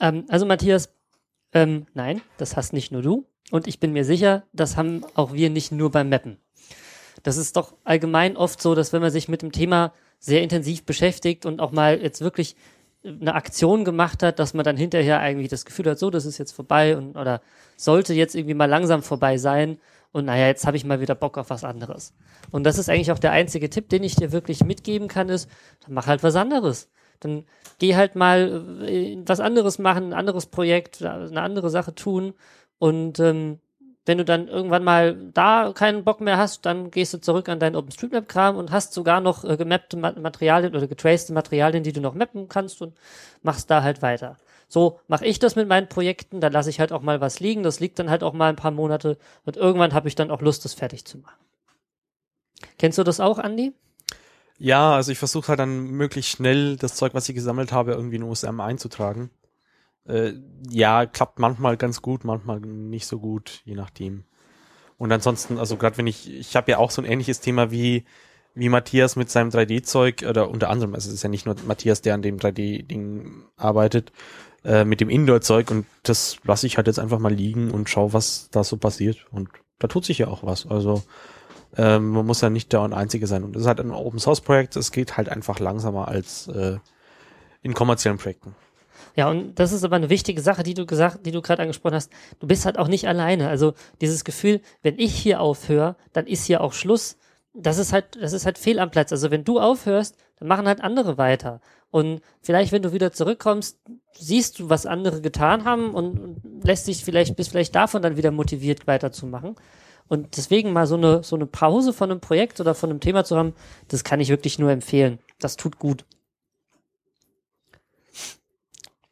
[0.00, 0.92] Ähm, also Matthias,
[1.52, 3.26] ähm, nein, das hast nicht nur du.
[3.50, 6.38] Und ich bin mir sicher, das haben auch wir nicht nur beim Mappen.
[7.22, 10.84] Das ist doch allgemein oft so, dass wenn man sich mit dem Thema sehr intensiv
[10.84, 12.56] beschäftigt und auch mal jetzt wirklich
[13.04, 16.38] eine Aktion gemacht hat, dass man dann hinterher eigentlich das Gefühl hat, so, das ist
[16.38, 17.40] jetzt vorbei und oder
[17.76, 19.78] sollte jetzt irgendwie mal langsam vorbei sein
[20.12, 22.14] und naja, jetzt habe ich mal wieder Bock auf was anderes.
[22.50, 25.48] Und das ist eigentlich auch der einzige Tipp, den ich dir wirklich mitgeben kann, ist,
[25.84, 26.90] dann mach halt was anderes.
[27.20, 27.44] Dann
[27.78, 32.34] geh halt mal äh, was anderes machen, ein anderes Projekt, eine andere Sache tun
[32.78, 33.60] und ähm,
[34.04, 37.60] wenn du dann irgendwann mal da keinen Bock mehr hast, dann gehst du zurück an
[37.60, 42.14] deinen OpenStreetMap-Kram und hast sogar noch äh, gemappte Materialien oder getraced Materialien, die du noch
[42.14, 42.96] mappen kannst und
[43.42, 44.36] machst da halt weiter.
[44.72, 47.62] So mache ich das mit meinen Projekten, da lasse ich halt auch mal was liegen,
[47.62, 50.40] das liegt dann halt auch mal ein paar Monate und irgendwann habe ich dann auch
[50.40, 51.44] Lust, das fertig zu machen.
[52.78, 53.74] Kennst du das auch, Andi?
[54.56, 58.16] Ja, also ich versuche halt dann möglichst schnell das Zeug, was ich gesammelt habe, irgendwie
[58.16, 59.28] in OSM einzutragen.
[60.06, 60.32] Äh,
[60.70, 64.24] ja, klappt manchmal ganz gut, manchmal nicht so gut, je nachdem.
[64.96, 68.06] Und ansonsten, also gerade wenn ich, ich habe ja auch so ein ähnliches Thema wie
[68.54, 72.02] wie Matthias mit seinem 3D-Zeug oder unter anderem, also es ist ja nicht nur Matthias,
[72.02, 74.12] der an dem 3D-Ding arbeitet,
[74.64, 78.12] äh, mit dem Indoor-Zeug und das lasse ich halt jetzt einfach mal liegen und schau,
[78.12, 79.26] was da so passiert.
[79.30, 79.48] Und
[79.78, 80.66] da tut sich ja auch was.
[80.66, 81.02] Also
[81.76, 83.44] ähm, man muss ja nicht der und Einzige sein.
[83.44, 86.78] Und das ist halt ein Open-Source-Projekt, es geht halt einfach langsamer als äh,
[87.62, 88.54] in kommerziellen Projekten.
[89.14, 91.94] Ja, und das ist aber eine wichtige Sache, die du gesagt, die du gerade angesprochen
[91.94, 92.10] hast.
[92.40, 93.48] Du bist halt auch nicht alleine.
[93.48, 97.18] Also dieses Gefühl, wenn ich hier aufhöre, dann ist hier auch Schluss.
[97.52, 99.12] Das ist halt, das ist halt fehl am Platz.
[99.12, 101.60] Also wenn du aufhörst, dann machen halt andere weiter.
[101.92, 103.78] Und vielleicht, wenn du wieder zurückkommst,
[104.12, 108.32] siehst du, was andere getan haben und, lässt dich vielleicht, bist vielleicht davon dann wieder
[108.32, 109.54] motiviert weiterzumachen.
[110.08, 113.24] Und deswegen mal so eine, so eine Pause von einem Projekt oder von einem Thema
[113.24, 113.54] zu haben,
[113.86, 115.20] das kann ich wirklich nur empfehlen.
[115.38, 116.04] Das tut gut.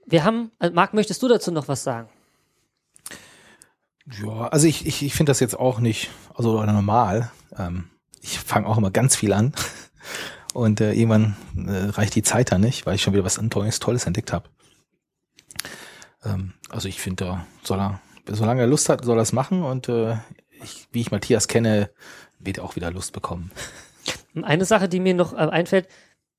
[0.04, 2.08] Wir haben, also Marc, möchtest du dazu noch was sagen?
[4.20, 7.30] Ja, also ich, ich, ich finde das jetzt auch nicht, also normal.
[7.56, 7.88] Ähm,
[8.20, 9.52] ich fange auch immer ganz viel an.
[10.52, 13.78] Und äh, irgendwann äh, reicht die Zeit da nicht, weil ich schon wieder was Neues,
[13.78, 14.48] Tolles entdeckt habe.
[16.24, 19.62] Ähm, also ich finde, da soll er, solange er Lust hat, soll er es machen
[19.62, 20.16] und äh,
[20.62, 21.90] ich, wie ich Matthias kenne,
[22.38, 23.50] wird er auch wieder Lust bekommen.
[24.42, 25.88] Eine Sache, die mir noch äh, einfällt,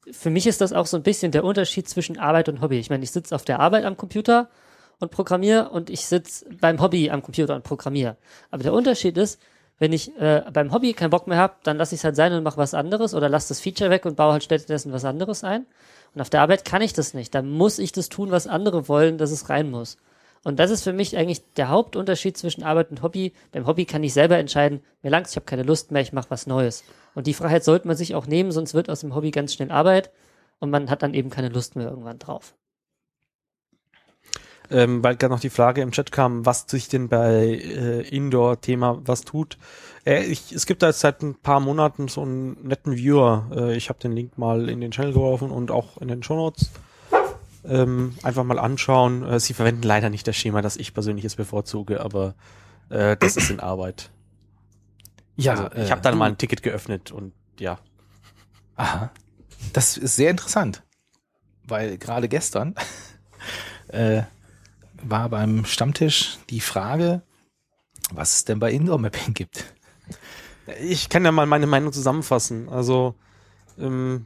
[0.09, 2.79] für mich ist das auch so ein bisschen der Unterschied zwischen Arbeit und Hobby.
[2.79, 4.49] Ich meine, ich sitze auf der Arbeit am Computer
[4.99, 8.17] und programmiere und ich sitze beim Hobby am Computer und programmiere.
[8.49, 9.39] Aber der Unterschied ist,
[9.81, 12.31] wenn ich äh, beim Hobby keinen Bock mehr habe, dann lasse ich es halt sein
[12.33, 15.43] und mache was anderes oder lasse das Feature weg und baue halt stattdessen was anderes
[15.43, 15.65] ein.
[16.13, 17.33] Und auf der Arbeit kann ich das nicht.
[17.33, 19.97] Da muss ich das tun, was andere wollen, dass es rein muss.
[20.43, 23.33] Und das ist für mich eigentlich der Hauptunterschied zwischen Arbeit und Hobby.
[23.53, 26.29] Beim Hobby kann ich selber entscheiden, mir langt's, ich habe keine Lust mehr, ich mache
[26.29, 26.83] was Neues.
[27.15, 29.71] Und die Freiheit sollte man sich auch nehmen, sonst wird aus dem Hobby ganz schnell
[29.71, 30.11] Arbeit
[30.59, 32.53] und man hat dann eben keine Lust mehr irgendwann drauf.
[34.71, 39.01] Ähm, weil gerade noch die Frage im Chat kam, was sich denn bei äh, Indoor-Thema
[39.05, 39.57] was tut.
[40.05, 43.49] Äh, ich, es gibt da jetzt seit ein paar Monaten so einen netten Viewer.
[43.53, 46.35] Äh, ich habe den Link mal in den Channel geworfen und auch in den Show
[46.35, 46.71] Notes.
[47.63, 49.23] Ähm, einfach mal anschauen.
[49.23, 52.33] Äh, sie verwenden leider nicht das Schema, das ich persönlich jetzt bevorzuge, aber
[52.89, 54.09] äh, das ist in Arbeit.
[55.35, 57.77] Ja, also, ich habe dann mal ein Ticket geöffnet und ja.
[58.75, 59.11] Aha.
[59.73, 60.81] Das ist sehr interessant,
[61.67, 62.75] weil gerade gestern
[63.89, 64.23] äh,
[65.03, 67.21] war beim Stammtisch die Frage,
[68.11, 69.73] was es denn bei Indoor Mapping gibt.
[70.81, 72.69] Ich kann ja mal meine Meinung zusammenfassen.
[72.69, 73.15] Also
[73.79, 74.25] ähm,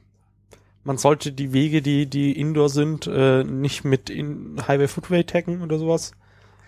[0.83, 5.61] man sollte die Wege, die die Indoor sind, äh, nicht mit in Highway Footway taggen
[5.61, 6.11] oder sowas,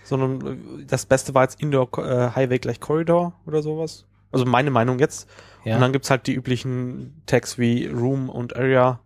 [0.04, 4.06] sondern äh, das Beste war jetzt Indoor äh, Highway gleich Corridor oder sowas.
[4.32, 5.30] Also meine Meinung jetzt.
[5.64, 5.76] Ja.
[5.76, 9.00] Und dann gibt's halt die üblichen Tags wie Room und Area,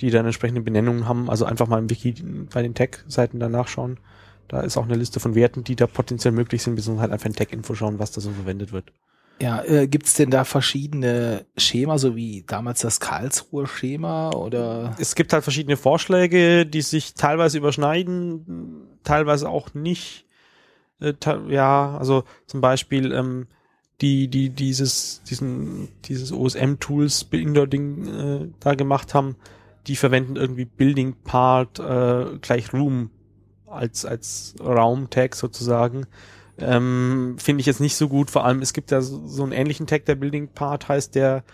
[0.00, 1.30] die dann entsprechende Benennungen haben.
[1.30, 2.14] Also einfach mal im Wiki
[2.52, 3.98] bei den Tag-Seiten danach schauen.
[4.50, 7.26] Da ist auch eine Liste von Werten, die da potenziell möglich sind, beziehungsweise halt einfach
[7.26, 8.92] in Tag-Info schauen, was da so verwendet wird.
[9.40, 14.96] Ja, äh, gibt's denn da verschiedene Schema, so wie damals das Karlsruher Schema oder?
[14.98, 20.26] Es gibt halt verschiedene Vorschläge, die sich teilweise überschneiden, teilweise auch nicht.
[21.00, 21.14] Äh,
[21.48, 23.46] ja, also zum Beispiel ähm,
[24.00, 29.36] die, die dieses, diesen, dieses OSM-Tools Indoor-Ding äh, da gemacht haben,
[29.86, 33.10] die verwenden irgendwie Building Part äh, gleich Room
[33.70, 36.06] als, als Raum-Tag sozusagen.
[36.58, 38.30] Ähm, Finde ich jetzt nicht so gut.
[38.30, 41.44] Vor allem, es gibt ja so, so einen ähnlichen Tag, der Building Part heißt, der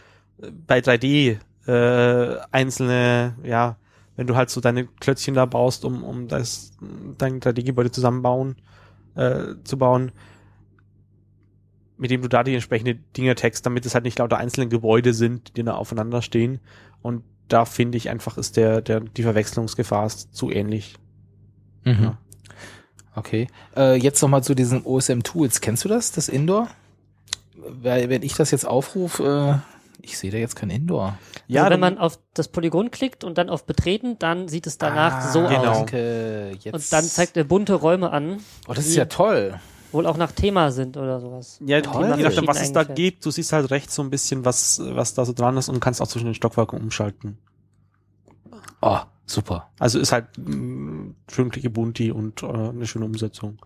[0.41, 3.77] äh, bei 3D äh, einzelne, ja,
[4.17, 6.73] wenn du halt so deine Klötzchen da baust, um, um das,
[7.19, 8.57] dein 3D-Gebäude zusammenbauen,
[9.15, 10.13] äh, zu bauen,
[11.99, 15.15] mit dem du da die entsprechende Dinge text, damit es halt nicht lauter einzelne Gebäude
[15.15, 16.61] sind, die da aufeinander stehen.
[17.03, 20.97] Und da finde ich einfach, ist der, der, die Verwechslungsgefahr ist zu ähnlich.
[21.87, 22.03] Mhm.
[22.05, 22.19] Ja.
[23.15, 23.47] Okay.
[23.75, 25.61] Äh, jetzt nochmal zu diesen OSM Tools.
[25.63, 26.69] Kennst du das, das Indoor?
[27.57, 31.17] Weil, wenn ich das jetzt aufrufe, äh, ich sehe da jetzt kein Indoor.
[31.49, 34.77] Ja, also wenn man auf das Polygon klickt und dann auf Betreten, dann sieht es
[34.79, 35.65] danach Ah, so genau.
[35.71, 35.77] aus.
[35.79, 36.51] Danke.
[36.61, 36.75] Jetzt.
[36.75, 38.39] Und dann zeigt er bunte Räume an,
[38.69, 39.59] Oh, das ist ja toll.
[39.93, 41.59] wohl auch nach Thema sind oder sowas.
[41.65, 42.13] Ja, Toll.
[42.19, 45.15] je nachdem, was es da gibt, du siehst halt rechts so ein bisschen, was, was
[45.15, 47.39] da so dran ist und kannst auch zwischen den Stockwerken umschalten.
[48.83, 49.71] Oh, super.
[49.79, 50.27] Also ist halt
[51.27, 53.59] klicke Bunti und äh, eine schöne Umsetzung.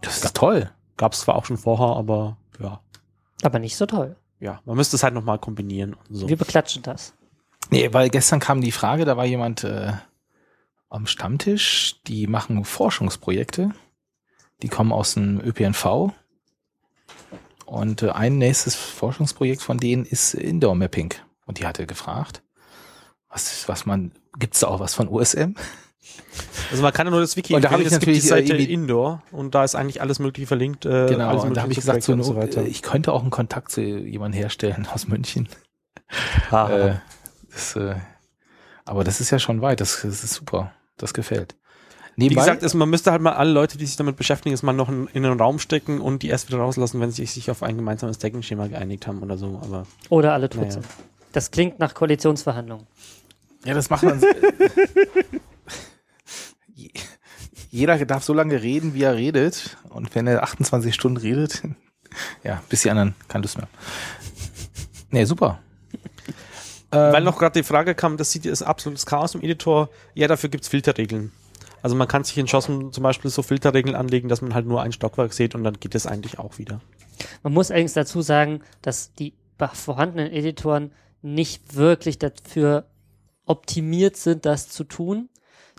[0.00, 0.70] Das ist toll.
[0.96, 2.80] Gab es zwar auch schon vorher, aber ja.
[3.42, 4.16] Aber nicht so toll.
[4.40, 6.28] Ja, man müsste es halt nochmal kombinieren und so.
[6.28, 7.14] Wir beklatschen das.
[7.70, 9.92] Nee, weil gestern kam die Frage, da war jemand äh,
[10.88, 13.72] am Stammtisch, die machen Forschungsprojekte.
[14.62, 16.12] Die kommen aus dem ÖPNV.
[17.66, 21.14] Und äh, ein nächstes Forschungsprojekt von denen ist Indoor Mapping.
[21.46, 22.42] Und die hatte gefragt,
[23.28, 25.54] was, was man, gibt's da auch was von USM?
[26.70, 27.86] Also man kann ja nur das Wiki Und da hab empfehlen.
[27.88, 30.84] ich es gibt die natürlich, äh, Seite Indoor und da ist eigentlich alles mögliche verlinkt.
[30.84, 32.62] Äh, Genau, alles und da habe ich mögliche gesagt, so, und so weiter.
[32.62, 35.48] äh, ich könnte auch einen Kontakt zu jemandem herstellen aus München.
[36.50, 36.94] Äh,
[37.52, 37.94] das, äh,
[38.84, 41.54] aber das ist ja schon weit, das, das ist super, das gefällt.
[42.16, 44.62] Wie Nebenbei, gesagt, ist, man müsste halt mal alle Leute, die sich damit beschäftigen, ist
[44.64, 47.50] mal noch in, in einen Raum stecken und die erst wieder rauslassen, wenn sie sich
[47.50, 49.60] auf ein gemeinsames Tagging-Schema geeinigt haben oder so.
[49.62, 50.72] Aber Oder alle tot Naja.
[50.72, 50.86] sind.
[51.32, 52.86] Das klingt nach Koalitionsverhandlungen.
[53.64, 54.20] ja, das macht man.
[57.70, 59.76] Je- Jeder darf so lange reden, wie er redet.
[59.88, 61.62] Und wenn er 28 Stunden redet,
[62.44, 63.68] ja, bis die anderen keine Lust mehr.
[65.10, 65.58] Nee, super.
[66.90, 69.90] Ähm, Weil noch gerade die Frage kam, das sieht ist absolutes Chaos im Editor.
[70.14, 71.32] Ja, dafür gibt's Filterregeln.
[71.82, 74.82] Also man kann sich in JOSM zum Beispiel so Filterregeln anlegen, dass man halt nur
[74.82, 76.80] ein Stockwerk sieht und dann geht es eigentlich auch wieder.
[77.42, 79.34] Man muss allerdings dazu sagen, dass die
[79.74, 80.92] vorhandenen Editoren
[81.22, 82.86] nicht wirklich dafür
[83.44, 85.28] optimiert sind, das zu tun.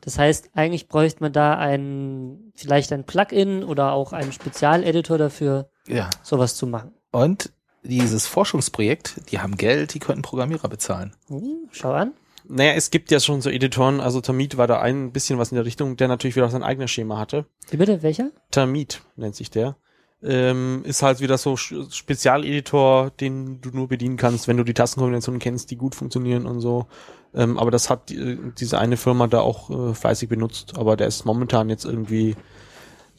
[0.01, 5.69] Das heißt, eigentlich bräuchte man da ein, vielleicht ein Plugin oder auch einen Spezialeditor dafür,
[5.87, 6.09] ja.
[6.23, 6.93] sowas zu machen.
[7.11, 7.51] Und
[7.83, 11.15] dieses Forschungsprojekt, die haben Geld, die könnten Programmierer bezahlen.
[11.29, 12.13] Uh, schau an.
[12.47, 15.55] naja, es gibt ja schon so Editoren, also Termit war da ein bisschen was in
[15.55, 17.45] der Richtung, der natürlich wieder sein eigenes Schema hatte.
[17.69, 18.01] Wie bitte?
[18.03, 18.31] Welcher?
[18.51, 19.75] Termit nennt sich der.
[20.21, 25.39] Ähm, ist halt wieder so Spezialeditor, den du nur bedienen kannst, wenn du die Tastenkombinationen
[25.39, 26.87] kennst, die gut funktionieren und so.
[27.33, 31.07] Ähm, aber das hat die, diese eine Firma da auch äh, fleißig benutzt, aber der
[31.07, 32.35] ist momentan jetzt irgendwie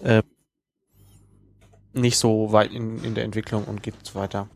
[0.03, 0.23] äh,
[1.95, 4.49] nicht so weit in, in der Entwicklung und geht weiter.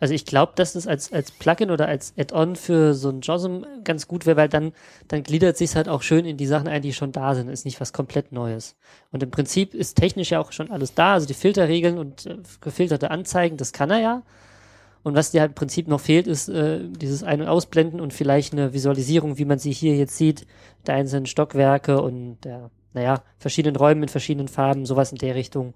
[0.00, 3.64] Also ich glaube, dass das als, als Plugin oder als Add-on für so ein JOSM
[3.84, 4.72] ganz gut wäre, weil dann,
[5.08, 7.48] dann gliedert sich halt auch schön in die Sachen ein, die schon da sind.
[7.48, 8.76] Ist nicht was komplett Neues.
[9.12, 11.14] Und im Prinzip ist technisch ja auch schon alles da.
[11.14, 14.22] Also die Filterregeln und äh, gefilterte Anzeigen, das kann er ja.
[15.02, 18.12] Und was dir halt im Prinzip noch fehlt, ist äh, dieses Ein- und Ausblenden und
[18.12, 20.48] vielleicht eine Visualisierung, wie man sie hier jetzt sieht,
[20.84, 25.74] der einzelnen Stockwerke und der, naja, verschiedenen Räumen in verschiedenen Farben, sowas in der Richtung.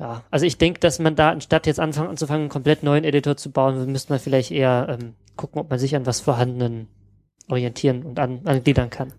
[0.00, 3.36] Ja, also ich denke, dass man da, anstatt jetzt anfangen anzufangen, einen komplett neuen Editor
[3.36, 6.88] zu bauen, müsste man vielleicht eher ähm, gucken, ob man sich an was Vorhandenen
[7.48, 9.12] orientieren und an, angliedern kann.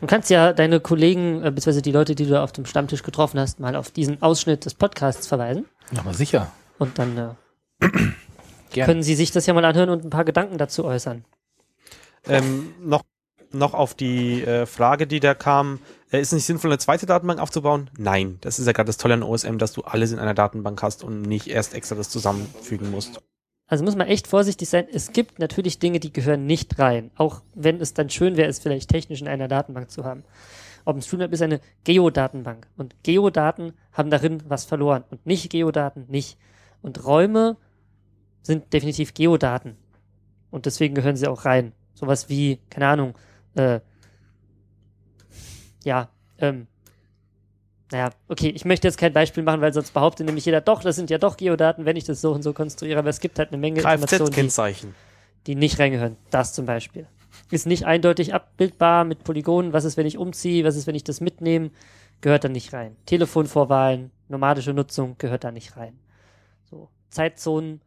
[0.00, 3.40] Du kannst ja deine Kollegen, äh, beziehungsweise die Leute, die du auf dem Stammtisch getroffen
[3.40, 5.64] hast, mal auf diesen Ausschnitt des Podcasts verweisen.
[5.92, 6.52] Ja, mal sicher.
[6.78, 7.86] Und dann äh,
[8.70, 8.92] Gerne.
[8.92, 11.24] können sie sich das ja mal anhören und ein paar Gedanken dazu äußern.
[12.26, 13.02] Ähm, noch,
[13.52, 15.80] noch auf die äh, Frage, die da kam,
[16.10, 17.90] äh, ist es nicht sinnvoll, eine zweite Datenbank aufzubauen?
[17.98, 20.82] Nein, das ist ja gerade das Tolle an OSM, dass du alles in einer Datenbank
[20.82, 23.20] hast und nicht erst extra das zusammenfügen musst.
[23.66, 24.86] Also muss man echt vorsichtig sein.
[24.90, 27.10] Es gibt natürlich Dinge, die gehören nicht rein.
[27.16, 30.24] Auch wenn es dann schön wäre, es vielleicht technisch in einer Datenbank zu haben.
[30.86, 32.66] OpenStreetMap ist eine Geodatenbank.
[32.78, 35.04] Und Geodaten haben darin was verloren.
[35.10, 36.38] Und nicht Geodaten nicht.
[36.80, 37.58] Und Räume
[38.40, 39.76] sind definitiv Geodaten.
[40.50, 41.72] Und deswegen gehören sie auch rein.
[41.92, 43.14] Sowas wie, keine Ahnung,
[43.58, 43.80] äh,
[45.84, 46.08] ja,
[46.38, 46.66] ähm,
[47.90, 50.96] naja, okay, ich möchte jetzt kein Beispiel machen, weil sonst behauptet nämlich jeder, doch, das
[50.96, 53.48] sind ja doch Geodaten, wenn ich das so und so konstruiere, aber es gibt halt
[53.48, 54.92] eine Menge Informationen, die,
[55.46, 56.16] die nicht reingehören.
[56.30, 57.06] Das zum Beispiel.
[57.50, 59.72] Ist nicht eindeutig abbildbar mit Polygonen.
[59.72, 60.64] Was ist, wenn ich umziehe?
[60.64, 61.70] Was ist, wenn ich das mitnehme?
[62.20, 62.96] Gehört da nicht rein.
[63.06, 65.98] Telefonvorwahlen, nomadische Nutzung gehört da nicht rein.
[66.68, 66.90] So.
[67.08, 67.80] Zeitzonen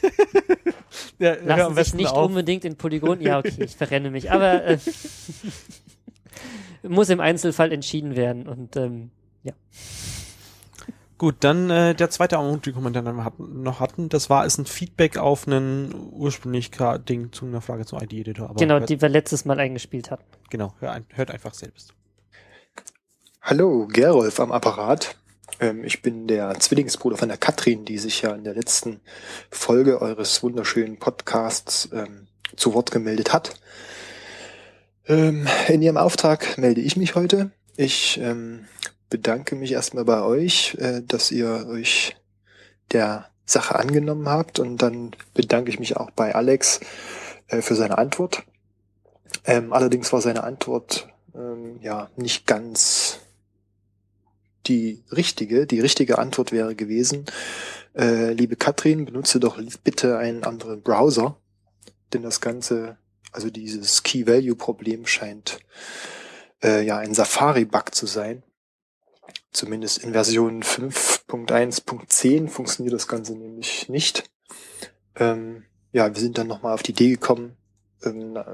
[1.18, 3.22] Ja, lassen sich nicht unbedingt in Polygonen.
[3.22, 4.30] Ja, okay, ich verrenne mich.
[4.32, 4.78] Aber äh,
[6.82, 8.46] muss im Einzelfall entschieden werden.
[8.46, 9.10] Und ähm,
[11.22, 14.66] Gut, dann äh, der zweite Audio-Kommentar, den wir hatten, noch hatten, das war ist ein
[14.66, 16.72] Feedback auf einen ursprünglich
[17.08, 18.52] Ding zu einer Frage zum ID-Editor.
[18.56, 20.24] genau, hört, die wir letztes Mal eingespielt hatten.
[20.50, 21.94] genau, hör ein, hört einfach selbst.
[23.40, 25.16] Hallo, Gerolf am Apparat.
[25.62, 29.00] Ähm, ich bin der Zwillingsbruder von der Katrin, die sich ja in der letzten
[29.50, 32.26] Folge eures wunderschönen Podcasts ähm,
[32.56, 33.54] zu Wort gemeldet hat.
[35.06, 37.52] Ähm, in ihrem Auftrag melde ich mich heute.
[37.76, 38.66] Ich ähm,
[39.08, 42.16] bedanke mich erstmal bei euch, äh, dass ihr euch
[42.90, 46.80] der Sache angenommen habt und dann bedanke ich mich auch bei Alex
[47.48, 48.42] äh, für seine Antwort.
[49.44, 53.21] Ähm, allerdings war seine Antwort ähm, ja nicht ganz
[54.66, 55.66] die richtige.
[55.66, 57.26] Die richtige Antwort wäre gewesen,
[57.94, 61.36] äh, liebe Katrin, benutze doch bitte einen anderen Browser,
[62.12, 62.96] denn das Ganze,
[63.32, 65.60] also dieses Key-Value-Problem scheint
[66.62, 68.42] äh, ja ein Safari-Bug zu sein.
[69.52, 74.30] Zumindest in Version 5.1.10 funktioniert das Ganze nämlich nicht.
[75.16, 77.56] Ähm, ja, wir sind dann nochmal auf die Idee gekommen,
[78.02, 78.44] ähm, äh,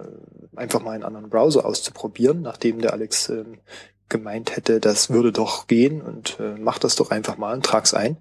[0.57, 3.61] einfach mal einen anderen Browser auszuprobieren, nachdem der Alex ähm,
[4.09, 7.95] gemeint hätte, das würde doch gehen und äh, mach das doch einfach mal und trag's
[7.95, 8.17] ein.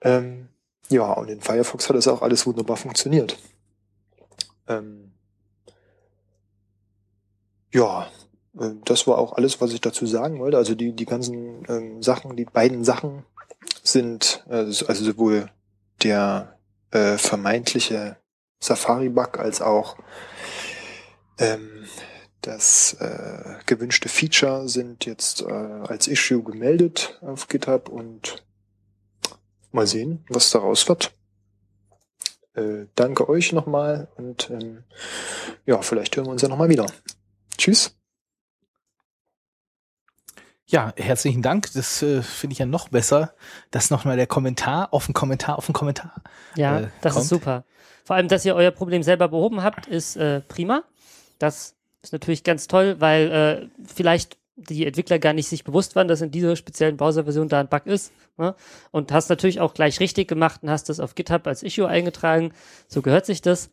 [0.00, 0.48] Ähm,
[0.88, 3.36] ja, und in Firefox hat das auch alles wunderbar funktioniert.
[4.68, 5.12] Ähm,
[7.72, 8.08] ja,
[8.58, 10.56] äh, das war auch alles, was ich dazu sagen wollte.
[10.56, 13.24] Also die, die ganzen ähm, Sachen, die beiden Sachen
[13.82, 15.50] sind, äh, also sowohl
[16.02, 16.58] der
[16.90, 18.16] äh, vermeintliche
[18.60, 19.96] Safari-Bug als auch
[21.38, 21.86] ähm,
[22.42, 28.44] das äh, gewünschte Feature sind jetzt äh, als Issue gemeldet auf GitHub und
[29.70, 31.12] mal sehen, was daraus wird.
[32.54, 34.84] Äh, danke euch nochmal und ähm,
[35.64, 36.86] ja, vielleicht hören wir uns ja nochmal wieder.
[37.56, 37.96] Tschüss.
[40.66, 41.72] Ja, herzlichen Dank.
[41.74, 43.34] Das äh, finde ich ja noch besser,
[43.70, 46.22] dass nochmal der Kommentar auf den Kommentar auf den Kommentar.
[46.56, 47.24] Ja, äh, das kommt.
[47.24, 47.64] ist super.
[48.04, 50.82] Vor allem, dass ihr euer Problem selber behoben habt, ist äh, prima.
[51.38, 56.08] Das ist natürlich ganz toll, weil äh, vielleicht die Entwickler gar nicht sich bewusst waren,
[56.08, 58.12] dass in dieser speziellen Browser-Version da ein Bug ist.
[58.36, 58.54] Ne?
[58.90, 62.52] Und hast natürlich auch gleich richtig gemacht und hast das auf GitHub als Issue eingetragen.
[62.88, 63.70] So gehört sich das.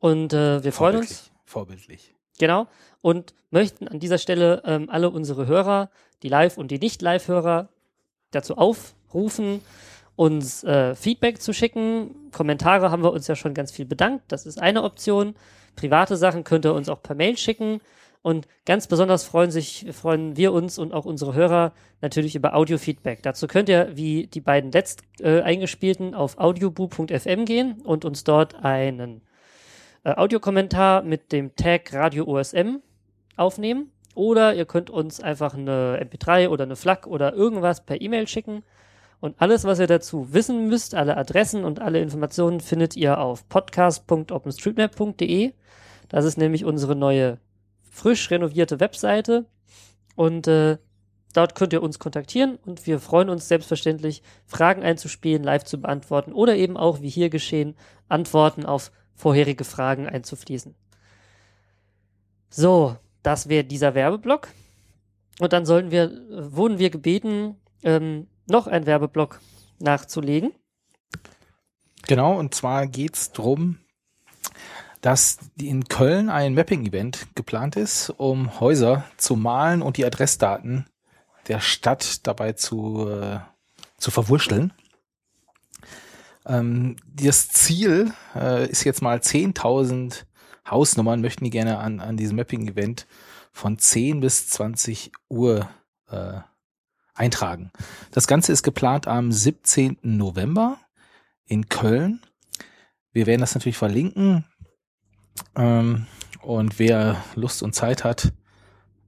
[0.00, 1.30] Und äh, wir freuen uns.
[1.44, 2.14] Vorbildlich.
[2.38, 2.66] Genau.
[3.00, 5.90] Und möchten an dieser Stelle ähm, alle unsere Hörer,
[6.22, 7.68] die Live- und die Nicht-Live-Hörer,
[8.32, 9.60] dazu aufrufen,
[10.16, 12.30] uns äh, Feedback zu schicken.
[12.32, 14.24] Kommentare haben wir uns ja schon ganz viel bedankt.
[14.28, 15.34] Das ist eine Option.
[15.76, 17.80] Private Sachen könnt ihr uns auch per Mail schicken.
[18.22, 23.22] Und ganz besonders freuen sich, freuen wir uns und auch unsere Hörer natürlich über Audio-Feedback.
[23.22, 28.64] Dazu könnt ihr, wie die beiden letzt äh, eingespielten, auf audioboo.fm gehen und uns dort
[28.64, 29.20] einen
[30.02, 32.78] äh, Audiokommentar mit dem Tag Radio OSM
[33.36, 33.92] aufnehmen.
[34.16, 38.64] Oder ihr könnt uns einfach eine MP3 oder eine FLAC oder irgendwas per E-Mail schicken.
[39.20, 43.48] Und alles, was ihr dazu wissen müsst, alle Adressen und alle Informationen findet ihr auf
[43.48, 45.52] podcast.openstreetmap.de.
[46.08, 47.38] Das ist nämlich unsere neue,
[47.90, 49.46] frisch renovierte Webseite.
[50.14, 50.78] Und äh,
[51.32, 56.32] dort könnt ihr uns kontaktieren und wir freuen uns selbstverständlich, Fragen einzuspielen, live zu beantworten
[56.32, 57.74] oder eben auch, wie hier geschehen,
[58.08, 60.74] Antworten auf vorherige Fragen einzufließen.
[62.50, 64.48] So, das wäre dieser Werbeblock.
[65.40, 69.40] Und dann sollten wir, wurden wir gebeten, ähm, noch einen Werbeblock
[69.78, 70.52] nachzulegen.
[72.06, 73.78] Genau, und zwar geht's drum,
[75.00, 80.86] dass in Köln ein Mapping-Event geplant ist, um Häuser zu malen und die Adressdaten
[81.48, 83.38] der Stadt dabei zu, äh,
[83.98, 84.72] zu verwurschteln.
[86.44, 90.24] Ähm, das Ziel äh, ist jetzt mal 10.000
[90.68, 93.06] Hausnummern möchten die gerne an, an diesem Mapping-Event
[93.52, 95.68] von 10 bis 20 Uhr
[96.10, 96.40] äh,
[97.16, 97.70] eintragen.
[98.12, 99.98] Das Ganze ist geplant am 17.
[100.02, 100.78] November
[101.46, 102.20] in Köln.
[103.12, 104.44] Wir werden das natürlich verlinken.
[105.54, 106.06] Ähm,
[106.42, 108.32] und wer Lust und Zeit hat,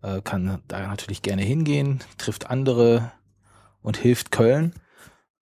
[0.02, 3.12] äh, kann da natürlich gerne hingehen, trifft andere
[3.82, 4.74] und hilft Köln,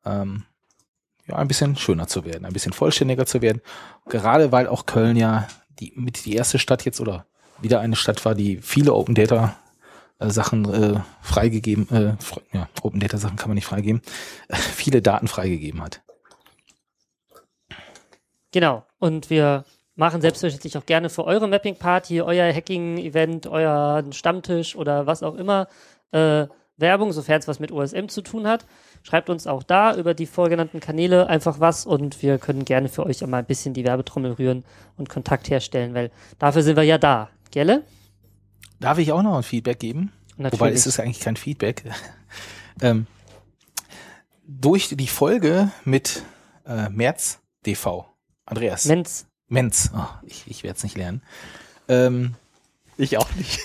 [0.04, 0.44] ähm,
[1.26, 3.60] ja, ein bisschen schöner zu werden, ein bisschen vollständiger zu werden.
[4.08, 5.48] Gerade weil auch Köln ja
[5.78, 7.26] die mit die erste Stadt jetzt oder
[7.60, 9.56] wieder eine Stadt war, die viele Open Data
[10.18, 14.02] äh, Sachen äh, freigegeben, äh, fre ja, Open Data Sachen kann man nicht freigeben,
[14.48, 16.02] äh, viele Daten freigegeben hat.
[18.52, 18.84] Genau.
[18.98, 19.64] Und wir
[19.96, 25.22] machen selbstverständlich auch gerne für eure Mapping Party, euer Hacking Event, euren Stammtisch oder was
[25.22, 25.68] auch immer
[26.12, 26.46] äh,
[26.78, 28.66] Werbung, sofern es was mit OSM zu tun hat.
[29.02, 33.06] Schreibt uns auch da über die vorgenannten Kanäle einfach was und wir können gerne für
[33.06, 34.64] euch auch mal ein bisschen die Werbetrommel rühren
[34.96, 37.30] und Kontakt herstellen, weil dafür sind wir ja da.
[37.50, 37.82] Gelle?
[38.80, 40.12] Darf ich auch noch ein Feedback geben?
[40.36, 40.60] Natürlich.
[40.60, 41.84] Wobei es ist eigentlich kein Feedback.
[42.80, 43.06] ähm,
[44.46, 46.22] durch die Folge mit
[46.66, 48.06] äh, Merz DV,
[48.44, 48.84] Andreas.
[48.84, 49.26] Menz.
[49.48, 51.22] Menz, oh, ich, ich werde es nicht lernen.
[51.88, 52.34] Ähm,
[52.96, 53.60] Ich auch nicht.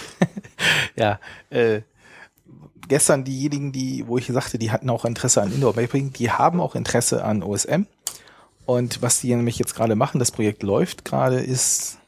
[0.96, 1.82] ja, äh,
[2.88, 6.60] gestern diejenigen, die, wo ich sagte, die hatten auch Interesse an Indoor Mapping, die haben
[6.60, 7.82] auch Interesse an OSM.
[8.64, 11.98] Und was die nämlich jetzt gerade machen, das Projekt läuft gerade, ist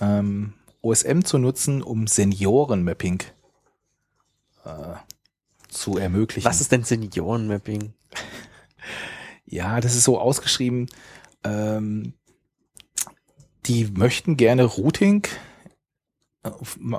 [0.00, 3.22] ähm, OSM zu nutzen, um Seniorenmapping
[4.64, 4.68] äh,
[5.68, 6.44] zu ermöglichen.
[6.48, 7.92] Was ist denn Seniorenmapping?
[9.44, 10.86] Ja, das ist so ausgeschrieben.
[11.44, 12.14] Ähm,
[13.66, 15.26] die möchten gerne Routing
[16.42, 16.50] äh,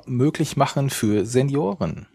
[0.06, 2.06] möglich machen für Senioren.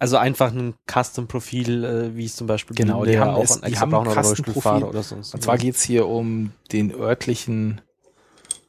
[0.00, 3.78] Also einfach ein Custom-Profil, äh, wie es zum Beispiel Genau, die haben auch es- die
[3.78, 4.84] haben ein Custom-Profil.
[4.84, 5.34] Oder sonst.
[5.34, 7.80] Und zwar geht's hier um den örtlichen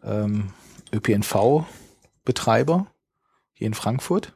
[0.03, 0.51] ähm,
[2.27, 2.87] ÖPNV-Betreiber
[3.53, 4.33] hier in Frankfurt.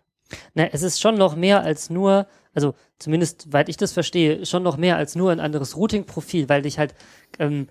[0.53, 4.63] Na, es ist schon noch mehr als nur, also zumindest, weil ich das verstehe, schon
[4.63, 6.95] noch mehr als nur ein anderes Routing-Profil, weil dich halt
[7.37, 7.67] ähm,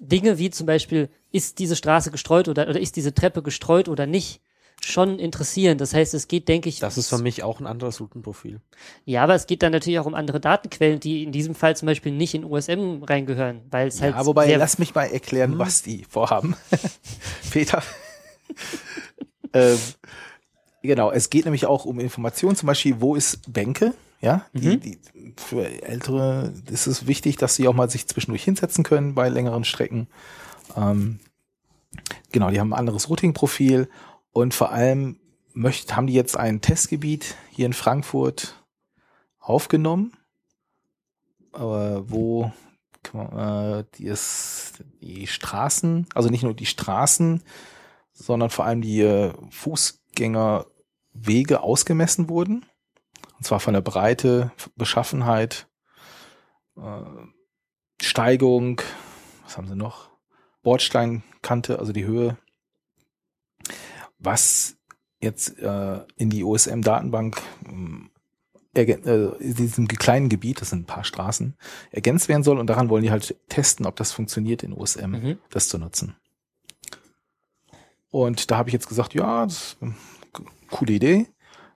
[0.00, 4.06] Dinge wie zum Beispiel, ist diese Straße gestreut oder, oder ist diese Treppe gestreut oder
[4.06, 4.40] nicht,
[4.80, 5.76] schon interessieren.
[5.76, 8.60] Das heißt, es geht, denke ich, Das ist für mich auch ein anderes Routenprofil.
[9.04, 11.86] ja, aber es geht dann natürlich auch um andere Datenquellen, die in diesem Fall zum
[11.86, 15.58] Beispiel nicht in OSM reingehören, weil es halt ja, wobei, lass mich mal erklären, Hm.
[15.58, 16.54] was die vorhaben.
[17.50, 17.82] Peter.
[19.52, 19.78] Ähm,
[20.82, 23.94] genau, es geht nämlich auch um Informationen, zum Beispiel, wo ist Bänke?
[24.20, 24.80] Ja, die, Mhm.
[24.80, 24.98] die,
[25.36, 29.64] für Ältere ist es wichtig, dass sie auch mal sich zwischendurch hinsetzen können bei längeren
[29.64, 30.08] Strecken.
[30.76, 31.20] Ähm,
[32.32, 33.88] genau, die haben ein anderes Routing-Profil
[34.32, 35.20] und vor allem
[35.54, 38.56] möcht, haben die jetzt ein Testgebiet hier in Frankfurt
[39.38, 40.12] aufgenommen,
[41.54, 42.52] äh, wo
[43.14, 47.42] äh, die, ist, die Straßen, also nicht nur die Straßen,
[48.20, 52.66] sondern vor allem die äh, Fußgängerwege ausgemessen wurden.
[53.36, 55.68] Und zwar von der Breite, Beschaffenheit,
[56.76, 57.02] äh,
[58.02, 58.80] Steigung,
[59.44, 60.10] was haben sie noch?
[60.62, 62.36] Bordsteinkante, also die Höhe.
[64.18, 64.76] Was
[65.20, 67.40] jetzt äh, in die OSM-Datenbank
[68.74, 71.56] ergän- äh, in diesem kleinen Gebiet, das sind ein paar Straßen,
[71.92, 72.58] ergänzt werden soll.
[72.58, 75.38] Und daran wollen die halt testen, ob das funktioniert in OSM, Mhm.
[75.50, 76.16] das zu nutzen.
[78.10, 79.78] Und da habe ich jetzt gesagt, ja, das ist
[80.70, 81.26] coole Idee.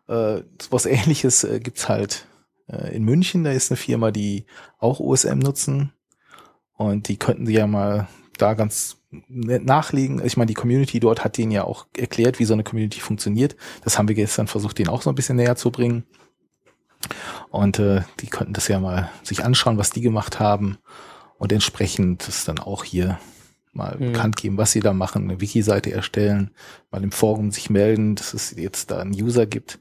[0.08, 2.26] Äh, was ähnliches äh, gibt's halt
[2.68, 3.44] äh, in München.
[3.44, 4.46] Da ist eine Firma, die
[4.78, 5.92] auch OSM nutzen.
[6.74, 8.96] Und die könnten sie ja mal da ganz
[9.28, 10.24] nachlegen.
[10.24, 13.56] Ich meine, die Community dort hat denen ja auch erklärt, wie so eine Community funktioniert.
[13.84, 16.04] Das haben wir gestern versucht, denen auch so ein bisschen näher zu bringen.
[17.50, 20.78] Und äh, die könnten das ja mal sich anschauen, was die gemacht haben
[21.38, 23.18] und entsprechend das dann auch hier
[23.72, 24.12] mal Mhm.
[24.12, 26.50] bekannt geben, was sie da machen, eine Wiki-Seite erstellen,
[26.90, 29.78] mal im Forum sich melden, dass es jetzt da einen User gibt,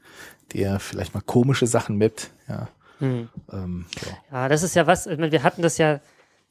[0.54, 2.30] der vielleicht mal komische Sachen mappt.
[2.48, 3.28] Ja, Hm.
[3.52, 4.12] ähm, ja.
[4.42, 6.00] Ja, das ist ja was, ich meine, wir hatten das ja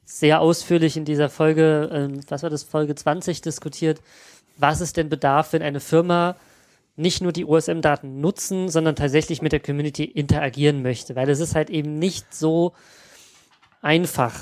[0.06, 4.02] sehr ausführlich in dieser Folge, ähm, was war das, Folge 20 diskutiert,
[4.58, 6.36] was es denn bedarf, wenn eine Firma
[6.98, 11.56] nicht nur die OSM-Daten nutzen, sondern tatsächlich mit der Community interagieren möchte, weil es ist
[11.56, 12.74] halt eben nicht so
[13.82, 14.34] einfach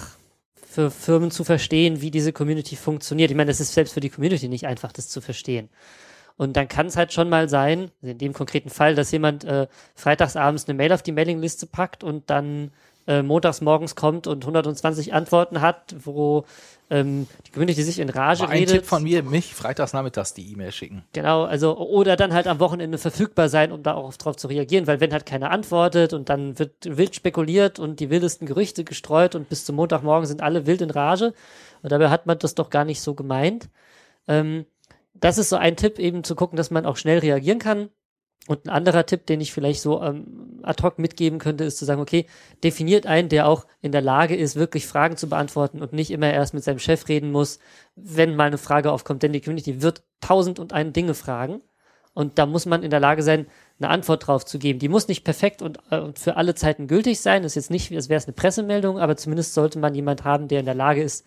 [0.69, 3.31] für Firmen zu verstehen, wie diese Community funktioniert.
[3.31, 5.67] Ich meine, es ist selbst für die Community nicht einfach, das zu verstehen.
[6.37, 9.67] Und dann kann es halt schon mal sein, in dem konkreten Fall, dass jemand äh,
[9.95, 12.71] freitagsabends eine Mail auf die Mailingliste packt und dann
[13.09, 16.45] äh, montags morgens kommt und 120 Antworten hat, wo
[16.91, 18.75] ähm, die Community sich in Rage War ein redet.
[18.75, 21.03] Tipp von mir, mich freitags nachmittags die E-Mail schicken.
[21.13, 24.85] Genau, also oder dann halt am Wochenende verfügbar sein, um da auch drauf zu reagieren,
[24.85, 29.33] weil wenn halt keiner antwortet und dann wird wild spekuliert und die wildesten Gerüchte gestreut
[29.33, 31.33] und bis zum Montagmorgen sind alle wild in Rage
[31.81, 33.69] und dabei hat man das doch gar nicht so gemeint.
[34.27, 34.67] Ähm,
[35.15, 37.89] das ist so ein Tipp, eben zu gucken, dass man auch schnell reagieren kann.
[38.47, 41.85] Und ein anderer Tipp, den ich vielleicht so ähm, ad hoc mitgeben könnte, ist zu
[41.85, 42.25] sagen, okay,
[42.63, 46.31] definiert einen, der auch in der Lage ist, wirklich Fragen zu beantworten und nicht immer
[46.31, 47.59] erst mit seinem Chef reden muss,
[47.95, 49.21] wenn mal eine Frage aufkommt.
[49.21, 51.61] Denn die Community wird tausend und ein Dinge fragen.
[52.13, 53.45] Und da muss man in der Lage sein,
[53.79, 54.79] eine Antwort drauf zu geben.
[54.79, 57.43] Die muss nicht perfekt und, äh, und für alle Zeiten gültig sein.
[57.43, 60.47] Das ist jetzt nicht, als wäre es eine Pressemeldung, aber zumindest sollte man jemand haben,
[60.47, 61.25] der in der Lage ist,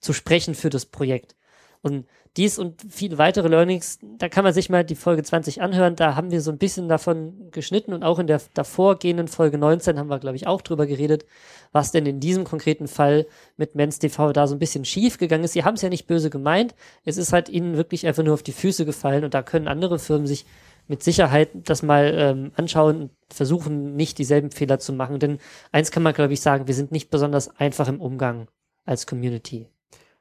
[0.00, 1.36] zu sprechen für das Projekt.
[1.82, 5.94] Und dies und viele weitere Learnings, da kann man sich mal die Folge 20 anhören.
[5.94, 9.98] Da haben wir so ein bisschen davon geschnitten und auch in der davorgehenden Folge 19
[9.98, 11.24] haben wir, glaube ich, auch drüber geredet,
[11.70, 15.44] was denn in diesem konkreten Fall mit Men's TV da so ein bisschen schief gegangen
[15.44, 15.52] ist.
[15.52, 16.74] Sie haben es ja nicht böse gemeint.
[17.04, 20.00] Es ist halt ihnen wirklich einfach nur auf die Füße gefallen und da können andere
[20.00, 20.44] Firmen sich
[20.88, 25.18] mit Sicherheit das mal ähm, anschauen und versuchen, nicht dieselben Fehler zu machen.
[25.18, 25.38] Denn
[25.72, 28.48] eins kann man, glaube ich, sagen, wir sind nicht besonders einfach im Umgang
[28.84, 29.68] als Community.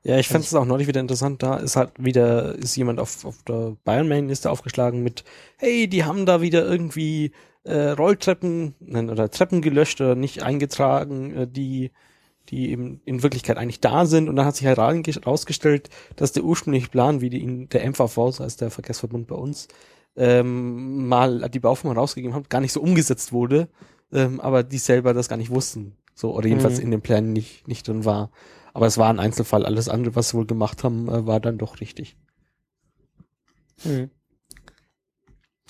[0.06, 1.42] Ja, ich fand Also es auch neulich wieder interessant.
[1.44, 5.24] Da ist halt wieder, ist jemand auf, auf der Bayern-Main-Liste aufgeschlagen mit,
[5.58, 7.32] hey, die haben da wieder irgendwie
[7.64, 11.92] äh, Rolltreppen nein, oder Treppen gelöscht oder nicht eingetragen, äh, die,
[12.50, 14.28] die eben in Wirklichkeit eigentlich da sind.
[14.28, 17.86] Und dann hat sich halt reinge- rausgestellt, dass der ursprüngliche Plan, wie die, ihn- der
[17.90, 19.70] MVV, so heißt der Verkehrsverbund bei uns,
[20.18, 23.70] ähm, mal die Beauftragung rausgegeben hat, gar nicht so umgesetzt wurde,
[24.12, 25.96] ähm, aber die selber das gar nicht wussten.
[26.14, 26.84] So, oder jedenfalls Mhm.
[26.84, 28.30] in den Plänen nicht, nicht drin war.
[28.74, 29.66] Aber es war ein Einzelfall.
[29.66, 32.18] Alles andere, was sie wohl gemacht haben, äh, war dann doch richtig.
[33.84, 34.10] Hm.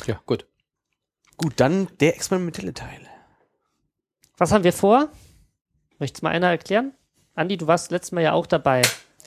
[0.06, 0.48] Ja, gut.
[1.38, 3.02] Gut, dann der experimentelle Teil.
[4.38, 5.10] Was haben wir vor?
[6.00, 6.94] Möchtest mal einer erklären?
[7.36, 8.82] Andi, du warst letztes Mal ja auch dabei.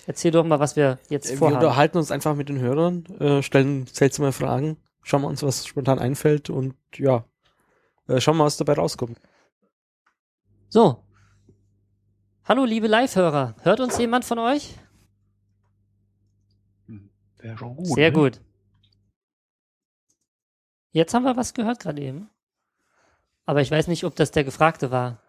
[0.07, 1.57] Erzähl doch mal, was wir jetzt Äh, Wir vorhaben.
[1.57, 5.99] unterhalten uns einfach mit den Hörern, äh, stellen seltsame Fragen, schauen wir uns, was spontan
[5.99, 7.25] einfällt und ja,
[8.09, 9.21] äh, schauen wir, was dabei rauskommt.
[10.69, 11.03] So.
[12.49, 13.57] Hallo, liebe Live-Hörer.
[13.63, 14.77] Hört uns jemand von euch?
[17.39, 17.87] Wäre schon gut.
[17.89, 18.17] Sehr ne?
[18.17, 18.41] gut.
[20.93, 22.31] Jetzt haben wir was gehört gerade eben.
[23.47, 25.21] Aber ich weiß nicht, ob das der Gefragte war.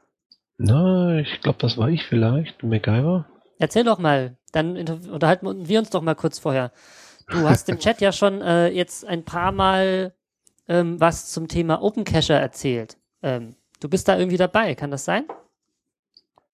[0.59, 2.61] Na, ich glaube, das war ich vielleicht.
[2.61, 3.27] MacGyver.
[3.57, 4.37] Erzähl doch mal.
[4.51, 6.71] Dann unterhalten wir uns doch mal kurz vorher.
[7.31, 10.13] Du hast im Chat ja schon äh, jetzt ein paar Mal
[10.67, 12.95] ähm, was zum Thema Open Cacher erzählt.
[13.23, 15.25] Ähm, du bist da irgendwie dabei, kann das sein?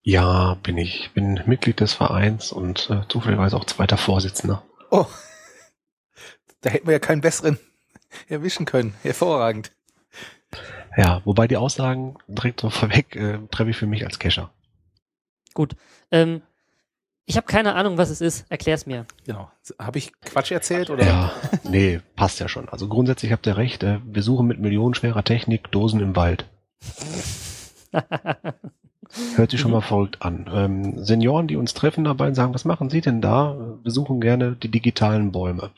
[0.04, 1.12] Ja, bin ich.
[1.14, 4.64] Bin Mitglied des Vereins und äh, zufälligerweise auch zweiter Vorsitzender.
[4.92, 5.06] Oh,
[6.62, 7.58] da hätten wir ja keinen besseren
[8.28, 8.94] erwischen können.
[9.02, 9.72] Hervorragend.
[10.98, 14.52] Ja, wobei die Aussagen direkt so vorweg äh, treffe ich für mich als Cacher.
[15.54, 15.76] Gut.
[16.12, 16.42] Ähm,
[17.26, 18.46] ich habe keine Ahnung, was es ist.
[18.50, 19.06] Erklär's mir.
[19.26, 19.50] Genau.
[19.80, 21.06] Habe ich Quatsch erzählt oder?
[21.06, 21.32] Ja,
[21.64, 22.68] nee, passt ja schon.
[22.68, 23.84] Also grundsätzlich habt ihr recht.
[23.84, 26.46] Äh, wir suchen mit millionenschwerer Technik Dosen im Wald.
[29.36, 30.50] Hört sich schon mal verrückt an.
[30.54, 33.78] Ähm, Senioren, die uns treffen dabei und sagen, was machen Sie denn da?
[33.84, 35.72] Wir suchen gerne die digitalen Bäume.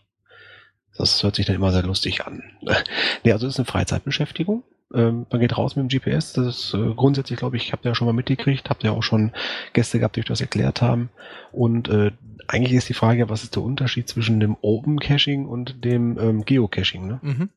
[0.97, 2.43] Das hört sich dann immer sehr lustig an.
[3.23, 4.63] nee, also es ist eine Freizeitbeschäftigung.
[4.93, 6.33] Ähm, man geht raus mit dem GPS.
[6.33, 9.03] Das ist äh, grundsätzlich, glaube ich, habt ihr ja schon mal mitgekriegt, habt ihr auch
[9.03, 9.31] schon
[9.73, 11.09] Gäste gehabt, die euch das erklärt haben.
[11.51, 12.11] Und äh,
[12.47, 16.45] eigentlich ist die Frage, was ist der Unterschied zwischen dem Open Caching und dem ähm,
[16.45, 17.07] Geocaching?
[17.07, 17.19] Ne?
[17.21, 17.49] Mhm.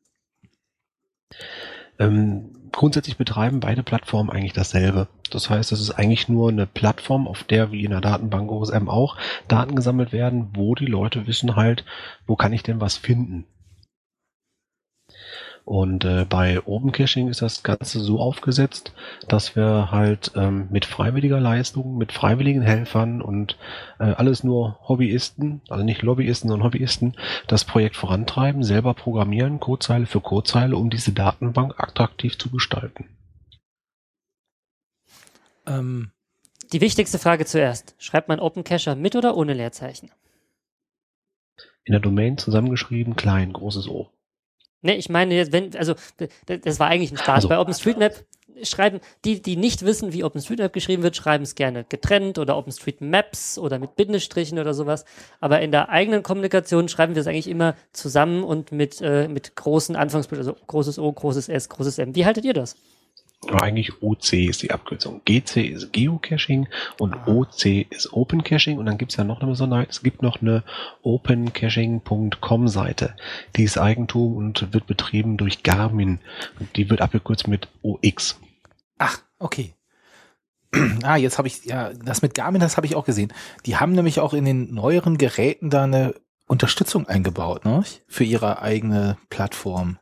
[1.98, 5.08] Ähm, grundsätzlich betreiben beide Plattformen eigentlich dasselbe.
[5.30, 8.88] Das heißt, es ist eigentlich nur eine Plattform, auf der wie in der Datenbank OSM
[8.88, 9.16] auch
[9.46, 11.84] Daten gesammelt werden, wo die Leute wissen halt,
[12.26, 13.44] wo kann ich denn was finden.
[15.68, 18.94] Und äh, bei Open Caching ist das Ganze so aufgesetzt,
[19.28, 23.58] dass wir halt ähm, mit freiwilliger Leistung, mit freiwilligen Helfern und
[23.98, 27.18] äh, alles nur Hobbyisten, also nicht Lobbyisten, sondern Hobbyisten,
[27.48, 33.04] das Projekt vorantreiben, selber programmieren, Codezeile für Codezeile, um diese Datenbank attraktiv zu gestalten.
[35.66, 36.12] Ähm.
[36.72, 37.94] Die wichtigste Frage zuerst.
[37.98, 40.10] Schreibt man Open Cacher mit oder ohne Leerzeichen?
[41.84, 44.10] In der Domain zusammengeschrieben, klein, großes O.
[44.82, 45.94] Ne, ich meine jetzt, wenn, also
[46.46, 47.34] das war eigentlich ein Spaß.
[47.36, 48.24] Also, Bei OpenStreetMap
[48.62, 53.58] schreiben, die, die nicht wissen, wie OpenStreetMap geschrieben wird, schreiben es gerne getrennt oder OpenStreetMaps
[53.58, 55.04] oder mit Bindestrichen oder sowas.
[55.40, 59.56] Aber in der eigenen Kommunikation schreiben wir es eigentlich immer zusammen und mit, äh, mit
[59.56, 62.14] großen Anfangsbildern, also großes O, großes S, großes M.
[62.14, 62.76] Wie haltet ihr das?
[63.54, 65.22] Eigentlich OC ist die Abkürzung.
[65.24, 66.68] GC ist Geocaching
[66.98, 67.26] und ah.
[67.26, 70.62] OC ist Open Caching und dann gibt's ja noch eine Besonderheit, es gibt noch eine
[71.02, 73.14] opencaching.com Seite.
[73.56, 76.20] Die ist Eigentum und wird betrieben durch Garmin.
[76.58, 78.38] Und die wird abgekürzt mit OX.
[78.98, 79.74] Ach, okay.
[81.02, 83.32] Ah, jetzt habe ich, ja, das mit Garmin, das habe ich auch gesehen.
[83.64, 86.14] Die haben nämlich auch in den neueren Geräten da eine
[86.46, 87.84] Unterstützung eingebaut, ne?
[88.06, 89.98] Für ihre eigene Plattform.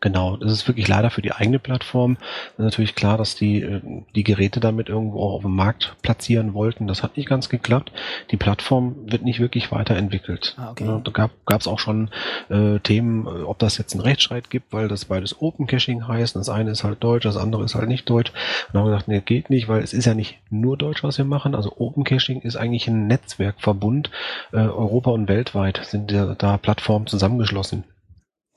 [0.00, 2.18] Genau, das ist wirklich leider für die eigene Plattform.
[2.58, 3.80] Natürlich klar, dass die äh,
[4.14, 6.86] die Geräte damit irgendwo auch auf dem Markt platzieren wollten.
[6.86, 7.90] Das hat nicht ganz geklappt.
[8.30, 10.56] Die Plattform wird nicht wirklich weiterentwickelt.
[10.58, 11.00] Ah, okay.
[11.02, 12.10] Da gab es auch schon
[12.50, 16.36] äh, Themen, äh, ob das jetzt einen Rechtsstreit gibt, weil das beides Open Caching heißt.
[16.36, 18.30] Das eine ist halt Deutsch, das andere ist halt nicht Deutsch.
[18.30, 21.02] Und dann haben wir gesagt, nee, geht nicht, weil es ist ja nicht nur Deutsch,
[21.02, 21.54] was wir machen.
[21.54, 24.10] Also Open Caching ist eigentlich ein Netzwerkverbund.
[24.52, 27.84] Äh, Europa und weltweit sind da, da Plattformen zusammengeschlossen.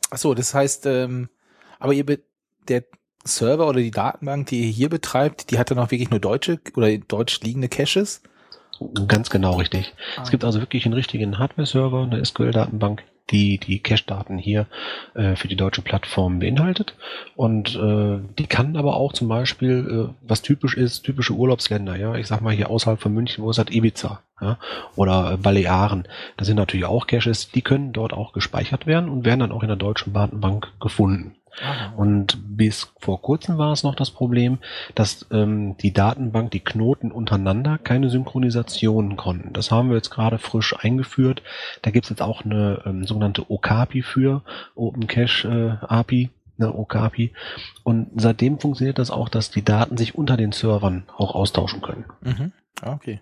[0.10, 1.30] Ach so, das heißt, ähm,
[1.80, 2.06] aber ihr
[2.68, 2.84] der
[3.24, 6.60] Server oder die Datenbank, die ihr hier betreibt, die hat dann auch wirklich nur deutsche
[6.76, 8.22] oder deutsch liegende Caches?
[9.08, 9.94] Ganz genau richtig.
[10.16, 10.22] Ah.
[10.24, 14.68] Es gibt also wirklich einen richtigen Hardware-Server, eine SQL-Datenbank, die die Cache-Daten hier
[15.14, 16.96] äh, für die deutsche Plattform beinhaltet.
[17.36, 22.16] Und äh, die kann aber auch zum Beispiel, äh, was typisch ist, typische Urlaubsländer, ja,
[22.16, 24.58] ich sag mal hier außerhalb von München, wo es halt Ibiza, ja,
[24.96, 26.08] oder äh, Balearen.
[26.38, 29.64] Da sind natürlich auch Caches, die können dort auch gespeichert werden und werden dann auch
[29.64, 31.37] in der deutschen Datenbank gefunden.
[31.96, 34.60] Und bis vor kurzem war es noch das Problem,
[34.96, 39.54] dass ähm, die Datenbank, die Knoten untereinander keine Synchronisation konnten.
[39.54, 41.42] Das haben wir jetzt gerade frisch eingeführt.
[41.82, 44.44] Da gibt es jetzt auch eine ähm, sogenannte Okapi für,
[44.76, 46.30] Open Cache äh, API,
[46.60, 47.34] eine Okapi.
[47.84, 52.06] Und seitdem funktioniert das auch, dass die Daten sich unter den Servern auch austauschen können.
[52.22, 52.52] Mhm.
[52.82, 53.22] Ah, okay.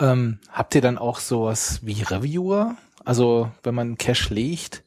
[0.00, 2.74] Ähm, habt ihr dann auch sowas wie Reviewer?
[3.04, 4.82] Also wenn man Cache legt,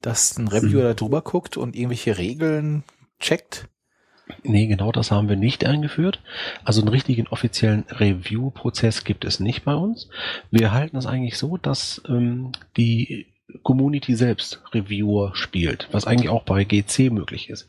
[0.00, 2.84] dass ein Reviewer da drüber guckt und irgendwelche Regeln
[3.18, 3.68] checkt?
[4.42, 6.20] Nee, genau das haben wir nicht eingeführt.
[6.64, 10.08] Also einen richtigen offiziellen Review-Prozess gibt es nicht bei uns.
[10.50, 13.26] Wir halten es eigentlich so, dass ähm, die
[13.62, 17.66] Community selbst Reviewer spielt, was eigentlich auch bei GC möglich ist.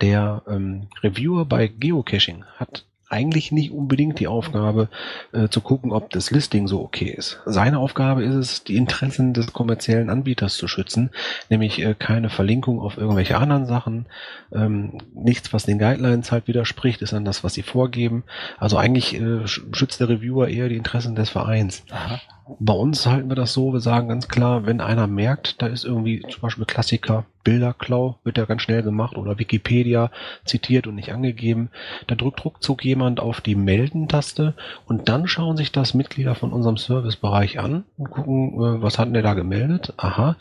[0.00, 4.88] Der ähm, Reviewer bei Geocaching hat eigentlich nicht unbedingt die Aufgabe
[5.32, 7.40] äh, zu gucken, ob das Listing so okay ist.
[7.44, 11.10] Seine Aufgabe ist es, die Interessen des kommerziellen Anbieters zu schützen,
[11.48, 14.06] nämlich äh, keine Verlinkung auf irgendwelche anderen Sachen,
[14.52, 18.22] ähm, nichts, was den Guidelines halt widerspricht, ist dann das, was sie vorgeben.
[18.58, 21.82] Also eigentlich äh, schützt der Reviewer eher die Interessen des Vereins.
[21.90, 22.20] Aha.
[22.58, 25.84] Bei uns halten wir das so, wir sagen ganz klar, wenn einer merkt, da ist
[25.84, 30.10] irgendwie zum Beispiel Klassiker, Bilderklau, wird ja ganz schnell gemacht oder Wikipedia
[30.44, 31.70] zitiert und nicht angegeben,
[32.06, 34.54] da drückt ruckzuck jemand auf die Melden-Taste
[34.86, 39.06] und dann schauen sich das Mitglieder von unserem Servicebereich an und gucken, äh, was hat
[39.06, 39.94] denn der da gemeldet?
[39.96, 40.36] Aha,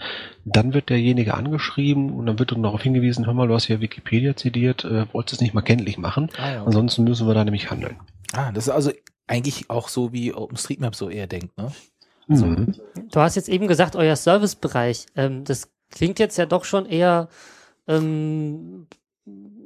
[0.45, 3.81] dann wird derjenige angeschrieben und dann wird dann darauf hingewiesen, hör mal, du hast hier
[3.81, 6.63] Wikipedia zitiert, äh, wolltest es nicht mal kenntlich machen, ah, ja, okay.
[6.65, 7.97] ansonsten müssen wir da nämlich handeln.
[8.33, 8.91] Ah, das ist also
[9.29, 11.71] eigentlich auch so, wie OpenStreetMap so eher denkt, ne?
[12.27, 12.75] Also, mhm.
[13.11, 17.29] Du hast jetzt eben gesagt, euer Servicebereich, ähm, das klingt jetzt ja doch schon eher,
[17.87, 18.87] ähm,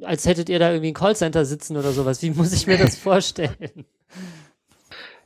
[0.04, 2.22] als hättet ihr da irgendwie ein Callcenter sitzen oder sowas.
[2.22, 3.86] Wie muss ich mir das vorstellen?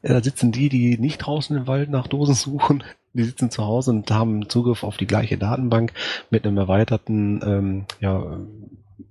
[0.04, 2.84] Ja, da sitzen die, die nicht draußen im Wald nach Dosen suchen.
[3.14, 5.94] Die sitzen zu Hause und haben Zugriff auf die gleiche Datenbank
[6.30, 8.40] mit einem erweiterten ähm, ja,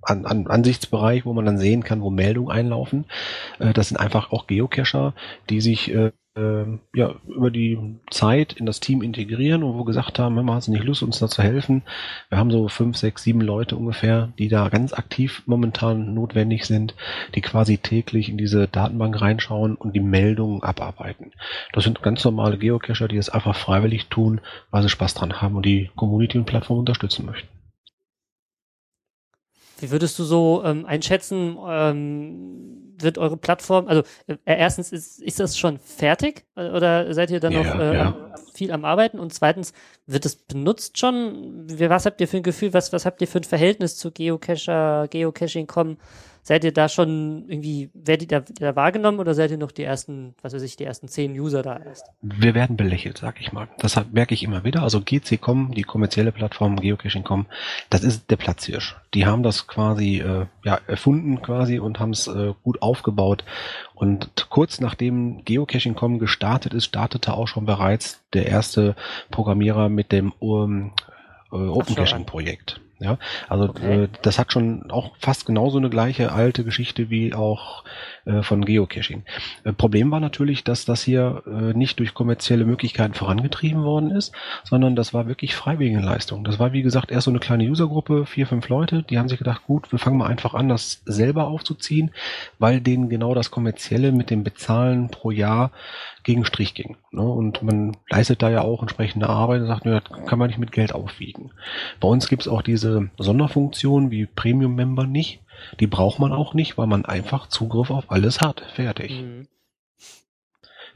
[0.01, 3.05] an, an Ansichtsbereich, wo man dann sehen kann, wo Meldungen einlaufen.
[3.59, 5.13] Äh, das sind einfach auch Geocacher,
[5.49, 7.79] die sich äh, ähm, ja, über die
[8.11, 11.27] Zeit in das Team integrieren und wo gesagt haben, man hat nicht Lust, uns da
[11.27, 11.81] zu helfen.
[12.29, 16.95] Wir haben so fünf, sechs, sieben Leute ungefähr, die da ganz aktiv momentan notwendig sind,
[17.33, 21.31] die quasi täglich in diese Datenbank reinschauen und die Meldungen abarbeiten.
[21.73, 25.55] Das sind ganz normale Geocacher, die es einfach freiwillig tun, weil sie Spaß dran haben
[25.55, 27.56] und die Community und Plattform unterstützen möchten.
[29.79, 35.39] Wie würdest du so ähm, einschätzen, ähm, wird eure Plattform, also äh, erstens, ist, ist
[35.39, 38.33] das schon fertig äh, oder seid ihr dann Ja, noch äh, ja.
[38.53, 39.19] viel am Arbeiten?
[39.19, 39.73] Und zweitens,
[40.07, 41.69] wird es benutzt schon?
[41.69, 44.11] Wie- Was habt ihr für ein Gefühl, was, was habt ihr für ein Verhältnis zu
[44.11, 45.97] Geocacher, Geocaching.com?
[46.47, 49.83] Seid ihr da schon irgendwie, werdet ihr da, da wahrgenommen oder seid ihr noch die
[49.83, 52.05] ersten, was weiß ich, die ersten zehn User da erst?
[52.21, 53.67] Wir werden belächelt, sag ich mal.
[53.79, 54.81] Das merke ich immer wieder.
[54.81, 57.47] Also GC.com, die kommerzielle Plattform Geocaching.com,
[57.89, 58.95] das ist der Platzhirsch.
[59.13, 63.43] Die haben das quasi äh, ja, erfunden quasi und haben es äh, gut aufgebaut.
[63.93, 68.95] Und kurz nachdem Geocaching.com gestartet ist, startete auch schon bereits der erste
[69.31, 70.93] Programmierer mit dem um,
[71.51, 72.79] äh, Open Caching Projekt.
[72.99, 74.03] Ja, also Okay.
[74.05, 77.83] äh, das hat schon auch fast genauso eine gleiche alte Geschichte wie auch
[78.25, 79.23] äh, von Geocaching.
[79.63, 84.33] Äh, Problem war natürlich, dass das hier äh, nicht durch kommerzielle Möglichkeiten vorangetrieben worden ist,
[84.63, 86.43] sondern das war wirklich freiwillige Leistung.
[86.43, 89.37] Das war wie gesagt erst so eine kleine Usergruppe, vier, fünf Leute, die haben sich
[89.37, 92.11] gedacht, gut, wir fangen mal einfach an, das selber aufzuziehen,
[92.57, 95.71] weil denen genau das kommerzielle mit dem Bezahlen pro Jahr
[96.27, 96.97] gegen Strich ging.
[97.11, 97.21] Ne?
[97.21, 100.59] Und man leistet da ja auch entsprechende Arbeit und sagt, ne, das kann man nicht
[100.59, 101.51] mit Geld aufwiegen.
[102.01, 105.39] Bei uns gibt es auch diese Sonderfunktion wie Premium-Member nicht.
[105.79, 108.61] Die braucht man auch nicht, weil man einfach Zugriff auf alles hat.
[108.75, 109.21] Fertig.
[109.21, 109.47] Mhm.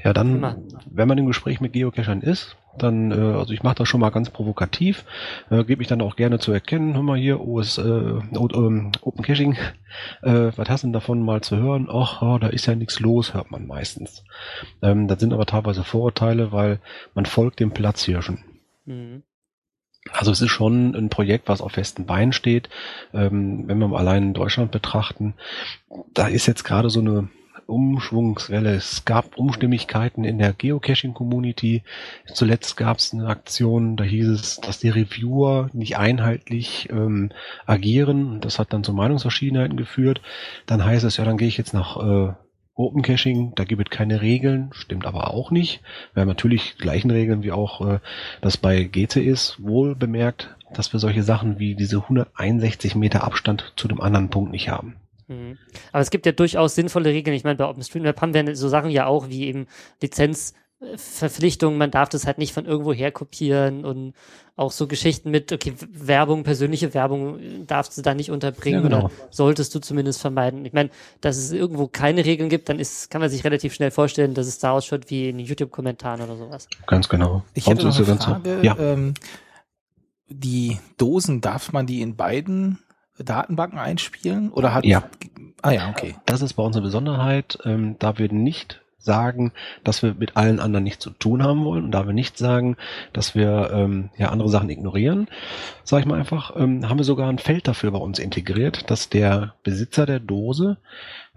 [0.04, 3.88] Ja, dann, wenn man im Gespräch mit Geocachern ist, dann, äh, also ich mache das
[3.88, 5.06] schon mal ganz provokativ,
[5.50, 9.24] äh, gebe ich dann auch gerne zu erkennen, hör mal hier, OS, äh, ähm, Open
[9.24, 9.58] Caching,
[10.22, 11.88] äh, was hast du denn davon mal zu hören?
[11.92, 14.24] Ach, oh, da ist ja nichts los, hört man meistens.
[14.82, 16.80] Ähm, das sind aber teilweise Vorurteile, weil
[17.14, 18.44] man folgt dem Platzhirschen.
[18.86, 19.24] Mhm.
[20.10, 22.70] Also es ist schon ein Projekt, was auf festen Beinen steht.
[23.14, 25.36] Ähm, wenn wir mal allein in Deutschland betrachten,
[26.14, 27.30] da ist jetzt gerade so eine
[27.72, 28.76] Umschwungswelle.
[28.76, 31.84] Es gab Umstimmigkeiten in der Geocaching-Community.
[32.34, 37.32] Zuletzt gab es eine Aktion, da hieß es, dass die Reviewer nicht einheitlich ähm,
[37.66, 38.42] agieren.
[38.42, 40.22] Das hat dann zu Meinungsverschiedenheiten geführt.
[40.66, 42.34] Dann heißt es, ja, dann gehe ich jetzt nach äh,
[42.76, 45.82] Open Caching, da gibt es keine Regeln, stimmt aber auch nicht.
[46.14, 48.00] Wir haben natürlich gleichen Regeln wie auch äh,
[48.40, 53.74] das bei GC ist, wohl bemerkt, dass wir solche Sachen wie diese 161 Meter Abstand
[53.76, 54.96] zu dem anderen Punkt nicht haben.
[55.32, 55.58] Mhm.
[55.92, 57.36] Aber es gibt ja durchaus sinnvolle Regeln.
[57.36, 59.68] Ich meine, bei OpenStreetMap haben wir so Sachen ja auch wie eben
[60.02, 61.78] Lizenzverpflichtungen.
[61.78, 64.14] Man darf das halt nicht von irgendwo her kopieren und
[64.56, 68.90] auch so Geschichten mit, okay, Werbung, persönliche Werbung äh, darfst du da nicht unterbringen Ja,
[68.90, 69.06] genau.
[69.06, 70.66] oder solltest du zumindest vermeiden.
[70.66, 70.90] Ich meine,
[71.22, 74.48] dass es irgendwo keine Regeln gibt, dann ist, kann man sich relativ schnell vorstellen, dass
[74.48, 76.68] es da ausschaut wie in YouTube-Kommentaren oder sowas.
[76.86, 77.44] Ganz genau.
[77.54, 78.60] Ich hätte noch eine so- Frage.
[78.62, 79.14] Ja, Ähm,
[80.30, 82.80] die Dosen, darf man die in beiden
[83.24, 84.52] Datenbanken einspielen?
[84.52, 85.04] Oder hat Ja.
[85.62, 86.16] Ah ja, okay.
[86.26, 89.52] das ist bei uns eine Besonderheit, ähm, da wir nicht sagen,
[89.84, 92.78] dass wir mit allen anderen nichts zu tun haben wollen und da wir nicht sagen,
[93.14, 95.28] dass wir ähm, ja andere Sachen ignorieren,
[95.84, 99.10] sage ich mal einfach, ähm, haben wir sogar ein Feld dafür bei uns integriert, dass
[99.10, 100.78] der Besitzer der Dose,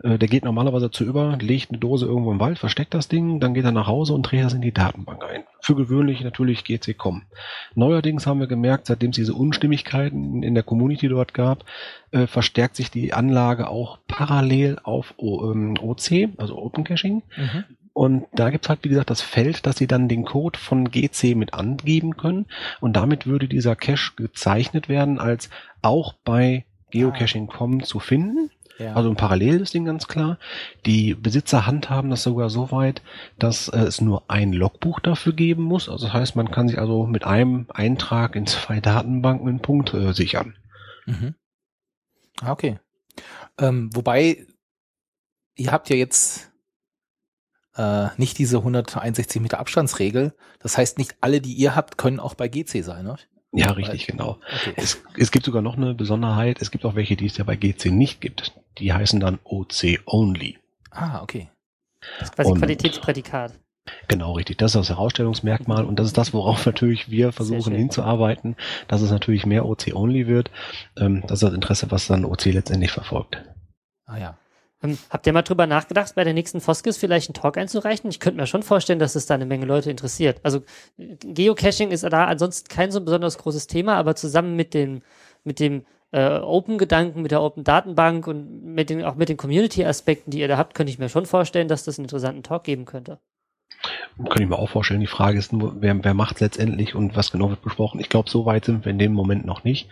[0.03, 3.39] äh, der geht normalerweise zu über, legt eine Dose irgendwo im Wald, versteckt das Ding,
[3.39, 5.45] dann geht er nach Hause und trägt das in die Datenbank ein.
[5.61, 7.23] Für gewöhnlich natürlich GC.com.
[7.75, 11.65] Neuerdings haben wir gemerkt, seitdem es diese Unstimmigkeiten in der Community dort gab,
[12.11, 17.23] äh, verstärkt sich die Anlage auch parallel auf o, ähm, OC, also Open Caching.
[17.37, 17.65] Mhm.
[17.93, 21.37] Und da gibt's halt, wie gesagt, das Feld, dass sie dann den Code von GC
[21.37, 22.47] mit angeben können.
[22.81, 25.49] Und damit würde dieser Cache gezeichnet werden, als
[25.81, 28.51] auch bei Geocaching.com zu finden.
[28.79, 28.95] Ja.
[28.95, 30.39] Also ein Parallel ist Ding ganz klar.
[30.85, 33.03] Die Besitzer handhaben das sogar so weit,
[33.39, 35.89] dass äh, es nur ein Logbuch dafür geben muss.
[35.89, 39.95] Also das heißt, man kann sich also mit einem Eintrag in zwei Datenbanken einen Punkt
[39.95, 40.57] äh, sichern.
[41.07, 41.35] Mhm.
[42.41, 42.81] Ah, okay.
[43.59, 44.47] Ähm, wobei,
[45.55, 46.51] ihr habt ja jetzt
[47.77, 50.35] äh, nicht diese 161 Meter Abstandsregel.
[50.59, 53.17] Das heißt, nicht alle, die ihr habt, können auch bei GC sein, ne?
[53.57, 54.39] Ja, richtig, genau.
[54.53, 54.73] Okay.
[54.77, 56.61] Es, es gibt sogar noch eine Besonderheit.
[56.61, 58.53] Es gibt auch welche, die es ja bei GC nicht gibt.
[58.79, 60.59] Die heißen dann OC Only.
[60.91, 61.49] Ah, okay.
[62.19, 63.53] Das ist quasi Und- Qualitätsprädikat.
[64.09, 64.57] Genau, richtig.
[64.57, 68.57] Das ist das Herausstellungsmerkmal und das ist das, worauf natürlich wir versuchen hinzuarbeiten,
[68.89, 70.51] dass es natürlich mehr OC-only wird.
[70.97, 73.43] Ähm, das ist das Interesse, was dann OC letztendlich verfolgt.
[74.07, 74.39] Ah ja.
[74.85, 78.11] Ähm, habt ihr mal drüber nachgedacht, bei der nächsten Foskis vielleicht einen Talk einzureichen?
[78.11, 80.41] Ich könnte mir schon vorstellen, dass es da eine Menge Leute interessiert.
[80.43, 80.63] Also
[80.99, 85.03] Geocaching ist da ansonsten kein so besonders großes Thema, aber zusammen mit dem,
[85.43, 90.41] mit dem äh, Open-Gedanken, mit der Open-Datenbank und mit den, auch mit den Community-Aspekten, die
[90.41, 93.19] ihr da habt, könnte ich mir schon vorstellen, dass das einen interessanten Talk geben könnte.
[94.17, 95.01] Kann ich mir auch vorstellen.
[95.01, 98.01] Die Frage ist nur, wer, wer macht letztendlich und was genau wird besprochen.
[98.01, 99.89] Ich glaube, so weit sind wir in dem Moment noch nicht.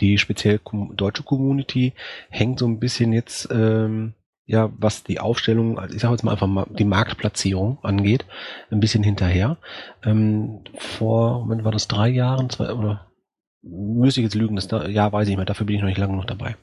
[0.00, 0.60] Die speziell
[0.94, 1.92] deutsche Community
[2.30, 4.14] hängt so ein bisschen jetzt, ähm,
[4.50, 8.26] ja, was die Aufstellung, also ich sage jetzt mal einfach mal die Marktplatzierung angeht,
[8.72, 9.58] ein bisschen hinterher.
[10.04, 13.06] Ähm, vor, Moment, war das drei Jahren, zwei, oder
[13.62, 15.88] müsste ich jetzt lügen, das da, ja, weiß ich nicht mehr, dafür bin ich noch
[15.88, 16.56] nicht lange genug dabei.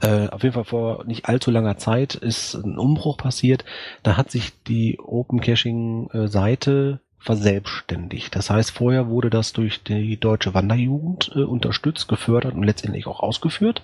[0.00, 3.64] Äh, auf jeden Fall vor nicht allzu langer Zeit ist ein Umbruch passiert.
[4.04, 8.36] Da hat sich die Open Caching äh, Seite verselbstständigt.
[8.36, 13.20] Das heißt, vorher wurde das durch die deutsche Wanderjugend äh, unterstützt, gefördert und letztendlich auch
[13.20, 13.82] ausgeführt,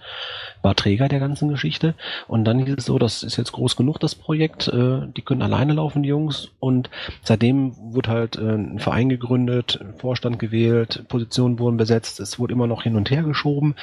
[0.61, 1.95] war Träger der ganzen Geschichte.
[2.29, 5.41] Und dann hieß es so, das ist jetzt groß genug, das Projekt, äh, die können
[5.41, 6.51] alleine laufen, die Jungs.
[6.61, 6.91] Und
[7.23, 12.67] seitdem wurde halt äh, ein Verein gegründet, Vorstand gewählt, Positionen wurden besetzt, es wurde immer
[12.67, 13.75] noch hin und her geschoben.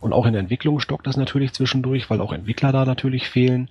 [0.00, 3.70] Und auch in der Entwicklung stockt das natürlich zwischendurch, weil auch Entwickler da natürlich fehlen.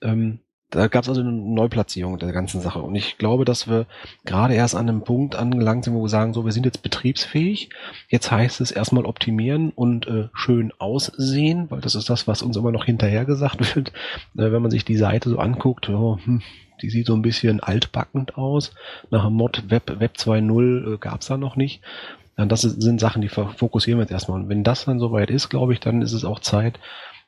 [0.00, 0.38] Ähm,
[0.70, 2.80] da gab es also eine Neuplatzierung der ganzen Sache.
[2.80, 3.86] Und ich glaube, dass wir
[4.24, 7.70] gerade erst an einem Punkt angelangt sind, wo wir sagen, so, wir sind jetzt betriebsfähig.
[8.08, 12.56] Jetzt heißt es erstmal optimieren und äh, schön aussehen, weil das ist das, was uns
[12.56, 13.90] immer noch hinterher gesagt wird.
[14.36, 16.42] Äh, wenn man sich die Seite so anguckt, oh, hm,
[16.82, 18.74] die sieht so ein bisschen altbackend aus.
[19.10, 21.80] Nach dem Mod Web, Web 2.0 äh, gab es da noch nicht.
[22.36, 24.40] Ja, das sind Sachen, die fokussieren wir jetzt erstmal.
[24.40, 26.78] Und wenn das dann soweit ist, glaube ich, dann ist es auch Zeit,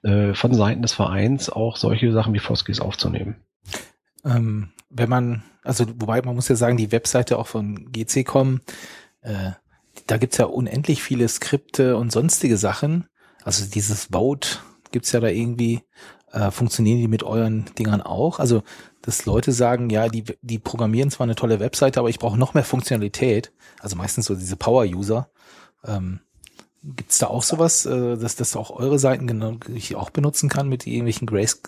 [0.03, 3.37] äh, von Seiten des Vereins auch solche Sachen wie Foskis aufzunehmen.
[4.25, 8.61] Ähm, wenn man, also wobei man muss ja sagen, die Webseite auch von GC.com,
[9.23, 9.51] äh,
[10.07, 13.07] da gibt's ja unendlich viele Skripte und sonstige Sachen.
[13.45, 14.59] Also dieses Vote
[14.91, 15.83] gibt's ja da irgendwie.
[16.31, 18.39] Äh, funktionieren die mit euren Dingern auch?
[18.39, 18.63] Also,
[19.01, 22.53] dass Leute sagen, ja, die, die programmieren zwar eine tolle Webseite, aber ich brauche noch
[22.53, 23.51] mehr Funktionalität.
[23.81, 25.31] Also meistens so diese Power-User.
[25.87, 26.21] Ähm,
[26.83, 30.49] Gibt es da auch sowas, äh, dass das auch eure Seiten genau ich auch benutzen
[30.49, 31.61] kann mit irgendwelchen Grace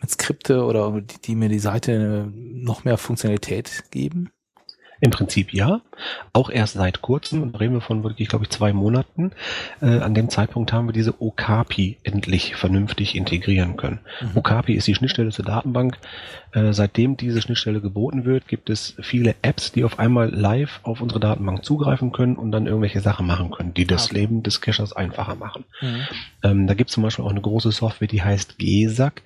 [0.00, 4.30] mit Skripte oder die, die mir die Seite noch mehr Funktionalität geben?
[5.00, 5.80] Im Prinzip ja.
[6.32, 9.32] Auch erst seit kurzem, und reden wir von wirklich, glaube ich, zwei Monaten.
[9.80, 14.00] Äh, an dem Zeitpunkt haben wir diese Okapi endlich vernünftig integrieren können.
[14.20, 14.30] Mhm.
[14.34, 15.98] Okapi ist die Schnittstelle zur Datenbank.
[16.52, 21.00] Äh, seitdem diese Schnittstelle geboten wird, gibt es viele Apps, die auf einmal live auf
[21.00, 24.20] unsere Datenbank zugreifen können und dann irgendwelche Sachen machen können, die das okay.
[24.20, 25.64] Leben des Cachers einfacher machen.
[25.80, 26.00] Mhm.
[26.42, 29.22] Ähm, da gibt es zum Beispiel auch eine große Software, die heißt GESAC.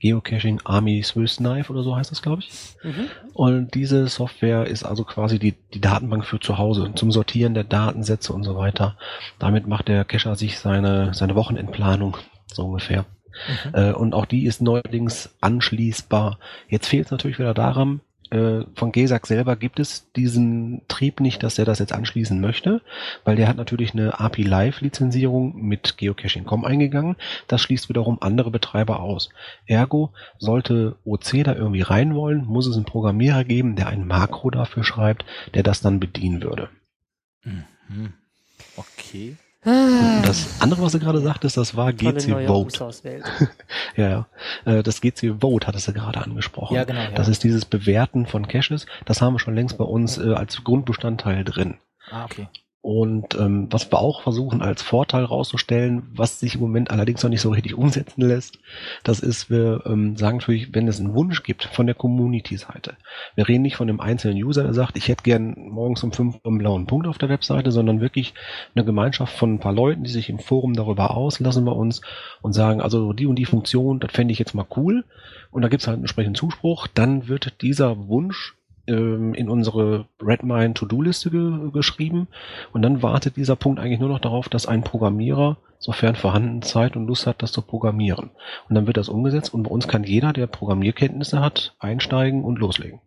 [0.00, 2.50] Geocaching Army Swiss Knife oder so heißt das, glaube ich.
[2.82, 3.06] Mhm.
[3.34, 7.64] Und diese Software ist also quasi die, die Datenbank für zu Hause zum Sortieren der
[7.64, 8.96] Datensätze und so weiter.
[9.38, 12.16] Damit macht der Cacher sich seine, seine Wochenendplanung,
[12.52, 13.04] so ungefähr.
[13.64, 13.74] Mhm.
[13.74, 16.38] Äh, und auch die ist neuerdings anschließbar.
[16.68, 21.42] Jetzt fehlt es natürlich wieder daran, äh, von GESAG selber gibt es diesen Trieb nicht,
[21.42, 22.80] dass er das jetzt anschließen möchte,
[23.24, 27.16] weil der hat natürlich eine API Live Lizenzierung mit Geocaching.com eingegangen.
[27.48, 29.30] Das schließt wiederum andere Betreiber aus.
[29.66, 34.50] Ergo sollte OC da irgendwie rein wollen, muss es einen Programmierer geben, der ein Makro
[34.50, 35.24] dafür schreibt,
[35.54, 36.68] der das dann bedienen würde.
[37.42, 38.14] Mhm.
[38.76, 39.36] Okay.
[39.62, 40.22] Ah.
[40.24, 42.90] Das andere, was du gerade sagtest, das war GC Vote.
[43.96, 44.26] ja, ja.
[44.64, 46.74] Äh, das GC Vote hattest du gerade angesprochen.
[46.74, 47.00] Ja, genau.
[47.00, 47.10] Ja.
[47.10, 48.86] Das ist dieses Bewerten von Caches.
[49.04, 51.76] Das haben wir schon längst bei uns äh, als Grundbestandteil drin.
[52.10, 52.48] Ah, okay.
[52.82, 57.28] Und ähm, was wir auch versuchen als Vorteil rauszustellen, was sich im Moment allerdings noch
[57.28, 58.58] nicht so richtig umsetzen lässt,
[59.04, 62.96] das ist, wir ähm, sagen natürlich, wenn es einen Wunsch gibt von der Community-Seite.
[63.34, 66.38] Wir reden nicht von einem einzelnen User, der sagt, ich hätte gern morgens um fünf
[66.42, 68.32] einen blauen Punkt auf der Webseite, sondern wirklich
[68.74, 72.00] eine Gemeinschaft von ein paar Leuten, die sich im Forum darüber auslassen bei uns
[72.40, 75.04] und sagen, also die und die Funktion, das fände ich jetzt mal cool.
[75.50, 78.54] Und da gibt es halt einen entsprechenden Zuspruch, dann wird dieser Wunsch
[78.86, 82.28] ähm, in unsere Redmine To-Do-Liste ge geschrieben
[82.72, 86.96] und dann wartet dieser Punkt eigentlich nur noch darauf, dass ein Programmierer, sofern vorhanden Zeit
[86.96, 88.30] und Lust hat, das zu programmieren.
[88.68, 92.58] Und dann wird das umgesetzt und bei uns kann jeder, der Programmierkenntnisse hat, einsteigen und
[92.58, 93.00] loslegen.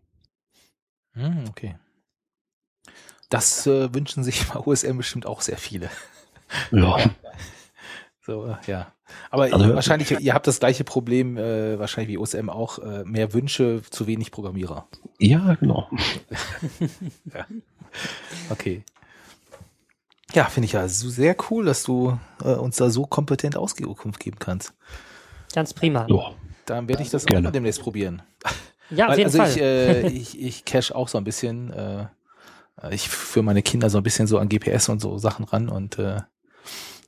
[1.13, 1.75] Hm, okay.
[3.29, 5.89] Das äh, wünschen sich bei OSM bestimmt auch sehr viele.
[6.71, 6.97] Ja.
[8.25, 8.93] So, ja.
[9.29, 13.33] Aber also, wahrscheinlich, ihr habt das gleiche Problem, äh, wahrscheinlich wie OSM auch, äh, mehr
[13.33, 14.87] Wünsche, zu wenig Programmierer.
[15.19, 15.89] Ja, genau.
[17.33, 17.45] ja.
[18.49, 18.83] Okay.
[20.33, 24.19] Ja, finde ich ja so sehr cool, dass du äh, uns da so kompetent Auskunft
[24.19, 24.73] geben kannst.
[25.53, 26.07] Ganz prima.
[26.09, 26.31] Ja.
[26.65, 27.49] Dann werde ich das Gerne.
[27.49, 28.21] auch demnächst probieren.
[28.89, 29.49] Ja, auf jeden also Fall.
[29.49, 32.07] Ich, äh, ich, ich cache auch so ein bisschen, äh,
[32.91, 35.99] ich führe meine Kinder so ein bisschen so an GPS und so Sachen ran und
[35.99, 36.21] äh,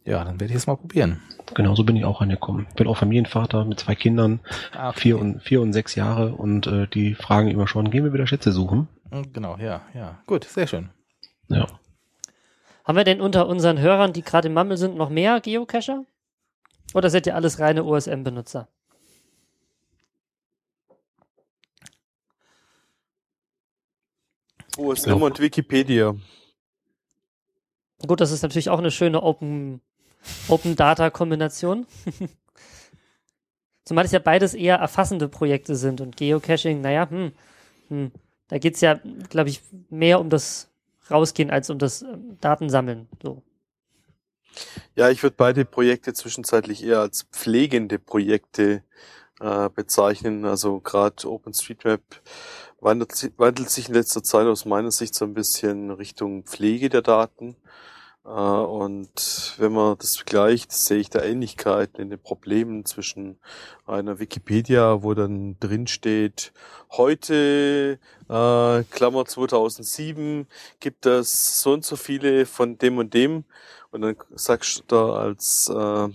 [0.05, 1.21] ja, dann werde ich es mal probieren.
[1.55, 2.67] Genau, so bin ich auch angekommen.
[2.75, 4.39] Bin auch Familienvater mit zwei Kindern,
[4.73, 4.99] ah, okay.
[4.99, 8.27] vier, und, vier und sechs Jahre und äh, die fragen immer schon, gehen wir wieder
[8.27, 8.87] Schätze suchen?
[9.09, 10.19] Hm, genau, ja, ja.
[10.27, 10.89] Gut, sehr schön.
[11.47, 11.67] Ja.
[12.83, 16.05] Haben wir denn unter unseren Hörern, die gerade im Mammel sind, noch mehr Geocacher?
[16.93, 18.67] Oder seid ihr alles reine OSM-Benutzer?
[24.77, 25.15] OSM ja.
[25.15, 26.15] und Wikipedia.
[28.05, 29.81] Gut, das ist natürlich auch eine schöne Open
[30.47, 31.85] Open Data Kombination.
[33.85, 37.31] Zumal es ja beides eher erfassende Projekte sind und Geocaching, naja, hm,
[37.89, 38.11] hm,
[38.47, 38.99] da geht es ja,
[39.29, 40.69] glaube ich, mehr um das
[41.09, 43.07] Rausgehen als um das ähm, Datensammeln.
[43.21, 43.43] So.
[44.95, 48.83] Ja, ich würde beide Projekte zwischenzeitlich eher als pflegende Projekte
[49.39, 50.45] äh, bezeichnen.
[50.45, 52.01] Also gerade OpenStreetMap
[52.79, 57.01] wandelt, wandelt sich in letzter Zeit aus meiner Sicht so ein bisschen Richtung Pflege der
[57.01, 57.55] Daten.
[58.25, 63.37] Äh, und wenn man das vergleicht, sehe ich da Ähnlichkeiten in den Problemen zwischen
[63.85, 66.51] einer Wikipedia, wo dann drin steht,
[66.91, 67.99] heute,
[68.29, 70.47] äh, Klammer 2007,
[70.79, 73.45] gibt es so und so viele von dem und dem.
[73.91, 76.09] Und dann sagst du da als, äh,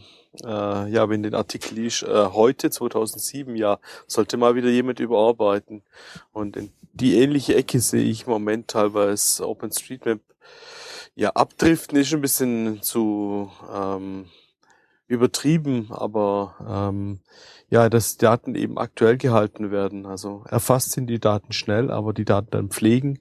[0.45, 5.83] äh, ja, wenn den Artikel liest, äh, heute 2007, ja, sollte mal wieder jemand überarbeiten.
[6.33, 10.21] Und in die ähnliche Ecke sehe ich im Moment teilweise OpenStreetMap
[11.15, 14.27] ja, abdriften ist ein bisschen zu ähm,
[15.07, 17.21] übertrieben, aber ähm,
[17.69, 20.07] ja, dass Daten eben aktuell gehalten werden.
[20.07, 23.21] Also erfasst sind die Daten schnell, aber die Daten dann pflegen,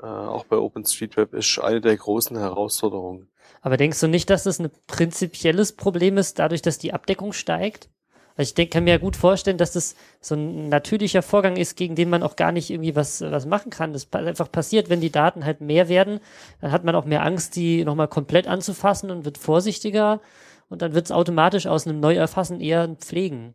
[0.00, 3.28] äh, auch bei OpenStreetMap, ist eine der großen Herausforderungen.
[3.62, 7.88] Aber denkst du nicht, dass das ein prinzipielles Problem ist, dadurch, dass die Abdeckung steigt?
[8.36, 11.94] Also ich denk, kann mir gut vorstellen, dass das so ein natürlicher Vorgang ist, gegen
[11.94, 13.92] den man auch gar nicht irgendwie was, was machen kann.
[13.92, 16.20] Das einfach passiert, wenn die Daten halt mehr werden,
[16.60, 20.20] dann hat man auch mehr Angst, die nochmal komplett anzufassen und wird vorsichtiger
[20.68, 23.54] und dann wird es automatisch aus einem Neuerfassen eher ein Pflegen.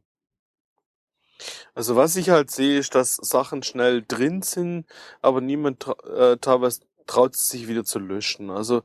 [1.73, 4.85] Also was ich halt sehe, ist, dass Sachen schnell drin sind,
[5.21, 8.49] aber niemand äh, teilweise traut sich wieder zu löschen.
[8.49, 8.83] Also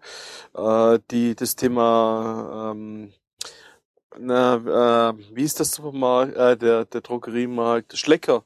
[0.55, 3.13] äh, die das Thema ähm,
[4.19, 7.97] na, äh, wie ist das Supermarkt, äh, der, der Drogeriemarkt?
[7.97, 8.45] Schlecker.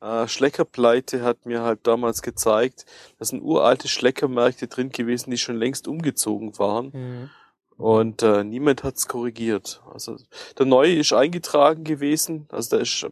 [0.00, 2.84] Äh, Schleckerpleite hat mir halt damals gezeigt,
[3.18, 6.90] dass sind uralte Schleckermärkte drin gewesen, die schon längst umgezogen waren.
[6.92, 7.30] Mhm.
[7.76, 9.82] Und äh, niemand hat's korrigiert.
[9.92, 10.16] Also
[10.58, 13.06] der neue ist eingetragen gewesen, also der ist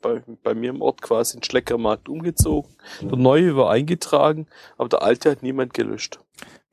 [0.00, 2.70] bei, bei mir im Ort quasi in Schleckermarkt umgezogen.
[3.00, 4.46] Der neue war eingetragen,
[4.76, 6.18] aber der alte hat niemand gelöscht.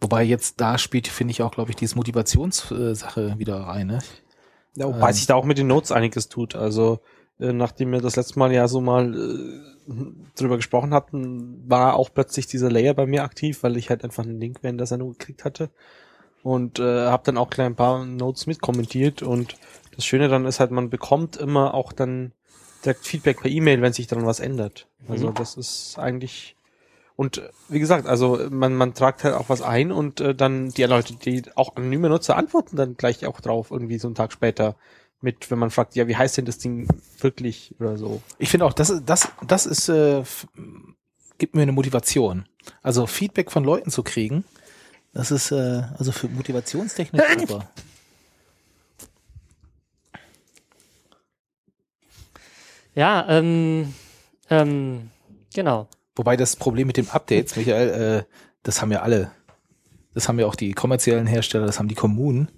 [0.01, 3.87] Wobei jetzt da spielt, finde ich auch, glaube ich, diese Motivationssache wieder rein.
[3.87, 3.99] Ne?
[4.75, 5.13] Ja, wobei Ähm.
[5.13, 6.55] sich da auch mit den Notes einiges tut.
[6.55, 6.99] Also,
[7.39, 9.91] äh, nachdem wir das letzte Mal ja so mal äh,
[10.35, 14.23] drüber gesprochen hatten, war auch plötzlich dieser Layer bei mir aktiv, weil ich halt einfach
[14.23, 15.69] einen Link während der Sendung gekriegt hatte.
[16.41, 19.21] Und äh, habe dann auch gleich ein paar Notes mitkommentiert.
[19.23, 19.55] Und
[19.95, 22.31] das Schöne dann ist halt, man bekommt immer auch dann
[22.85, 24.87] direkt Feedback per E-Mail, wenn sich dann was ändert.
[25.09, 25.33] Also Mhm.
[25.33, 26.55] das ist eigentlich
[27.19, 30.69] und äh, wie gesagt, also man, man tragt halt auch was ein und äh, dann
[30.69, 34.31] die Leute, die auch anonyme Nutzer antworten dann gleich auch drauf, irgendwie so einen Tag
[34.31, 34.77] später
[35.19, 36.87] mit, wenn man fragt, ja, wie heißt denn das Ding
[37.19, 38.21] wirklich oder so.
[38.37, 40.23] Ich finde auch, das, das, das ist, äh,
[41.37, 42.47] gibt mir eine Motivation.
[42.81, 44.45] Also Feedback von Leuten zu kriegen,
[45.11, 47.69] das ist äh, also für Motivationstechnik super.
[52.95, 53.93] Ja, ähm,
[54.49, 55.11] ähm,
[55.53, 55.89] genau.
[56.19, 58.23] Wobei das Problem mit dem Updates, Michael, äh,
[58.63, 59.31] das haben ja alle.
[60.13, 62.51] Das haben ja auch die kommerziellen Hersteller, das haben die Kommunen.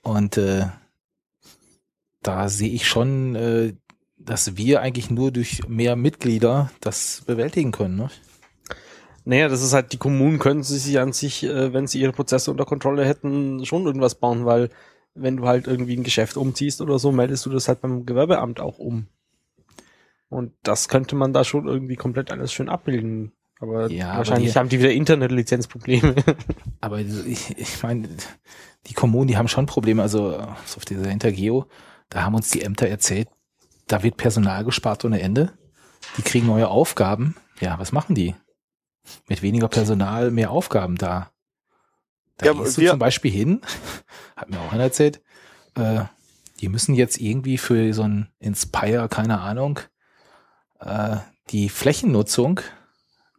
[0.00, 0.64] Und äh,
[2.22, 3.74] da sehe ich schon, äh,
[4.16, 7.96] dass wir eigentlich nur durch mehr Mitglieder das bewältigen können.
[7.96, 8.10] Ne?
[9.26, 12.50] Naja, das ist halt, die Kommunen können sich an sich, äh, wenn sie ihre Prozesse
[12.50, 14.70] unter Kontrolle hätten, schon irgendwas bauen, weil
[15.12, 18.58] wenn du halt irgendwie ein Geschäft umziehst oder so, meldest du das halt beim Gewerbeamt
[18.58, 19.06] auch um.
[20.30, 23.32] Und das könnte man da schon irgendwie komplett alles schön abbilden.
[23.60, 26.14] Aber Ja, aber wahrscheinlich die- haben die wieder Internetlizenzprobleme.
[26.80, 28.08] Aber ich, ich meine,
[28.86, 30.00] die Kommunen, die haben schon Probleme.
[30.00, 30.30] Also
[30.64, 31.66] so auf dieser Intergeo,
[32.08, 33.28] da haben uns die Ämter erzählt,
[33.86, 35.52] da wird Personal gespart ohne Ende.
[36.16, 37.36] Die kriegen neue Aufgaben.
[37.60, 38.34] Ja, was machen die?
[39.28, 41.30] Mit weniger Personal mehr Aufgaben da.
[42.38, 43.60] Da Ja, aber gehst du zum Beispiel hin,
[44.36, 45.20] hat mir auch einer erzählt,
[45.74, 46.04] äh,
[46.60, 49.80] die müssen jetzt irgendwie für so ein Inspire, keine Ahnung,
[50.80, 51.16] äh,
[51.50, 52.60] die Flächennutzung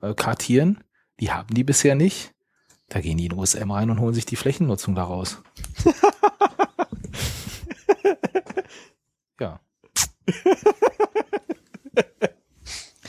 [0.01, 0.83] äh, kartieren.
[1.19, 2.33] Die haben die bisher nicht.
[2.89, 5.41] Da gehen die in OSM rein und holen sich die Flächennutzung daraus.
[9.39, 9.61] ja.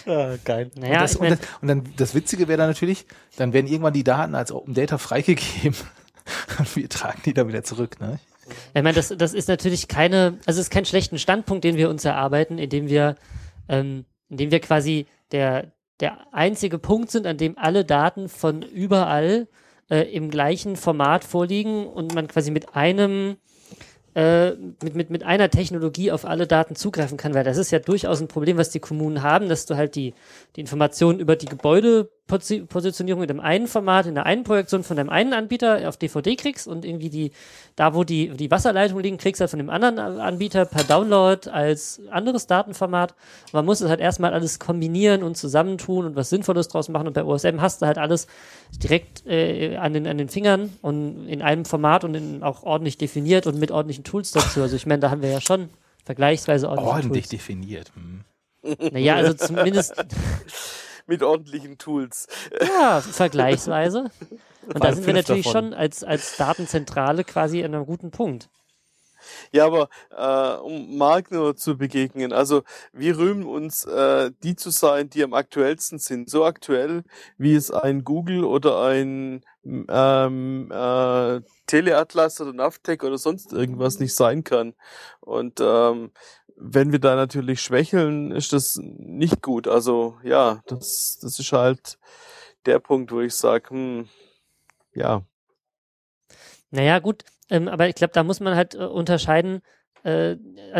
[0.06, 0.70] ah, geil.
[0.76, 3.06] Naja, und, das, ich mein, und, das, und dann das Witzige wäre dann natürlich,
[3.36, 5.76] dann werden irgendwann die Daten als Open Data freigegeben
[6.58, 8.00] und wir tragen die dann wieder zurück.
[8.00, 8.20] Ne?
[8.74, 11.90] Ich meine, das, das ist natürlich keine, also es ist kein schlechten Standpunkt, den wir
[11.90, 13.16] uns erarbeiten, indem wir,
[13.68, 19.46] ähm, indem wir quasi der, der einzige Punkt sind, an dem alle Daten von überall
[19.90, 23.36] äh, im gleichen Format vorliegen und man quasi mit einem
[24.14, 24.52] äh,
[24.82, 28.20] mit, mit, mit einer Technologie auf alle Daten zugreifen kann, weil das ist ja durchaus
[28.20, 30.14] ein Problem, was die Kommunen haben, dass du halt die,
[30.56, 34.96] die Informationen über die Gebäude Positionierung in dem einen Format, in der einen Projektion von
[34.96, 37.32] dem einen Anbieter auf DVD kriegst und irgendwie die,
[37.76, 41.50] da wo die, die Wasserleitungen liegen, kriegst du halt von dem anderen Anbieter per Download
[41.50, 43.14] als anderes Datenformat.
[43.52, 47.12] Man muss es halt erstmal alles kombinieren und zusammentun und was Sinnvolles draus machen und
[47.12, 48.26] bei OSM hast du halt alles
[48.82, 52.96] direkt äh, an, den, an den Fingern und in einem Format und in, auch ordentlich
[52.96, 54.62] definiert und mit ordentlichen Tools dazu.
[54.62, 55.68] Also ich meine, da haben wir ja schon
[56.04, 57.30] vergleichsweise ordentliche Ordentlich Tools.
[57.30, 57.92] definiert.
[57.94, 58.24] Hm.
[58.92, 59.94] Naja, also zumindest
[61.06, 62.28] Mit ordentlichen Tools.
[62.60, 64.10] Ja, vergleichsweise.
[64.66, 65.70] Und da sind wir natürlich davon.
[65.70, 68.48] schon als, als Datenzentrale quasi an einem guten Punkt.
[69.52, 72.62] Ja, aber äh, um Marc nur zu begegnen, also
[72.92, 76.30] wir rühmen uns, äh, die zu sein, die am aktuellsten sind.
[76.30, 77.04] So aktuell,
[77.38, 84.14] wie es ein Google oder ein ähm, äh, Teleatlas oder Navtec oder sonst irgendwas nicht
[84.14, 84.74] sein kann.
[85.20, 86.10] Und ähm,
[86.56, 89.68] wenn wir da natürlich schwächeln, ist das nicht gut.
[89.68, 91.98] Also ja, das, das ist halt
[92.66, 94.08] der Punkt, wo ich sage, hm,
[94.94, 95.24] ja,
[96.70, 99.60] Naja, gut, ähm, aber ich glaube, da muss man halt äh, unterscheiden
[100.04, 100.36] äh,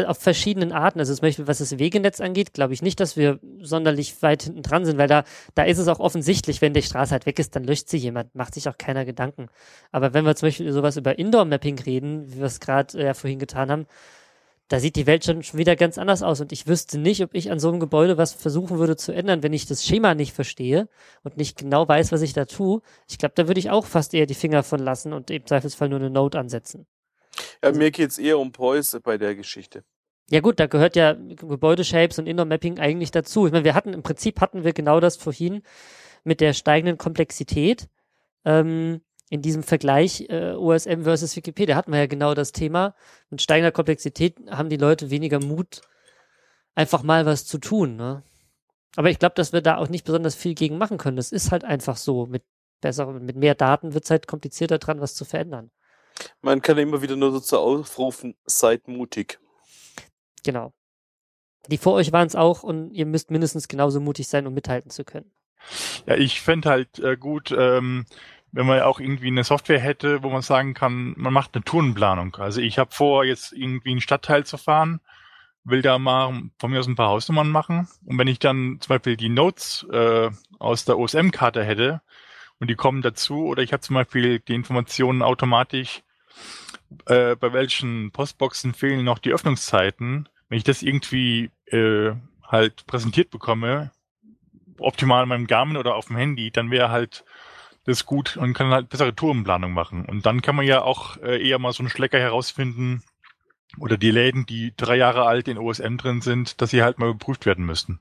[0.07, 0.99] auf verschiedenen Arten.
[0.99, 4.63] Also zum Beispiel, was das Wegenetz angeht, glaube ich nicht, dass wir sonderlich weit hinten
[4.63, 5.25] dran sind, weil da,
[5.55, 8.35] da ist es auch offensichtlich, wenn die Straße halt weg ist, dann löscht sie jemand,
[8.35, 9.49] macht sich auch keiner Gedanken.
[9.93, 13.39] Aber wenn wir zum Beispiel sowas über Indoor-Mapping reden, wie wir es gerade äh, vorhin
[13.39, 13.87] getan haben,
[14.69, 16.41] da sieht die Welt schon, schon wieder ganz anders aus.
[16.41, 19.43] Und ich wüsste nicht, ob ich an so einem Gebäude was versuchen würde zu ändern,
[19.43, 20.89] wenn ich das Schema nicht verstehe
[21.23, 22.81] und nicht genau weiß, was ich da tue.
[23.09, 25.89] Ich glaube, da würde ich auch fast eher die Finger von lassen und im Zweifelsfall
[25.89, 26.87] nur eine Note ansetzen.
[27.63, 29.85] ja mir geht's eher um Preuße bei der Geschichte.
[30.31, 33.47] Ja gut, da gehört ja Gebäudeshapes und Indoor-Mapping eigentlich dazu.
[33.47, 35.63] Ich meine, wir hatten, im Prinzip hatten wir genau das vorhin
[36.25, 37.89] mit der steigenden Komplexität.
[38.45, 39.03] Ähm,
[39.33, 42.95] in diesem Vergleich äh, OSM versus Wikipedia hatten wir ja genau das Thema.
[43.31, 45.81] Mit steigender Komplexität haben die Leute weniger Mut,
[46.75, 47.97] einfach mal was zu tun.
[47.97, 48.23] Ne?
[48.95, 51.17] Aber ich glaube, dass wir da auch nicht besonders viel gegen machen können.
[51.17, 52.27] Das ist halt einfach so.
[52.27, 52.43] Mit
[52.83, 55.71] besseren, mit mehr Daten wird es halt komplizierter dran, was zu verändern.
[56.43, 59.41] Man kann immer wieder nur dazu aufrufen, seid mutig.
[60.45, 60.75] Genau.
[61.69, 64.91] Die vor euch waren es auch und ihr müsst mindestens genauso mutig sein, um mithalten
[64.91, 65.33] zu können.
[66.05, 68.05] Ja, ich fände halt äh, gut, ähm,
[68.53, 72.37] wenn man auch irgendwie eine Software hätte, wo man sagen kann, man macht eine Tourenplanung.
[72.37, 75.01] Also ich habe vor, jetzt irgendwie einen Stadtteil zu fahren,
[75.65, 77.89] will da mal von mir aus ein paar Hausnummern machen.
[78.05, 82.03] Und wenn ich dann zum Beispiel die Notes äh, aus der OSM-Karte hätte
[82.61, 86.03] und die kommen dazu, oder ich habe zum Beispiel die Informationen automatisch,
[87.07, 92.13] äh, bei welchen Postboxen fehlen noch die Öffnungszeiten, wenn ich das irgendwie äh,
[92.47, 93.93] halt präsentiert bekomme,
[94.79, 97.25] optimal in meinem Garmin oder auf dem Handy, dann wäre halt
[97.85, 100.05] das gut und kann halt bessere Tourenplanung machen.
[100.07, 103.03] Und dann kann man ja auch äh, eher mal so einen Schlecker herausfinden
[103.79, 107.09] oder die Läden, die drei Jahre alt in OSM drin sind, dass sie halt mal
[107.09, 107.99] überprüft werden müssten.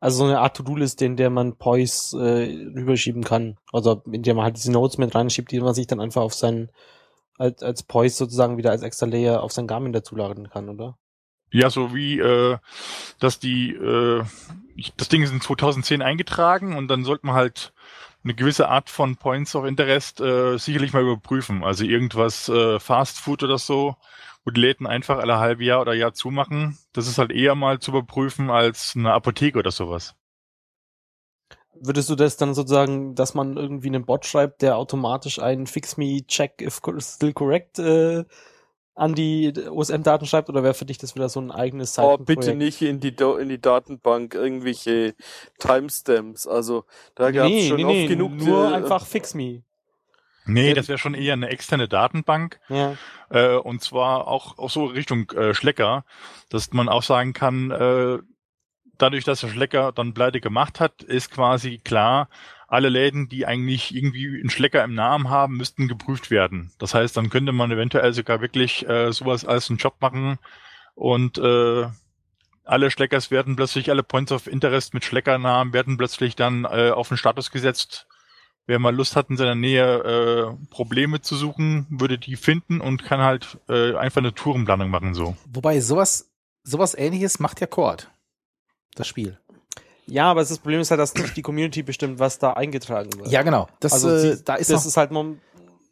[0.00, 3.58] Also so eine Art To-Do-Liste, in der man Poise äh, rüberschieben kann.
[3.70, 6.32] Also in der man halt diese Notes mit reinschiebt, die man sich dann einfach auf
[6.32, 6.70] sein,
[7.36, 10.96] als, als Poise sozusagen wieder als extra Layer auf sein Garmin dazuladen kann, oder?
[11.52, 12.58] Ja, so wie, äh,
[13.18, 14.22] dass die, äh,
[14.74, 17.74] ich, das Ding ist in 2010 eingetragen und dann sollte man halt
[18.22, 21.64] eine gewisse Art von Points of Interest äh, sicherlich mal überprüfen.
[21.64, 23.96] Also irgendwas äh, Fast Food oder so,
[24.44, 26.78] wo die Läden einfach alle halbe Jahr oder Jahr zumachen.
[26.92, 30.14] Das ist halt eher mal zu überprüfen als eine Apotheke oder sowas.
[31.82, 35.96] Würdest du das dann sozusagen, dass man irgendwie einen Bot schreibt, der automatisch einen Fix
[35.96, 38.24] Me Check if still correct äh,
[39.00, 42.20] an die OSM-Daten schreibt, oder wäre für dich das wieder so ein eigenes Seitenprojekt?
[42.20, 45.14] Oh, bitte nicht in die, Do in die Datenbank irgendwelche
[45.58, 46.46] Timestamps.
[46.46, 48.32] Also da gab es nee, schon nee, oft nee, genug.
[48.34, 49.62] nur äh, einfach Fix Me.
[50.44, 52.60] Nee, das wäre schon eher eine externe Datenbank.
[52.68, 52.96] Ja.
[53.30, 56.04] Äh, und zwar auch, auch so Richtung äh, Schlecker,
[56.50, 58.18] dass man auch sagen kann, äh,
[58.98, 62.28] dadurch, dass der Schlecker dann pleite gemacht hat, ist quasi klar,
[62.70, 66.70] alle Läden, die eigentlich irgendwie einen Schlecker im Namen haben, müssten geprüft werden.
[66.78, 70.38] Das heißt, dann könnte man eventuell sogar wirklich äh, sowas als einen Job machen
[70.94, 71.86] und äh,
[72.64, 77.08] alle Schleckers werden plötzlich, alle Points of Interest mit Schleckernamen werden plötzlich dann äh, auf
[77.08, 78.06] den Status gesetzt.
[78.66, 83.04] Wer mal Lust hat, in seiner Nähe äh, Probleme zu suchen, würde die finden und
[83.04, 85.36] kann halt äh, einfach eine Tourenplanung machen so.
[85.52, 86.30] Wobei sowas,
[86.62, 88.12] sowas ähnliches macht ja Cord.
[88.94, 89.40] Das Spiel.
[90.10, 93.30] Ja, aber das Problem ist halt, dass nicht die Community bestimmt, was da eingetragen wird.
[93.30, 93.68] Ja, genau.
[93.80, 95.10] Das, also äh, da ist das noch, ist halt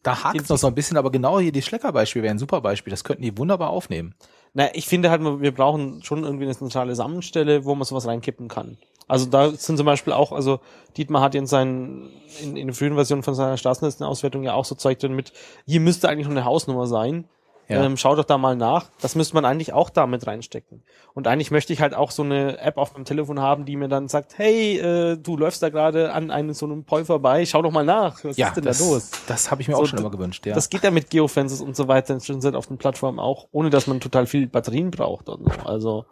[0.03, 2.91] da hakt noch so ein bisschen, aber genau hier die Schleckerbeispiel wäre ein super Beispiel.
[2.91, 4.15] Das könnten die wunderbar aufnehmen.
[4.55, 8.49] Na, ich finde halt, wir brauchen schon irgendwie eine zentrale Sammelstelle, wo man sowas reinkippen
[8.49, 8.79] kann.
[9.07, 10.61] Also da sind zum Beispiel auch, also
[10.97, 12.11] Dietmar hat in seinen,
[12.43, 15.33] in, in den frühen Versionen von seiner Straßennetzenauswertung ja auch so Zeug drin mit,
[15.67, 17.25] hier müsste eigentlich noch eine Hausnummer sein.
[17.69, 17.85] Ja.
[17.85, 18.87] Ähm, schau doch da mal nach.
[19.03, 20.83] Das müsste man eigentlich auch da mit reinstecken.
[21.13, 23.89] Und eigentlich möchte ich halt auch so eine App auf meinem Telefon haben, die mir
[23.89, 27.61] dann sagt, hey, äh, du läufst da gerade an einem so einem Poi vorbei, schau
[27.61, 28.25] doch mal nach.
[28.25, 29.11] Was ja, ist denn das, da los?
[29.27, 30.55] das habe ich mir So, auch schon immer gewünscht, ja.
[30.55, 33.69] Das geht ja mit Geofences und so weiter schon seit auf den Plattformen auch, ohne
[33.69, 35.61] dass man total viel Batterien braucht und so.
[35.67, 36.07] Also,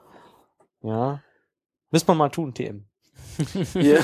[0.83, 1.23] ja.
[1.91, 2.85] Müssen wir mal tun, TM.
[3.75, 3.99] Ja.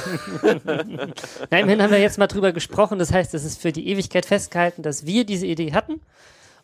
[1.51, 2.99] Na, immerhin haben wir jetzt mal drüber gesprochen.
[2.99, 6.01] Das heißt, es ist für die Ewigkeit festgehalten, dass wir diese Idee hatten.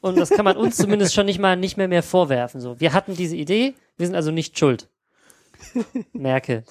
[0.01, 2.61] Und das kann man uns zumindest schon nicht mal nicht mehr mehr vorwerfen.
[2.61, 4.89] So, wir hatten diese Idee, wir sind also nicht schuld.
[6.13, 6.65] Merke.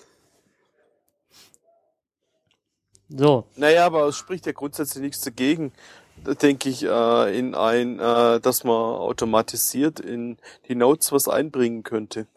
[3.09, 5.71] So, Naja, aber es spricht ja grundsätzlich nichts dagegen,
[6.25, 10.37] da denke ich, äh, in ein, äh, dass man automatisiert in
[10.67, 12.27] die Notes was einbringen könnte.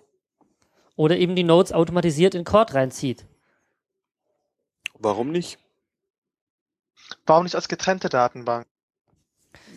[0.97, 3.25] oder eben die Notes automatisiert in Cord reinzieht.
[4.99, 5.59] Warum nicht?
[7.27, 8.67] Warum nicht als getrennte Datenbank?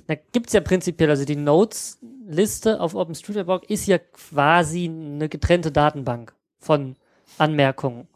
[0.07, 6.35] Da gibt's ja prinzipiell, also die Notes-Liste auf OpenStreetMap ist ja quasi eine getrennte Datenbank
[6.59, 6.95] von
[7.37, 8.07] Anmerkungen.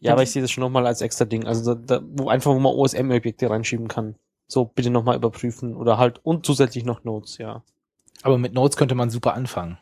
[0.00, 1.46] Ja, aber ich sehe das schon nochmal als extra Ding.
[1.46, 4.16] Also da, da, wo einfach, wo man OSM-Objekte reinschieben kann.
[4.48, 5.76] So, bitte nochmal überprüfen.
[5.76, 7.62] Oder halt, und zusätzlich noch Notes, ja.
[8.22, 9.78] Aber mit Notes könnte man super anfangen.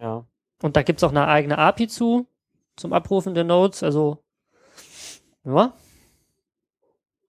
[0.00, 0.26] Ja.
[0.62, 2.26] Und da gibt's auch eine eigene API zu,
[2.74, 4.18] zum Abrufen der Notes, also,
[5.44, 5.72] ja.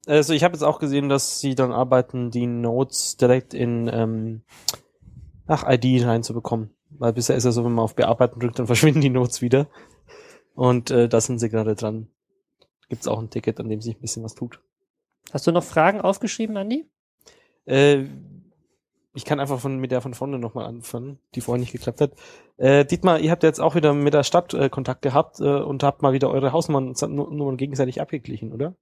[0.07, 4.41] Also ich habe jetzt auch gesehen, dass sie dann arbeiten, die Notes direkt in ähm,
[5.47, 6.71] ach, ID reinzubekommen.
[6.89, 9.67] Weil bisher ist ja so, wenn man auf Bearbeiten drückt, dann verschwinden die Notes wieder.
[10.55, 12.07] Und äh, da sind sie gerade dran.
[12.89, 14.61] Gibt's auch ein Ticket, an dem sich ein bisschen was tut.
[15.33, 16.89] Hast du noch Fragen aufgeschrieben, Andi?
[17.65, 18.05] Äh,
[19.13, 22.11] ich kann einfach von mit der von vorne nochmal anfangen, die vorher nicht geklappt hat.
[22.55, 25.83] Äh, Dietmar, ihr habt jetzt auch wieder mit der Stadt äh, Kontakt gehabt äh, und
[25.83, 28.75] habt mal wieder eure Hausnummern Nummern gegenseitig abgeglichen, oder?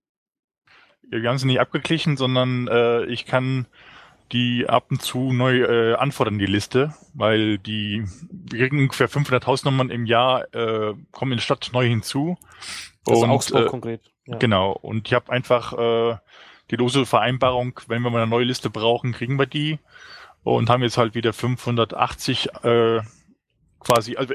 [1.10, 3.68] Wir haben sie nicht abgeglichen, sondern äh, ich kann
[4.32, 9.46] die ab und zu neu äh, anfordern, die Liste, weil die wir kriegen ungefähr 500
[9.46, 12.38] Hausnummern im Jahr, äh, kommen in der Stadt neu hinzu.
[13.08, 14.12] Also Und, Augsburg äh, konkret.
[14.26, 14.38] Ja.
[14.38, 14.72] Genau.
[14.72, 16.18] Und ich habe einfach äh,
[16.72, 19.80] die lose Vereinbarung, wenn wir mal eine neue Liste brauchen, kriegen wir die.
[20.44, 23.02] Und haben jetzt halt wieder 580 äh,
[23.80, 24.34] quasi, also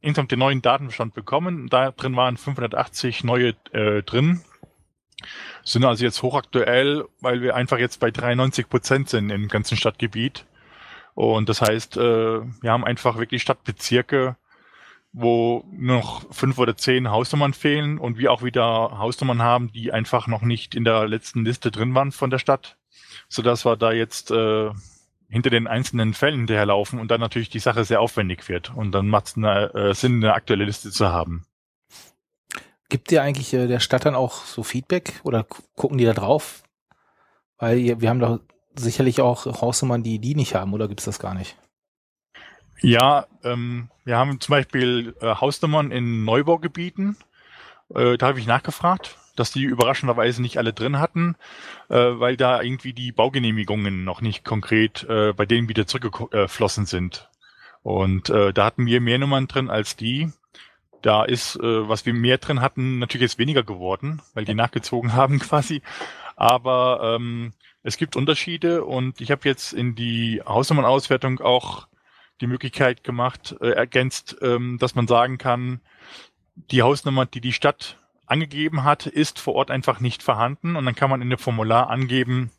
[0.00, 1.68] insgesamt den neuen Datenbestand bekommen.
[1.68, 4.42] Da drin waren 580 neue äh, drin.
[5.64, 10.46] Sind also jetzt hochaktuell, weil wir einfach jetzt bei 93 Prozent sind im ganzen Stadtgebiet.
[11.14, 14.36] Und das heißt, äh, wir haben einfach wirklich Stadtbezirke,
[15.12, 19.92] wo nur noch fünf oder zehn Hausnummern fehlen und wir auch wieder Hausnummern haben, die
[19.92, 22.76] einfach noch nicht in der letzten Liste drin waren von der Stadt,
[23.28, 24.70] sodass wir da jetzt äh,
[25.30, 28.74] hinter den einzelnen Fällen hinterherlaufen und dann natürlich die Sache sehr aufwendig wird.
[28.74, 31.46] Und dann macht es äh, Sinn, eine aktuelle Liste zu haben.
[32.88, 36.12] Gibt ihr eigentlich äh, der Stadt dann auch so Feedback oder gu- gucken die da
[36.12, 36.62] drauf?
[37.58, 38.40] Weil ihr, wir haben doch
[38.74, 41.56] sicherlich auch Hausnummern, die die nicht haben, oder gibt's das gar nicht?
[42.80, 47.16] Ja, ähm, wir haben zum Beispiel äh, Hausnummern in Neubaugebieten.
[47.94, 51.36] Äh, da habe ich nachgefragt, dass die überraschenderweise nicht alle drin hatten,
[51.88, 57.30] äh, weil da irgendwie die Baugenehmigungen noch nicht konkret äh, bei denen wieder zurückgeflossen sind.
[57.82, 60.30] Und äh, da hatten wir mehr Nummern drin als die.
[61.02, 65.12] Da ist, äh, was wir mehr drin hatten, natürlich jetzt weniger geworden, weil die nachgezogen
[65.14, 65.82] haben quasi.
[66.36, 67.52] Aber ähm,
[67.82, 71.86] es gibt Unterschiede und ich habe jetzt in die Hausnummernauswertung auch
[72.40, 75.80] die Möglichkeit gemacht, äh, ergänzt, ähm, dass man sagen kann,
[76.54, 80.94] die Hausnummer, die die Stadt angegeben hat, ist vor Ort einfach nicht vorhanden und dann
[80.94, 82.50] kann man in dem Formular angeben,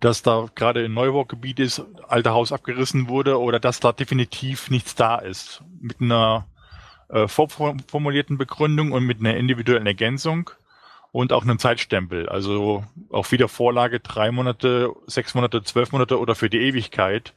[0.00, 4.94] dass da gerade ein Neubaugebiet ist, alte Haus abgerissen wurde oder dass da definitiv nichts
[4.94, 5.62] da ist.
[5.80, 6.46] Mit einer
[7.12, 10.50] äh, vorformulierten Begründung und mit einer individuellen Ergänzung
[11.12, 12.28] und auch einem Zeitstempel.
[12.28, 17.32] Also auch wieder Vorlage drei Monate, sechs Monate, zwölf Monate oder für die Ewigkeit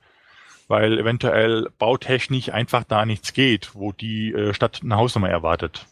[0.67, 5.85] weil eventuell bautechnisch einfach da nichts geht, wo die äh, Stadt eine Hausnummer erwartet.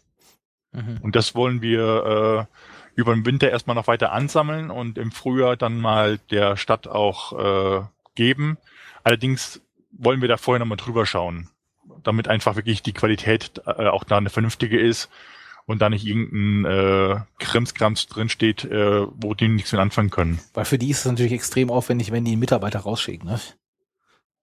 [0.72, 1.00] Mhm.
[1.02, 5.58] Und das wollen wir äh, über den Winter erstmal noch weiter ansammeln und im Frühjahr
[5.58, 7.34] dann mal der Stadt auch
[7.80, 7.86] äh,
[8.16, 8.58] geben.
[9.04, 9.62] Allerdings
[9.92, 11.50] wollen wir da vorher nochmal drüber schauen,
[12.04, 15.10] damit einfach wirklich die Qualität äh, auch da eine vernünftige ist
[15.66, 20.40] und da nicht irgendein äh, Krimskrams drinsteht, äh, wo die nichts mit anfangen können.
[20.54, 23.40] Weil für die ist es natürlich extrem aufwendig, wenn die einen Mitarbeiter rausschicken, ne?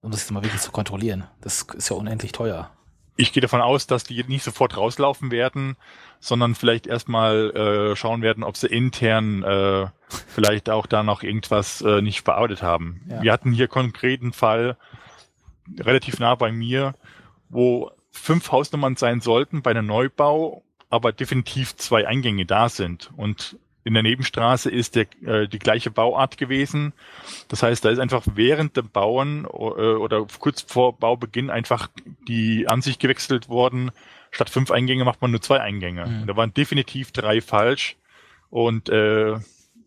[0.02, 1.24] Um das jetzt mal wirklich zu kontrollieren.
[1.42, 2.70] Das ist ja unendlich teuer.
[3.16, 5.76] Ich gehe davon aus, dass die nicht sofort rauslaufen werden,
[6.20, 11.82] sondern vielleicht erstmal äh, schauen werden, ob sie intern äh, vielleicht auch da noch irgendwas
[11.82, 13.02] äh, nicht bearbeitet haben.
[13.10, 13.22] Ja.
[13.22, 14.78] Wir hatten hier konkreten Fall
[15.78, 16.94] relativ nah bei mir,
[17.50, 23.10] wo fünf Hausnummern sein sollten bei einem Neubau, aber definitiv zwei Eingänge da sind.
[23.16, 26.92] Und in der Nebenstraße ist der, äh, die gleiche Bauart gewesen.
[27.48, 31.88] Das heißt, da ist einfach während dem Bauen äh, oder kurz vor Baubeginn einfach
[32.28, 33.90] die Ansicht gewechselt worden.
[34.30, 36.06] Statt fünf Eingänge macht man nur zwei Eingänge.
[36.06, 36.26] Mhm.
[36.26, 37.96] Da waren definitiv drei falsch.
[38.50, 39.36] Und äh,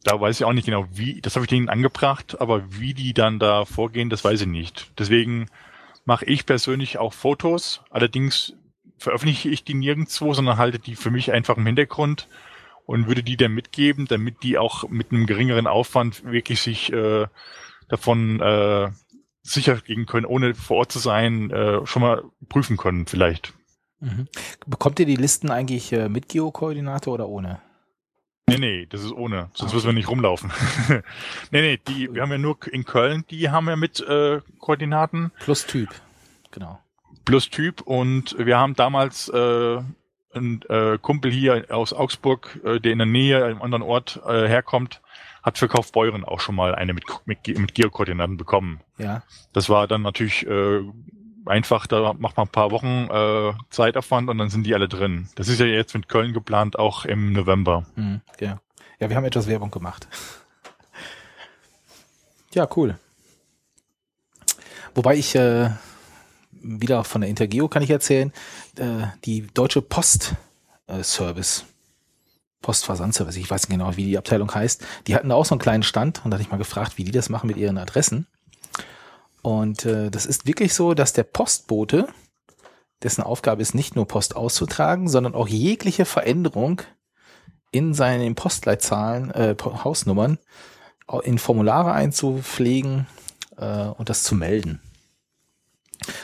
[0.03, 3.13] da weiß ich auch nicht genau, wie, das habe ich denen angebracht, aber wie die
[3.13, 4.91] dann da vorgehen, das weiß ich nicht.
[4.97, 5.47] Deswegen
[6.05, 7.81] mache ich persönlich auch Fotos.
[7.89, 8.53] Allerdings
[8.97, 12.27] veröffentliche ich die nirgendwo, sondern halte die für mich einfach im Hintergrund
[12.85, 17.27] und würde die dann mitgeben, damit die auch mit einem geringeren Aufwand wirklich sich äh,
[17.89, 18.89] davon äh,
[19.41, 23.53] sicher gehen können, ohne vor Ort zu sein, äh, schon mal prüfen können vielleicht.
[23.99, 24.27] Mhm.
[24.65, 27.61] Bekommt ihr die Listen eigentlich äh, mit Geokoordinate oder ohne?
[28.49, 30.51] Nee, nee, das ist ohne, sonst Ah, müssen wir nicht rumlaufen.
[31.51, 35.31] nee, nee, die, wir haben ja nur in Köln, die haben ja mit äh, Koordinaten
[35.39, 35.89] Plus Typ.
[36.51, 36.79] Genau.
[37.25, 39.77] plus Typ und wir haben damals äh,
[40.35, 44.47] ein äh, Kumpel hier aus Augsburg, äh, der in der Nähe, einem anderen Ort äh,
[44.47, 45.01] herkommt,
[45.41, 48.81] hat für Kaufbeuren auch schon mal eine mit, mit, mit Geokoordinaten bekommen.
[48.97, 49.23] Ja.
[49.53, 50.81] Das war dann natürlich äh,
[51.45, 55.29] einfach, da macht man ein paar Wochen äh, Zeitaufwand und dann sind die alle drin.
[55.35, 57.85] Das ist ja jetzt mit Köln geplant, auch im November.
[57.95, 58.59] Mhm, ja.
[58.99, 60.07] Ja, wir haben etwas Werbung gemacht.
[62.53, 62.97] Ja, cool.
[64.95, 65.71] Wobei ich äh,
[66.51, 68.31] wieder von der Intergeo kann ich erzählen,
[68.77, 70.35] äh, die Deutsche Post
[70.87, 71.65] äh, Service,
[72.61, 75.61] Postversandservice, ich weiß nicht genau, wie die Abteilung heißt, die hatten da auch so einen
[75.61, 78.27] kleinen Stand und da hatte ich mal gefragt, wie die das machen mit ihren Adressen.
[79.43, 82.07] Und äh, das ist wirklich so, dass der Postbote,
[83.03, 86.81] dessen Aufgabe ist, nicht nur Post auszutragen, sondern auch jegliche Veränderung
[87.71, 90.39] in seinen Postleitzahlen, äh, Hausnummern
[91.07, 93.05] au- in Formulare einzupflegen
[93.57, 94.81] äh, und das zu melden.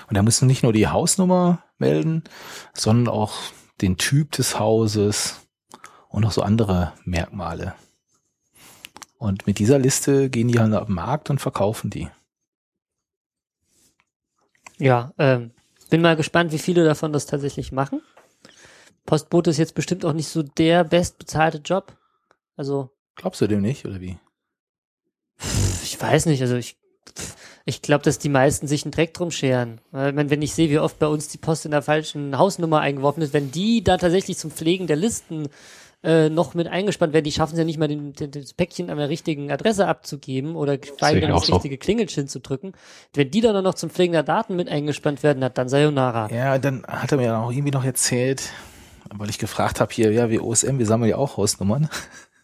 [0.08, 2.24] Und da müssen nicht nur die Hausnummer melden,
[2.74, 3.34] sondern auch
[3.82, 5.42] den Typ des Hauses
[6.08, 7.76] und noch so andere Merkmale.
[9.18, 12.10] Und mit dieser Liste gehen die halt den Markt und verkaufen die.
[14.80, 15.52] Ja, ähm,
[15.90, 18.02] bin mal gespannt, wie viele davon das tatsächlich machen.
[19.06, 21.98] Postbote ist jetzt bestimmt auch nicht so der bestbezahlte Job.
[22.56, 24.18] Also, Glaubst du dem nicht, oder wie?
[25.84, 26.78] ich weiß nicht, also ich,
[27.66, 29.82] ich glaube, dass die meisten sich einen Dreck drum scheren.
[29.92, 32.82] Weil, wenn, wenn ich sehe, wie oft bei uns die Post in der falschen Hausnummer
[32.82, 35.50] eingeworfen ist, wenn die da tatsächlich zum Pflegen der Listen
[36.04, 38.90] äh, noch mit eingespannt werden, die schaffen es ja nicht mal, den, den, das Päckchen
[38.90, 41.54] an der richtigen Adresse abzugeben oder fein ich das so.
[41.54, 42.74] richtige Klingelschild zu drücken.
[43.14, 46.30] Wenn die dann noch zum Pflegen der Daten mit eingespannt werden, na, dann Sayonara.
[46.32, 48.52] Ja, dann hat er mir auch irgendwie noch erzählt,
[49.14, 51.90] weil ich gefragt habe hier, ja, wir OSM, wir sammeln ja auch Hausnummern,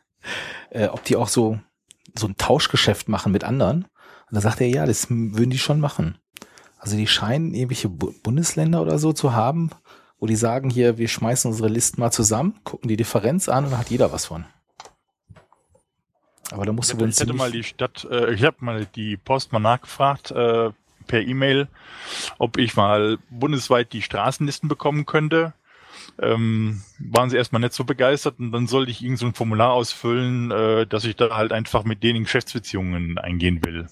[0.69, 1.59] äh, ob die auch so
[2.17, 3.83] so ein Tauschgeschäft machen mit anderen.
[3.83, 6.17] Und da sagt er, ja, das würden die schon machen.
[6.77, 9.71] Also die scheinen irgendwelche Bu Bundesländer oder so zu haben,
[10.19, 13.71] wo die sagen, hier, wir schmeißen unsere Listen mal zusammen, gucken die Differenz an und
[13.71, 14.45] dann hat jeder was von.
[16.51, 18.85] Aber da musst Ich du wohl ich hätte mal die Stadt, äh, ich habe mal
[18.85, 20.71] die Post mal nachgefragt äh,
[21.07, 21.67] per E-Mail,
[22.37, 25.53] ob ich mal bundesweit die Straßenlisten bekommen könnte.
[26.19, 29.71] Ähm, waren sie erstmal nicht so begeistert und dann sollte ich irgend so ein Formular
[29.71, 33.87] ausfüllen, äh, dass ich da halt einfach mit denen in Geschäftsbeziehungen eingehen will.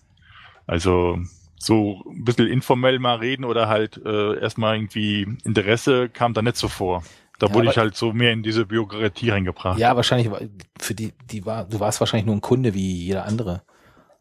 [0.68, 1.20] Also
[1.64, 6.58] so ein bisschen informell mal reden oder halt äh, erstmal irgendwie Interesse kam da nicht
[6.58, 7.04] so vor.
[7.40, 9.80] Da Ja, wurde ich halt so mehr in diese Bürokratie reingebracht.
[9.80, 10.42] Ja, wahrscheinlich war-
[10.80, 13.64] für die, die war, du warst wahrscheinlich nur ein Kunde wie jeder andere.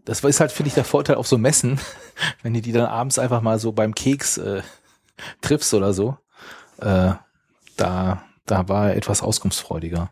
[0.05, 1.79] Das ist halt, finde ich, der Vorteil auf so Messen,
[2.43, 4.63] wenn du die dann abends einfach mal so beim Keks äh,
[5.41, 6.17] triffst oder so.
[6.79, 7.13] Äh,
[7.77, 10.11] da, da war er etwas auskunftsfreudiger.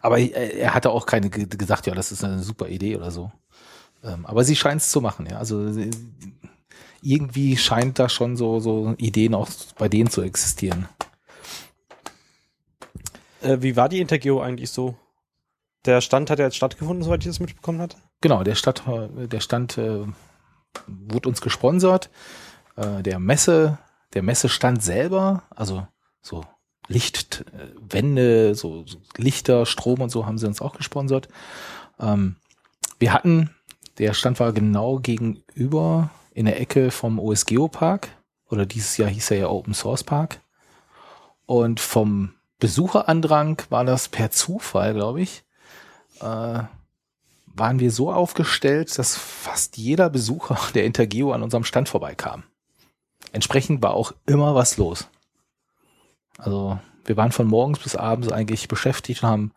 [0.00, 3.10] Aber äh, er hatte auch keine ge- gesagt, ja, das ist eine super Idee oder
[3.10, 3.30] so.
[4.04, 5.38] Ähm, aber sie scheint es zu machen, ja.
[5.38, 5.90] Also äh,
[7.02, 9.48] irgendwie scheint da schon so, so Ideen auch
[9.78, 10.88] bei denen zu existieren.
[13.42, 14.96] Äh, wie war die Intergeo eigentlich so?
[15.84, 17.98] Der Stand hat ja jetzt stattgefunden, soweit ich das mitbekommen hatte.
[18.20, 20.06] Genau, der, Stadt, der Stand äh,
[20.86, 22.10] wurde uns gesponsert.
[22.76, 23.78] Äh, der Messe,
[24.14, 25.86] der Messestand selber, also
[26.22, 26.44] so
[26.88, 31.28] Lichtwände, so, so Lichter, Strom und so haben sie uns auch gesponsert.
[32.00, 32.36] Ähm,
[32.98, 33.53] wir hatten,
[33.98, 38.08] der Stand war genau gegenüber in der Ecke vom OS Geopark
[38.48, 40.40] oder dieses Jahr hieß er ja Open Source Park.
[41.46, 45.44] Und vom Besucherandrang war das per Zufall, glaube ich,
[46.20, 46.60] äh,
[47.56, 52.44] waren wir so aufgestellt, dass fast jeder Besucher der Intergeo an unserem Stand vorbeikam.
[53.32, 55.08] Entsprechend war auch immer was los.
[56.38, 59.52] Also wir waren von morgens bis abends eigentlich beschäftigt und haben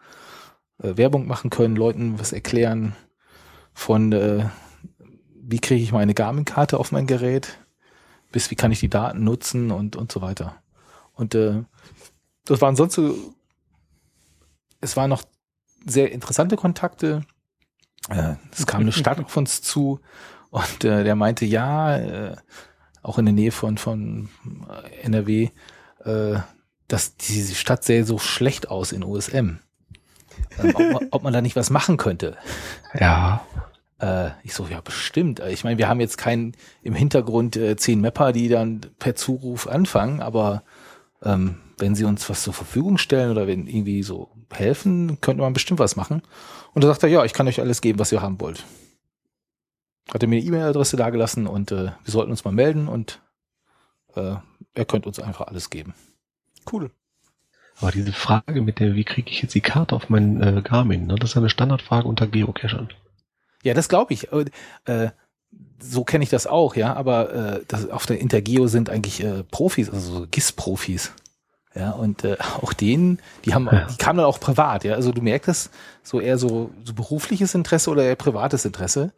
[0.82, 2.96] äh, Werbung machen können, Leuten was erklären
[3.78, 4.50] von äh,
[5.40, 7.60] wie kriege ich meine Garmin-Karte auf mein Gerät,
[8.32, 10.56] bis wie kann ich die Daten nutzen und, und so weiter.
[11.14, 11.64] Und äh,
[12.46, 13.16] das waren sonst so,
[14.82, 15.22] es war noch
[15.86, 17.22] sehr interessante Kontakte.
[18.10, 20.00] Äh, es kam eine Stadt auf uns zu
[20.50, 22.36] und äh, der meinte, ja, äh,
[23.04, 24.30] auch in der Nähe von, von
[24.70, 25.52] äh, NRW,
[26.04, 26.40] äh,
[26.88, 29.60] dass diese Stadt sähe so schlecht aus in OSM.
[30.60, 32.38] Ähm, ob, man, ob man da nicht was machen könnte.
[32.94, 33.46] Ja.
[34.00, 35.40] Äh, ich so, ja, bestimmt.
[35.40, 39.68] Ich meine, wir haben jetzt keinen im Hintergrund äh, zehn Mapper, die dann per Zuruf
[39.68, 40.64] anfangen, aber
[41.24, 45.54] ähm, wenn sie uns was zur Verfügung stellen oder wenn irgendwie so helfen, könnte man
[45.54, 46.22] bestimmt was machen.
[46.74, 48.66] Und da sagt er, ja, ich kann euch alles geben, was ihr haben wollt.
[50.14, 53.22] Hat er mir eine E-Mail-Adresse dagelassen und äh, wir sollten uns mal melden und
[54.16, 54.36] äh,
[54.74, 55.96] er könnte uns einfach alles geben.
[56.72, 56.92] Cool.
[57.80, 61.06] Aber diese Frage mit der, wie kriege ich jetzt die Karte auf meinen äh, Garmin,
[61.08, 62.90] ne, das ist eine Standardfrage unter Geocachern.
[63.64, 64.32] Ja, das glaube ich.
[64.32, 64.46] Äh,
[64.86, 65.10] äh,
[65.80, 69.44] so kenne ich das auch, ja, aber äh, das, auf der Intergeo sind eigentlich äh,
[69.44, 71.12] Profis, also so GIS-Profis.
[71.76, 73.86] Ja, und äh, auch denen, die haben, Ja.
[73.86, 74.96] die kamen dann auch privat, ja.
[74.96, 75.70] Also du merkst es,
[76.02, 79.12] so eher so, so berufliches Interesse oder eher privates Interesse.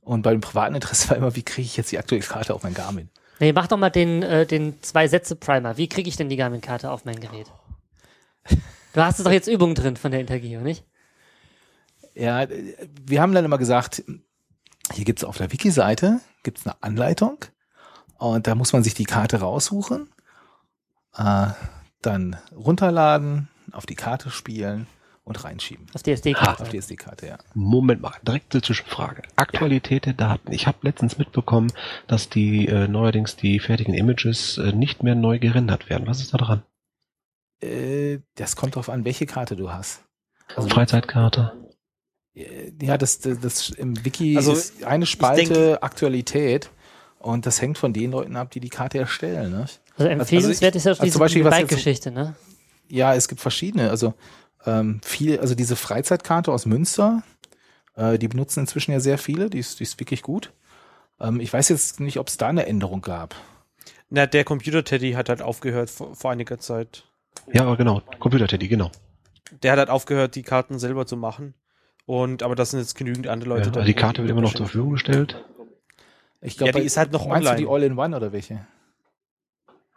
[0.00, 2.62] Und bei dem privaten Interesse war immer, wie kriege ich jetzt die aktuelle Karte auf
[2.62, 3.10] mein Garmin?
[3.40, 5.76] Nee, mach doch mal den, äh, den Zwei-Sätze-Primer.
[5.76, 7.46] Wie kriege ich denn die Garmin-Karte auf mein Gerät?
[8.94, 10.84] Du hast doch jetzt Übungen drin von der Intergeo, nicht?
[12.14, 12.46] Ja,
[13.06, 14.02] wir haben dann immer gesagt,
[14.92, 17.44] hier gibt's auf der Wiki-Seite gibt's eine Anleitung
[18.18, 20.08] und da muss man sich die Karte raussuchen,
[21.16, 21.48] äh,
[22.02, 24.86] dann runterladen, auf die Karte spielen
[25.24, 25.86] und reinschieben.
[25.94, 26.62] Auf die SD-Karte.
[26.62, 27.38] Auf die SD-Karte, ja.
[27.54, 29.22] Moment mal, direkte Zwischenfrage.
[29.36, 30.52] Aktualität der Daten.
[30.52, 31.70] Ich habe letztens mitbekommen,
[32.06, 36.06] dass die äh, neuerdings die fertigen Images äh, nicht mehr neu gerendert werden.
[36.06, 36.62] Was ist da dran?
[37.60, 40.02] Äh, das kommt drauf an, welche Karte du hast.
[40.56, 41.52] Also, Freizeitkarte.
[42.34, 46.70] äh, ja, das, das, das im Wiki Also, ist eine Spalte denke- Aktualität
[47.18, 49.50] und das hängt von den Leuten ab, die die Karte erstellen.
[49.50, 49.66] Ne?
[49.96, 52.36] Also empfehlenswert ist ja also diese Beispiel, Bike-Geschichte, ne?
[52.88, 53.90] Ja, es gibt verschiedene.
[53.90, 54.14] Also
[54.64, 57.22] ähm, viel, also diese Freizeitkarte aus Münster,
[57.96, 59.50] äh, die benutzen inzwischen ja sehr viele.
[59.50, 60.52] Die ist, die ist wirklich gut.
[61.20, 63.34] Ähm, ich weiß jetzt nicht, ob es da eine Änderung gab.
[64.08, 67.04] Na, der Computer-Teddy hat halt aufgehört vor, vor einiger Zeit.
[67.52, 68.02] Ja, aber genau.
[68.18, 68.90] Computer-Teddy, genau.
[69.62, 71.54] Der hat halt aufgehört, die Karten selber zu machen.
[72.06, 73.68] Und, aber das sind jetzt genügend andere Ja, Leute.
[73.70, 75.44] also die Karte wird immer noch zur Verfügung gestellt.
[76.40, 77.56] Ich Ja, die ist halt noch meinst online.
[77.66, 78.66] du die All-in-One oder welche?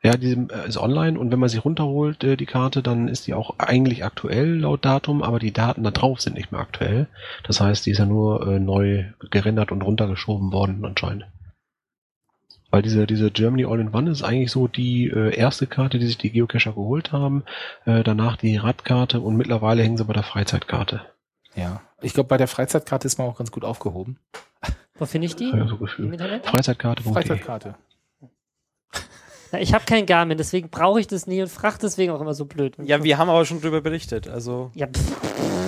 [0.04, 3.28] Ja, die äh, ist online und wenn man sie runterholt, äh, die Karte, dann ist
[3.28, 7.08] die auch eigentlich aktuell laut Datum, aber die Daten da drauf sind nicht mehr aktuell.
[7.44, 11.26] Das heißt, die ist ja nur äh, neu gerendert und runtergeschoben worden anscheinend.
[12.72, 16.32] Weil diese, diese Germany All-in-One ist eigentlich so die äh, erste Karte, die sich die
[16.32, 17.44] Geocacher geholt haben.
[17.86, 21.02] Äh, danach die Radkarte und mittlerweile hängen sie bei der Freizeitkarte.
[21.56, 21.82] Ja.
[22.02, 24.18] Ich glaube, bei der Freizeitkarte ist man auch ganz gut aufgehoben.
[24.98, 25.52] Wo finde ich die?
[25.52, 26.14] Ja, so Im.
[26.14, 26.46] Internet?
[26.46, 27.14] Freizeitkarte.de.
[27.14, 27.76] Freizeitkarte.
[29.52, 32.34] Na, ich habe kein Garmin, deswegen brauche ich das nie und frage deswegen auch immer
[32.34, 32.78] so blöd.
[32.82, 34.30] Ja, wir haben aber schon drüber berichtet.
[34.30, 35.61] Also Ja, pff.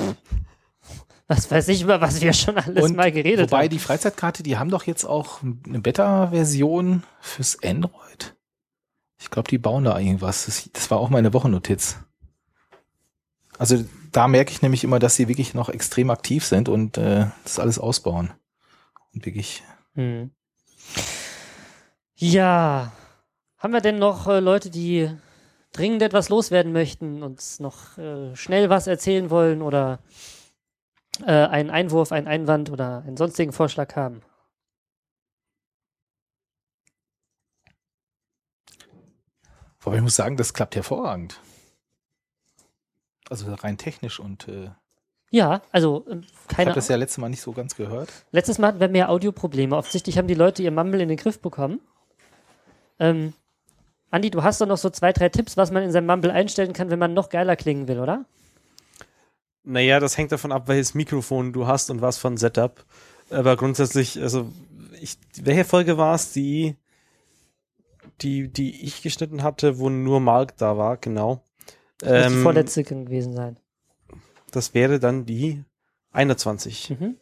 [1.28, 3.70] Was weiß ich, über was wir schon alles Und mal geredet wobei haben.
[3.70, 8.36] die Freizeitkarte, die haben doch jetzt auch eine Beta-Version fürs Android.
[9.20, 10.46] Ich glaube, die bauen da irgendwas.
[10.46, 11.98] Das, das war auch meine Wochennotiz.
[13.58, 17.28] Also da merke ich nämlich immer, dass sie wirklich noch extrem aktiv sind und äh,
[17.44, 18.32] das alles ausbauen.
[19.14, 19.64] Und wirklich.
[19.96, 20.32] Hm.
[22.16, 22.92] Ja.
[23.58, 25.10] Haben wir denn noch äh, Leute, die
[25.72, 30.00] dringend etwas loswerden möchten, uns noch äh, schnell was erzählen wollen oder
[31.22, 34.22] äh, einen Einwurf, einen Einwand oder einen sonstigen Vorschlag haben?
[39.80, 41.40] Wobei ich muss sagen, das klappt hervorragend.
[43.30, 44.70] Also rein technisch und äh,
[45.30, 48.10] Ja, also äh, ich keine habe das ja letztes Mal nicht so ganz gehört.
[48.32, 49.76] Letztes Mal hatten wir mehr Audioprobleme.
[49.76, 51.80] Offensichtlich haben die Leute ihr Mumble in den Griff bekommen.
[53.00, 53.34] Ähm,
[54.12, 56.74] Andi, du hast doch noch so zwei, drei Tipps, was man in seinem Mumble einstellen
[56.74, 58.26] kann, wenn man noch geiler klingen will, oder?
[59.64, 62.86] Naja, das hängt davon ab, welches Mikrofon du hast und was für ein Setup.
[63.30, 64.52] Aber grundsätzlich, also,
[65.00, 66.76] ich, welche Folge war es, die,
[68.22, 71.44] die, die ich geschnitten hatte, wo nur Mark da war, genau.
[72.00, 73.58] Das muss die Ähm, vorletzte gewesen sein.
[74.52, 75.64] Das wäre dann die
[76.12, 76.92] 21.
[76.92, 77.18] Mhm.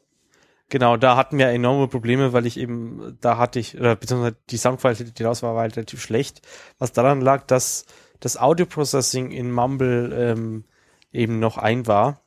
[0.69, 4.57] Genau, da hatten wir enorme Probleme, weil ich eben, da hatte ich, oder beziehungsweise die
[4.57, 6.41] Soundqualität, die raus war, war halt relativ schlecht.
[6.80, 7.85] Was daran lag, dass
[8.22, 10.63] das Audio-Processing in Mumble ähm,
[11.11, 12.22] eben noch ein war.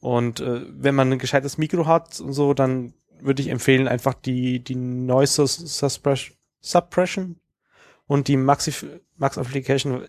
[0.00, 4.14] Und äh, wenn man ein gescheites Mikro hat und so, dann würde ich empfehlen, einfach
[4.14, 7.40] die, die Noise Suppression,
[8.06, 8.72] und die Maxi,
[9.16, 10.06] Max Application.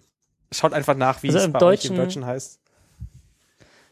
[0.51, 2.59] Schaut einfach nach, wie Also es im bei euch im Deutschen- Deutschen heißt.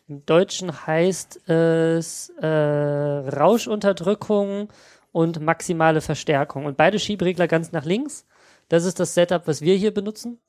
[0.07, 4.69] Im Deutschen heißt es äh, Rauschunterdrückung
[5.11, 6.65] und maximale Verstärkung.
[6.65, 8.25] Und beide Schieberegler ganz nach links.
[8.69, 10.39] Das ist das Setup, was wir hier benutzen.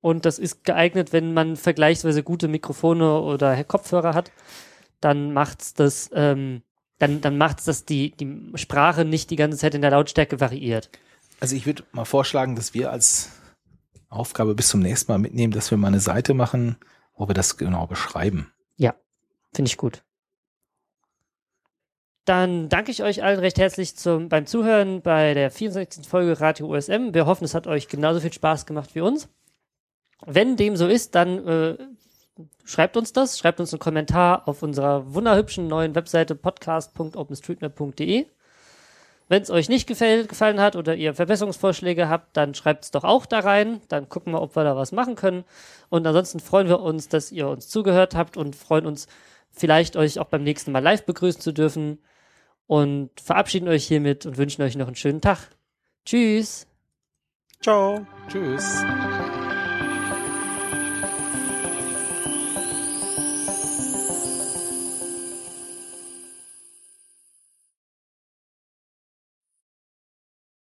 [0.00, 4.30] Und das ist geeignet, wenn man vergleichsweise gute Mikrofone oder Kopfhörer hat.
[5.00, 6.62] Dann macht's das, ähm,
[6.98, 10.90] dann, dann macht's, dass die, die Sprache nicht die ganze Zeit in der Lautstärke variiert.
[11.40, 13.30] Also ich würde mal vorschlagen, dass wir als
[14.08, 16.76] Aufgabe bis zum nächsten Mal mitnehmen, dass wir mal eine Seite machen,
[17.14, 18.52] wo wir das genau beschreiben.
[19.56, 20.02] Finde ich gut.
[22.26, 26.06] Dann danke ich euch allen recht herzlich zum, beim Zuhören bei der 64.
[26.06, 27.14] Folge Radio USM.
[27.14, 29.30] Wir hoffen, es hat euch genauso viel Spaß gemacht wie uns.
[30.26, 31.78] Wenn dem so ist, dann äh,
[32.66, 38.26] schreibt uns das, schreibt uns einen Kommentar auf unserer wunderhübschen neuen Webseite podcast.openstreetmap.de.
[39.28, 43.02] Wenn es euch nicht gefällt, gefallen hat oder ihr Verbesserungsvorschläge habt, dann schreibt es doch
[43.02, 43.80] auch da rein.
[43.88, 45.44] Dann gucken wir, ob wir da was machen können.
[45.88, 49.08] Und ansonsten freuen wir uns, dass ihr uns zugehört habt und freuen uns,
[49.50, 51.98] vielleicht euch auch beim nächsten Mal live begrüßen zu dürfen.
[52.68, 55.38] Und verabschieden euch hiermit und wünschen euch noch einen schönen Tag.
[56.04, 56.66] Tschüss.
[57.60, 58.06] Ciao.
[58.28, 58.84] Tschüss.